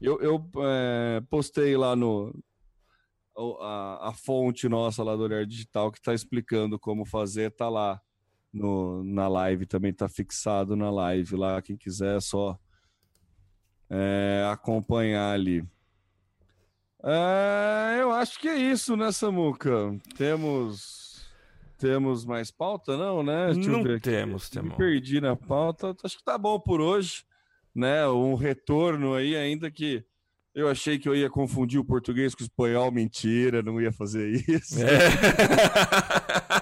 Eu, 0.00 0.20
eu 0.20 0.50
é, 0.58 1.20
postei 1.28 1.76
lá 1.76 1.96
no. 1.96 2.32
A, 3.60 4.10
a 4.10 4.12
fonte 4.12 4.68
nossa 4.68 5.02
lá 5.02 5.16
do 5.16 5.22
Olhar 5.22 5.46
Digital 5.46 5.90
que 5.90 6.00
tá 6.00 6.12
explicando 6.12 6.78
como 6.78 7.04
fazer, 7.04 7.50
tá 7.50 7.68
lá 7.68 8.00
no, 8.52 9.02
na 9.02 9.28
live, 9.28 9.66
também 9.66 9.90
está 9.90 10.08
fixado 10.08 10.76
na 10.76 10.90
live 10.90 11.36
lá. 11.36 11.62
Quem 11.62 11.76
quiser 11.76 12.18
é 12.18 12.20
só 12.20 12.58
é, 13.88 14.46
acompanhar 14.52 15.32
ali. 15.32 15.64
É, 17.04 17.98
eu 18.00 18.12
acho 18.12 18.38
que 18.38 18.48
é 18.48 18.56
isso, 18.56 18.96
né, 18.96 19.10
Samuca? 19.10 19.96
Temos. 20.16 21.00
Temos 21.78 22.24
mais 22.24 22.48
pauta, 22.48 22.96
não, 22.96 23.24
né? 23.24 23.52
Deixa 23.54 23.70
não 23.70 23.82
temos, 23.98 24.48
temos. 24.48 24.76
Perdi 24.76 25.20
na 25.20 25.34
pauta. 25.34 25.96
Acho 26.04 26.16
que 26.16 26.24
tá 26.24 26.38
bom 26.38 26.60
por 26.60 26.80
hoje, 26.80 27.24
né? 27.74 28.06
Um 28.06 28.36
retorno 28.36 29.14
aí, 29.14 29.34
ainda 29.34 29.68
que 29.68 30.04
eu 30.54 30.68
achei 30.68 30.96
que 30.96 31.08
eu 31.08 31.16
ia 31.16 31.28
confundir 31.28 31.80
o 31.80 31.84
português 31.84 32.36
com 32.36 32.42
o 32.42 32.46
espanhol. 32.46 32.92
Mentira, 32.92 33.62
não 33.62 33.80
ia 33.80 33.90
fazer 33.90 34.30
isso. 34.48 34.78
É. 34.80 35.10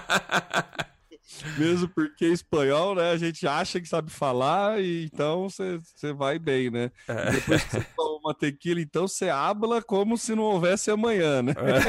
Mesmo 1.57 1.87
porque 1.87 2.25
espanhol, 2.25 2.95
né? 2.95 3.11
A 3.11 3.17
gente 3.17 3.47
acha 3.47 3.79
que 3.79 3.87
sabe 3.87 4.11
falar 4.11 4.81
e 4.81 5.05
então 5.05 5.49
você 5.49 6.13
vai 6.13 6.37
bem, 6.37 6.69
né? 6.69 6.91
É. 7.07 7.31
Depois 7.31 7.63
que 7.63 7.71
você 7.71 7.85
toma 7.95 8.19
uma 8.19 8.33
tequila, 8.33 8.81
então 8.81 9.07
você 9.07 9.29
habla 9.29 9.81
como 9.81 10.17
se 10.17 10.35
não 10.35 10.43
houvesse 10.43 10.91
amanhã, 10.91 11.41
né? 11.41 11.53
É. 11.57 11.81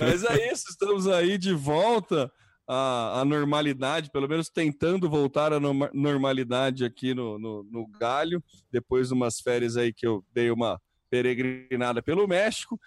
Mas 0.00 0.24
é 0.24 0.52
isso, 0.52 0.68
estamos 0.70 1.06
aí 1.06 1.38
de 1.38 1.52
volta 1.54 2.30
à, 2.66 3.20
à, 3.20 3.24
normalidade, 3.24 4.10
pelo 4.10 4.28
menos 4.28 4.48
tentando 4.48 5.08
voltar 5.08 5.52
à 5.52 5.60
normalidade 5.60 6.84
aqui 6.84 7.14
no, 7.14 7.38
no, 7.38 7.62
no 7.64 7.86
Galho, 7.86 8.42
depois 8.70 9.08
de 9.08 9.14
umas 9.14 9.40
férias 9.40 9.76
aí 9.76 9.92
que 9.92 10.06
eu 10.06 10.24
dei 10.32 10.50
uma 10.50 10.80
peregrinada 11.10 12.02
pelo 12.02 12.26
México. 12.26 12.80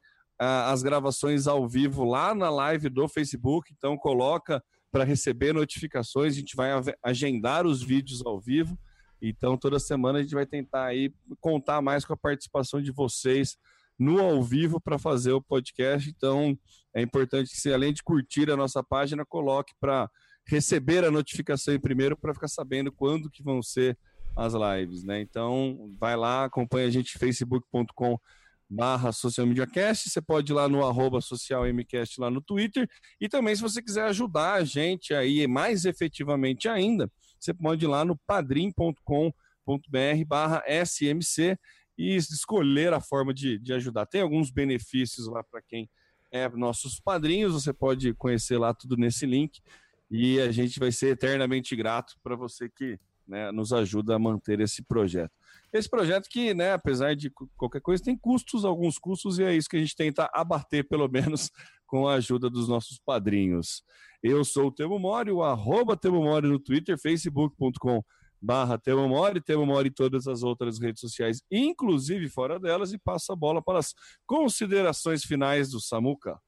uh, 0.41 0.71
as 0.71 0.81
gravações 0.81 1.45
ao 1.45 1.69
vivo 1.69 2.05
lá 2.05 2.33
na 2.33 2.49
live 2.49 2.89
do 2.89 3.07
Facebook. 3.07 3.71
Então 3.71 3.95
coloca 3.95 4.63
para 4.91 5.03
receber 5.03 5.53
notificações. 5.53 6.33
A 6.33 6.37
gente 6.37 6.55
vai 6.55 6.71
agendar 7.03 7.67
os 7.67 7.83
vídeos 7.83 8.25
ao 8.25 8.41
vivo. 8.41 8.75
Então 9.21 9.55
toda 9.55 9.77
semana 9.77 10.17
a 10.17 10.23
gente 10.23 10.33
vai 10.33 10.47
tentar 10.47 10.85
aí 10.85 11.13
contar 11.39 11.83
mais 11.83 12.03
com 12.03 12.13
a 12.13 12.17
participação 12.17 12.81
de 12.81 12.91
vocês 12.91 13.59
no 13.97 14.19
ao 14.19 14.43
vivo 14.43 14.79
para 14.79 14.99
fazer 14.99 15.31
o 15.31 15.41
podcast. 15.41 16.09
Então, 16.09 16.57
é 16.93 17.01
importante 17.01 17.49
que 17.49 17.57
você, 17.57 17.73
além 17.73 17.93
de 17.93 18.03
curtir 18.03 18.49
a 18.51 18.57
nossa 18.57 18.83
página, 18.83 19.25
coloque 19.25 19.73
para 19.79 20.09
receber 20.47 21.03
a 21.03 21.11
notificação 21.11 21.73
em 21.73 21.79
primeiro 21.79 22.17
para 22.17 22.33
ficar 22.33 22.47
sabendo 22.47 22.91
quando 22.91 23.29
que 23.29 23.43
vão 23.43 23.61
ser 23.61 23.97
as 24.35 24.53
lives, 24.53 25.03
né? 25.03 25.21
Então, 25.21 25.89
vai 25.99 26.15
lá, 26.15 26.45
acompanha 26.45 26.87
a 26.87 26.91
gente 26.91 27.17
facebook.com 27.17 28.19
barra 28.69 29.11
Social 29.11 29.47
você 29.95 30.21
pode 30.21 30.51
ir 30.51 30.55
lá 30.55 30.67
no 30.67 30.85
arroba 30.85 31.21
socialmcast 31.21 32.19
lá 32.19 32.29
no 32.29 32.41
Twitter, 32.41 32.89
e 33.21 33.29
também 33.29 33.55
se 33.55 33.61
você 33.61 33.81
quiser 33.81 34.05
ajudar 34.05 34.53
a 34.53 34.63
gente 34.63 35.13
aí 35.13 35.47
mais 35.47 35.85
efetivamente 35.85 36.67
ainda, 36.67 37.09
você 37.39 37.53
pode 37.53 37.85
ir 37.85 37.87
lá 37.87 38.03
no 38.03 38.17
padrim.com.br 38.27 39.31
barra 40.27 40.63
SMC 40.67 41.57
e 41.97 42.15
escolher 42.15 42.93
a 42.93 42.99
forma 42.99 43.33
de, 43.33 43.57
de 43.59 43.73
ajudar. 43.73 44.05
Tem 44.05 44.21
alguns 44.21 44.51
benefícios 44.51 45.27
lá 45.27 45.43
para 45.43 45.61
quem 45.61 45.89
é 46.31 46.49
nossos 46.49 46.99
padrinhos, 46.99 47.53
você 47.53 47.71
pode 47.71 48.13
conhecer 48.13 48.57
lá 48.57 48.73
tudo 48.73 48.97
nesse 48.97 49.25
link, 49.25 49.61
e 50.09 50.39
a 50.39 50.51
gente 50.51 50.79
vai 50.79 50.91
ser 50.91 51.09
eternamente 51.09 51.75
grato 51.75 52.15
para 52.21 52.35
você 52.35 52.69
que 52.69 52.99
né, 53.27 53.51
nos 53.51 53.73
ajuda 53.73 54.15
a 54.15 54.19
manter 54.19 54.59
esse 54.59 54.83
projeto. 54.83 55.31
Esse 55.73 55.89
projeto 55.89 56.27
que, 56.29 56.53
né, 56.53 56.73
apesar 56.73 57.15
de 57.15 57.31
qualquer 57.57 57.81
coisa, 57.81 58.03
tem 58.03 58.17
custos, 58.17 58.65
alguns 58.65 58.97
custos, 58.99 59.39
e 59.39 59.43
é 59.43 59.55
isso 59.55 59.69
que 59.69 59.77
a 59.77 59.79
gente 59.79 59.95
tenta 59.95 60.29
abater, 60.33 60.85
pelo 60.89 61.07
menos, 61.07 61.51
com 61.87 62.07
a 62.07 62.15
ajuda 62.15 62.49
dos 62.49 62.67
nossos 62.67 62.99
padrinhos. 62.99 63.83
Eu 64.21 64.43
sou 64.43 64.67
o 64.67 64.71
Temo 64.71 64.99
Mori, 64.99 65.31
o 65.31 65.43
arroba 65.43 65.95
Temo 65.97 66.23
Mori 66.23 66.47
no 66.47 66.59
Twitter, 66.59 66.97
facebook.com 66.99 68.03
barra 68.45 68.77
Temo 68.77 69.07
Mori, 69.07 69.41
Temo 69.41 69.65
Mori 69.65 69.89
em 69.89 69.91
todas 69.91 70.27
as 70.27 70.43
outras 70.43 70.79
redes 70.79 71.01
sociais, 71.01 71.41
inclusive 71.51 72.29
fora 72.29 72.59
delas, 72.59 72.93
e 72.93 72.97
passa 72.97 73.33
a 73.33 73.35
bola 73.35 73.61
para 73.61 73.79
as 73.79 73.93
considerações 74.25 75.23
finais 75.23 75.71
do 75.71 75.81
Samuca. 75.81 76.39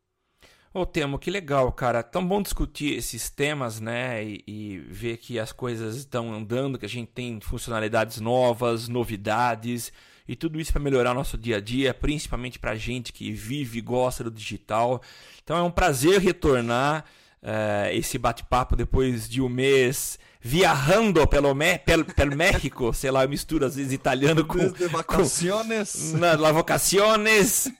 Ô 0.73 0.85
Temo, 0.85 1.17
que 1.17 1.31
legal, 1.31 1.71
cara. 1.71 2.03
Tão 2.03 2.25
bom 2.25 2.41
discutir 2.41 2.93
esses 2.93 3.29
temas, 3.29 3.79
né? 3.79 4.23
E, 4.23 4.43
e, 4.45 4.77
ver 4.77 5.17
que 5.17 5.39
as 5.39 5.51
coisas 5.51 5.95
estão 5.95 6.31
andando, 6.33 6.77
que 6.77 6.85
a 6.85 6.89
gente 6.89 7.09
tem 7.11 7.39
funcionalidades 7.41 8.19
novas, 8.19 8.87
novidades 8.87 9.91
e 10.27 10.35
tudo 10.35 10.59
isso 10.59 10.71
para 10.71 10.81
melhorar 10.81 11.13
nosso 11.13 11.37
dia 11.37 11.57
a 11.57 11.61
dia, 11.61 11.93
principalmente 11.93 12.59
para 12.59 12.75
gente 12.75 13.13
que 13.13 13.31
vive 13.31 13.79
e 13.79 13.81
gosta 13.81 14.23
do 14.23 14.29
digital. 14.29 15.01
Então 15.41 15.57
é 15.57 15.63
um 15.63 15.71
prazer 15.71 16.19
retornar 16.19 17.05
uh, 17.41 17.89
esse 17.93 18.17
bate-papo 18.17 18.75
depois 18.75 19.27
de 19.27 19.41
um 19.41 19.49
mês 19.49 20.19
viajando 20.41 21.25
pelo, 21.27 21.53
me, 21.53 21.77
pelo, 21.79 22.05
pelo 22.05 22.35
México, 22.35 22.93
sei 22.95 23.11
lá, 23.11 23.23
eu 23.23 23.29
misturo 23.29 23.65
às 23.65 23.75
vezes 23.75 23.91
italiano 23.91 24.45
com... 24.45 24.57
Desde 24.57 24.87
vacaciones. 24.87 26.11
Com, 26.11 26.17
na, 26.17 26.35
vacaciones. 26.51 27.71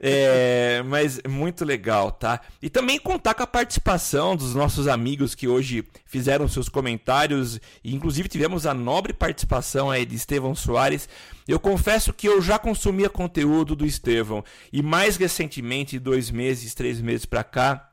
é, 0.00 0.82
mas 0.86 1.20
muito 1.28 1.64
legal, 1.64 2.12
tá? 2.12 2.40
E 2.62 2.70
também 2.70 2.98
contar 2.98 3.34
com 3.34 3.42
a 3.42 3.46
participação 3.46 4.36
dos 4.36 4.54
nossos 4.54 4.88
amigos 4.88 5.34
que 5.34 5.48
hoje 5.48 5.84
fizeram 6.04 6.48
seus 6.48 6.68
comentários, 6.68 7.60
e 7.82 7.94
inclusive 7.94 8.28
tivemos 8.28 8.66
a 8.66 8.72
nobre 8.72 9.12
participação 9.12 9.90
aí 9.90 10.06
de 10.06 10.14
Estevão 10.14 10.54
Soares. 10.54 11.08
Eu 11.46 11.60
confesso 11.60 12.12
que 12.12 12.26
eu 12.26 12.40
já 12.40 12.58
consumia 12.58 13.10
conteúdo 13.10 13.76
do 13.76 13.84
Estevão, 13.84 14.44
e 14.72 14.82
mais 14.82 15.16
recentemente, 15.16 15.98
dois 15.98 16.30
meses, 16.30 16.74
três 16.74 17.00
meses 17.00 17.26
para 17.26 17.44
cá, 17.44 17.90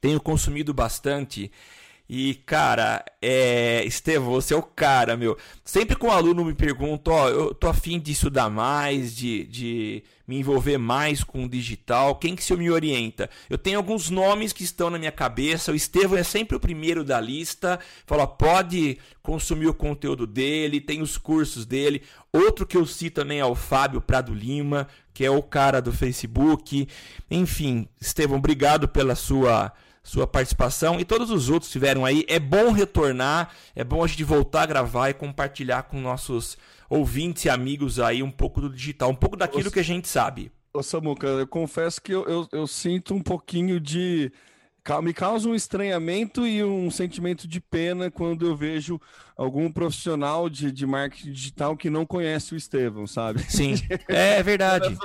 tenho 0.00 0.20
consumido 0.20 0.72
bastante 0.72 1.50
e, 2.08 2.36
cara, 2.46 3.04
é. 3.20 3.84
Estevão, 3.84 4.30
você 4.30 4.54
é 4.54 4.56
o 4.56 4.62
cara, 4.62 5.14
meu. 5.16 5.36
Sempre 5.62 5.94
que 5.94 6.06
um 6.06 6.10
aluno 6.10 6.42
me 6.42 6.54
pergunta, 6.54 7.10
ó, 7.10 7.28
eu 7.28 7.54
tô 7.54 7.68
afim 7.68 8.00
de 8.00 8.12
estudar 8.12 8.48
mais, 8.48 9.14
de, 9.14 9.44
de 9.44 10.02
me 10.26 10.38
envolver 10.38 10.78
mais 10.78 11.22
com 11.22 11.44
o 11.44 11.48
digital, 11.48 12.16
quem 12.16 12.34
que 12.34 12.42
se 12.42 12.54
me 12.56 12.70
orienta? 12.70 13.28
Eu 13.50 13.58
tenho 13.58 13.76
alguns 13.76 14.08
nomes 14.08 14.54
que 14.54 14.64
estão 14.64 14.88
na 14.88 14.98
minha 14.98 15.12
cabeça. 15.12 15.70
O 15.70 15.74
Estevão 15.74 16.18
é 16.18 16.22
sempre 16.22 16.56
o 16.56 16.60
primeiro 16.60 17.04
da 17.04 17.20
lista. 17.20 17.78
Fala, 18.06 18.26
pode 18.26 18.98
consumir 19.22 19.66
o 19.66 19.74
conteúdo 19.74 20.26
dele, 20.26 20.80
tem 20.80 21.02
os 21.02 21.18
cursos 21.18 21.66
dele. 21.66 22.02
Outro 22.32 22.66
que 22.66 22.76
eu 22.76 22.86
cito 22.86 23.20
também 23.20 23.38
é 23.40 23.44
o 23.44 23.54
Fábio 23.54 24.00
Prado 24.00 24.32
Lima, 24.32 24.88
que 25.12 25.26
é 25.26 25.30
o 25.30 25.42
cara 25.42 25.82
do 25.82 25.92
Facebook. 25.92 26.88
Enfim, 27.30 27.86
Estevão, 28.00 28.38
obrigado 28.38 28.88
pela 28.88 29.14
sua 29.14 29.72
sua 30.08 30.26
participação 30.26 30.98
e 30.98 31.04
todos 31.04 31.30
os 31.30 31.50
outros 31.50 31.70
tiveram 31.70 32.02
aí. 32.02 32.24
É 32.28 32.38
bom 32.38 32.72
retornar, 32.72 33.50
é 33.76 33.84
bom 33.84 34.02
a 34.02 34.06
gente 34.06 34.24
voltar 34.24 34.62
a 34.62 34.66
gravar 34.66 35.10
e 35.10 35.14
compartilhar 35.14 35.82
com 35.82 36.00
nossos 36.00 36.56
ouvintes 36.88 37.44
e 37.44 37.50
amigos 37.50 38.00
aí 38.00 38.22
um 38.22 38.30
pouco 38.30 38.58
do 38.60 38.70
digital, 38.70 39.10
um 39.10 39.14
pouco 39.14 39.36
daquilo 39.36 39.70
que 39.70 39.80
a 39.80 39.84
gente 39.84 40.08
sabe. 40.08 40.50
Ô 40.72 40.82
Samuca, 40.82 41.26
eu 41.26 41.46
confesso 41.46 42.00
que 42.00 42.12
eu, 42.12 42.24
eu, 42.24 42.48
eu 42.52 42.66
sinto 42.66 43.14
um 43.14 43.20
pouquinho 43.20 43.78
de 43.78 44.32
me 45.02 45.12
causa 45.12 45.46
um 45.46 45.54
estranhamento 45.54 46.46
e 46.46 46.64
um 46.64 46.90
sentimento 46.90 47.46
de 47.46 47.60
pena 47.60 48.10
quando 48.10 48.46
eu 48.46 48.56
vejo 48.56 48.98
algum 49.36 49.70
profissional 49.70 50.48
de, 50.48 50.72
de 50.72 50.86
marketing 50.86 51.32
digital 51.32 51.76
que 51.76 51.90
não 51.90 52.06
conhece 52.06 52.54
o 52.54 52.56
Estevão, 52.56 53.06
sabe? 53.06 53.42
Sim, 53.42 53.74
é 54.08 54.42
verdade. 54.42 54.96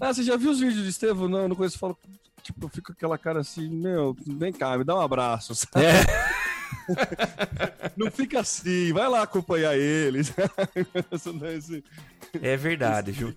ah, 0.00 0.14
você 0.14 0.22
já 0.22 0.36
viu 0.36 0.52
os 0.52 0.60
vídeos 0.60 0.84
do 0.84 0.88
Estevão? 0.88 1.28
Não, 1.28 1.48
não 1.48 1.56
conheço. 1.56 1.74
Eu 1.74 1.80
falo, 1.80 1.98
tipo, 2.42 2.66
eu 2.66 2.68
fico 2.68 2.88
com 2.88 2.92
aquela 2.92 3.16
cara 3.16 3.40
assim, 3.40 3.68
meu, 3.68 4.16
vem 4.26 4.52
cá, 4.52 4.76
me 4.76 4.84
dá 4.84 4.96
um 4.96 5.00
abraço, 5.00 5.54
sabe? 5.54 5.86
É. 5.92 6.52
Não 7.96 8.10
fica 8.10 8.40
assim, 8.40 8.92
vai 8.92 9.08
lá 9.08 9.22
acompanhar 9.22 9.76
eles. 9.76 10.32
é 12.42 12.56
verdade, 12.56 13.12
viu? 13.12 13.34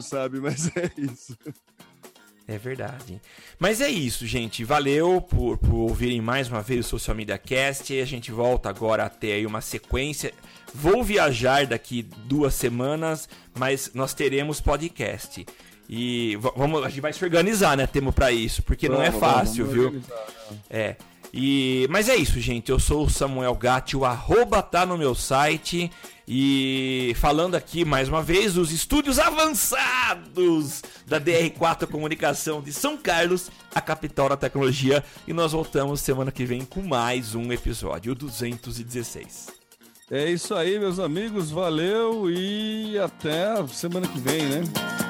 sabe? 0.00 0.40
Mas 0.40 0.68
é 0.76 0.90
isso. 0.96 1.36
É 2.46 2.58
verdade. 2.58 3.20
Mas 3.58 3.80
é 3.80 3.88
isso, 3.88 4.26
gente. 4.26 4.64
Valeu 4.64 5.20
por, 5.20 5.56
por 5.56 5.74
ouvirem 5.74 6.20
mais 6.20 6.48
uma 6.48 6.60
vez 6.60 6.86
o 6.86 6.88
Social 6.88 7.16
Media 7.16 7.38
Cast. 7.38 7.94
E 7.94 8.00
a 8.00 8.04
gente 8.04 8.32
volta 8.32 8.68
agora 8.68 9.04
até 9.04 9.34
aí 9.34 9.46
uma 9.46 9.60
sequência. 9.60 10.32
Vou 10.74 11.04
viajar 11.04 11.66
daqui 11.66 12.02
duas 12.02 12.54
semanas, 12.54 13.28
mas 13.56 13.92
nós 13.94 14.14
teremos 14.14 14.60
podcast. 14.60 15.46
E 15.92 16.36
vamos, 16.36 16.84
a 16.84 16.88
gente 16.88 17.00
vai 17.00 17.12
se 17.12 17.24
organizar, 17.24 17.76
né, 17.76 17.84
Temo, 17.84 18.12
para 18.12 18.30
isso, 18.30 18.62
porque 18.62 18.86
vamos, 18.86 19.02
não 19.02 19.08
é 19.08 19.10
fácil, 19.10 19.66
vamos, 19.66 19.82
vamos 19.82 20.02
viu? 20.06 20.14
É. 20.70 20.94
E, 21.34 21.88
mas 21.90 22.08
é 22.08 22.14
isso, 22.14 22.38
gente. 22.38 22.70
Eu 22.70 22.78
sou 22.78 23.06
o 23.06 23.10
Samuel 23.10 23.56
Gatti, 23.56 23.96
o 23.96 24.04
arroba 24.04 24.62
tá 24.62 24.86
no 24.86 24.96
meu 24.96 25.16
site. 25.16 25.90
E 26.28 27.12
falando 27.16 27.56
aqui 27.56 27.84
mais 27.84 28.08
uma 28.08 28.22
vez, 28.22 28.56
os 28.56 28.70
estúdios 28.70 29.18
avançados 29.18 30.80
da 31.08 31.20
DR4 31.20 31.88
Comunicação 31.88 32.62
de 32.62 32.72
São 32.72 32.96
Carlos, 32.96 33.50
a 33.74 33.80
capital 33.80 34.28
da 34.28 34.36
tecnologia. 34.36 35.02
E 35.26 35.32
nós 35.32 35.50
voltamos 35.50 36.00
semana 36.00 36.30
que 36.30 36.44
vem 36.44 36.64
com 36.64 36.82
mais 36.82 37.34
um 37.34 37.52
episódio, 37.52 38.12
o 38.12 38.14
216. 38.14 39.48
É 40.08 40.30
isso 40.30 40.54
aí, 40.54 40.78
meus 40.78 41.00
amigos. 41.00 41.50
Valeu 41.50 42.30
e 42.30 42.96
até 42.96 43.66
semana 43.66 44.06
que 44.06 44.20
vem, 44.20 44.44
né? 44.46 45.09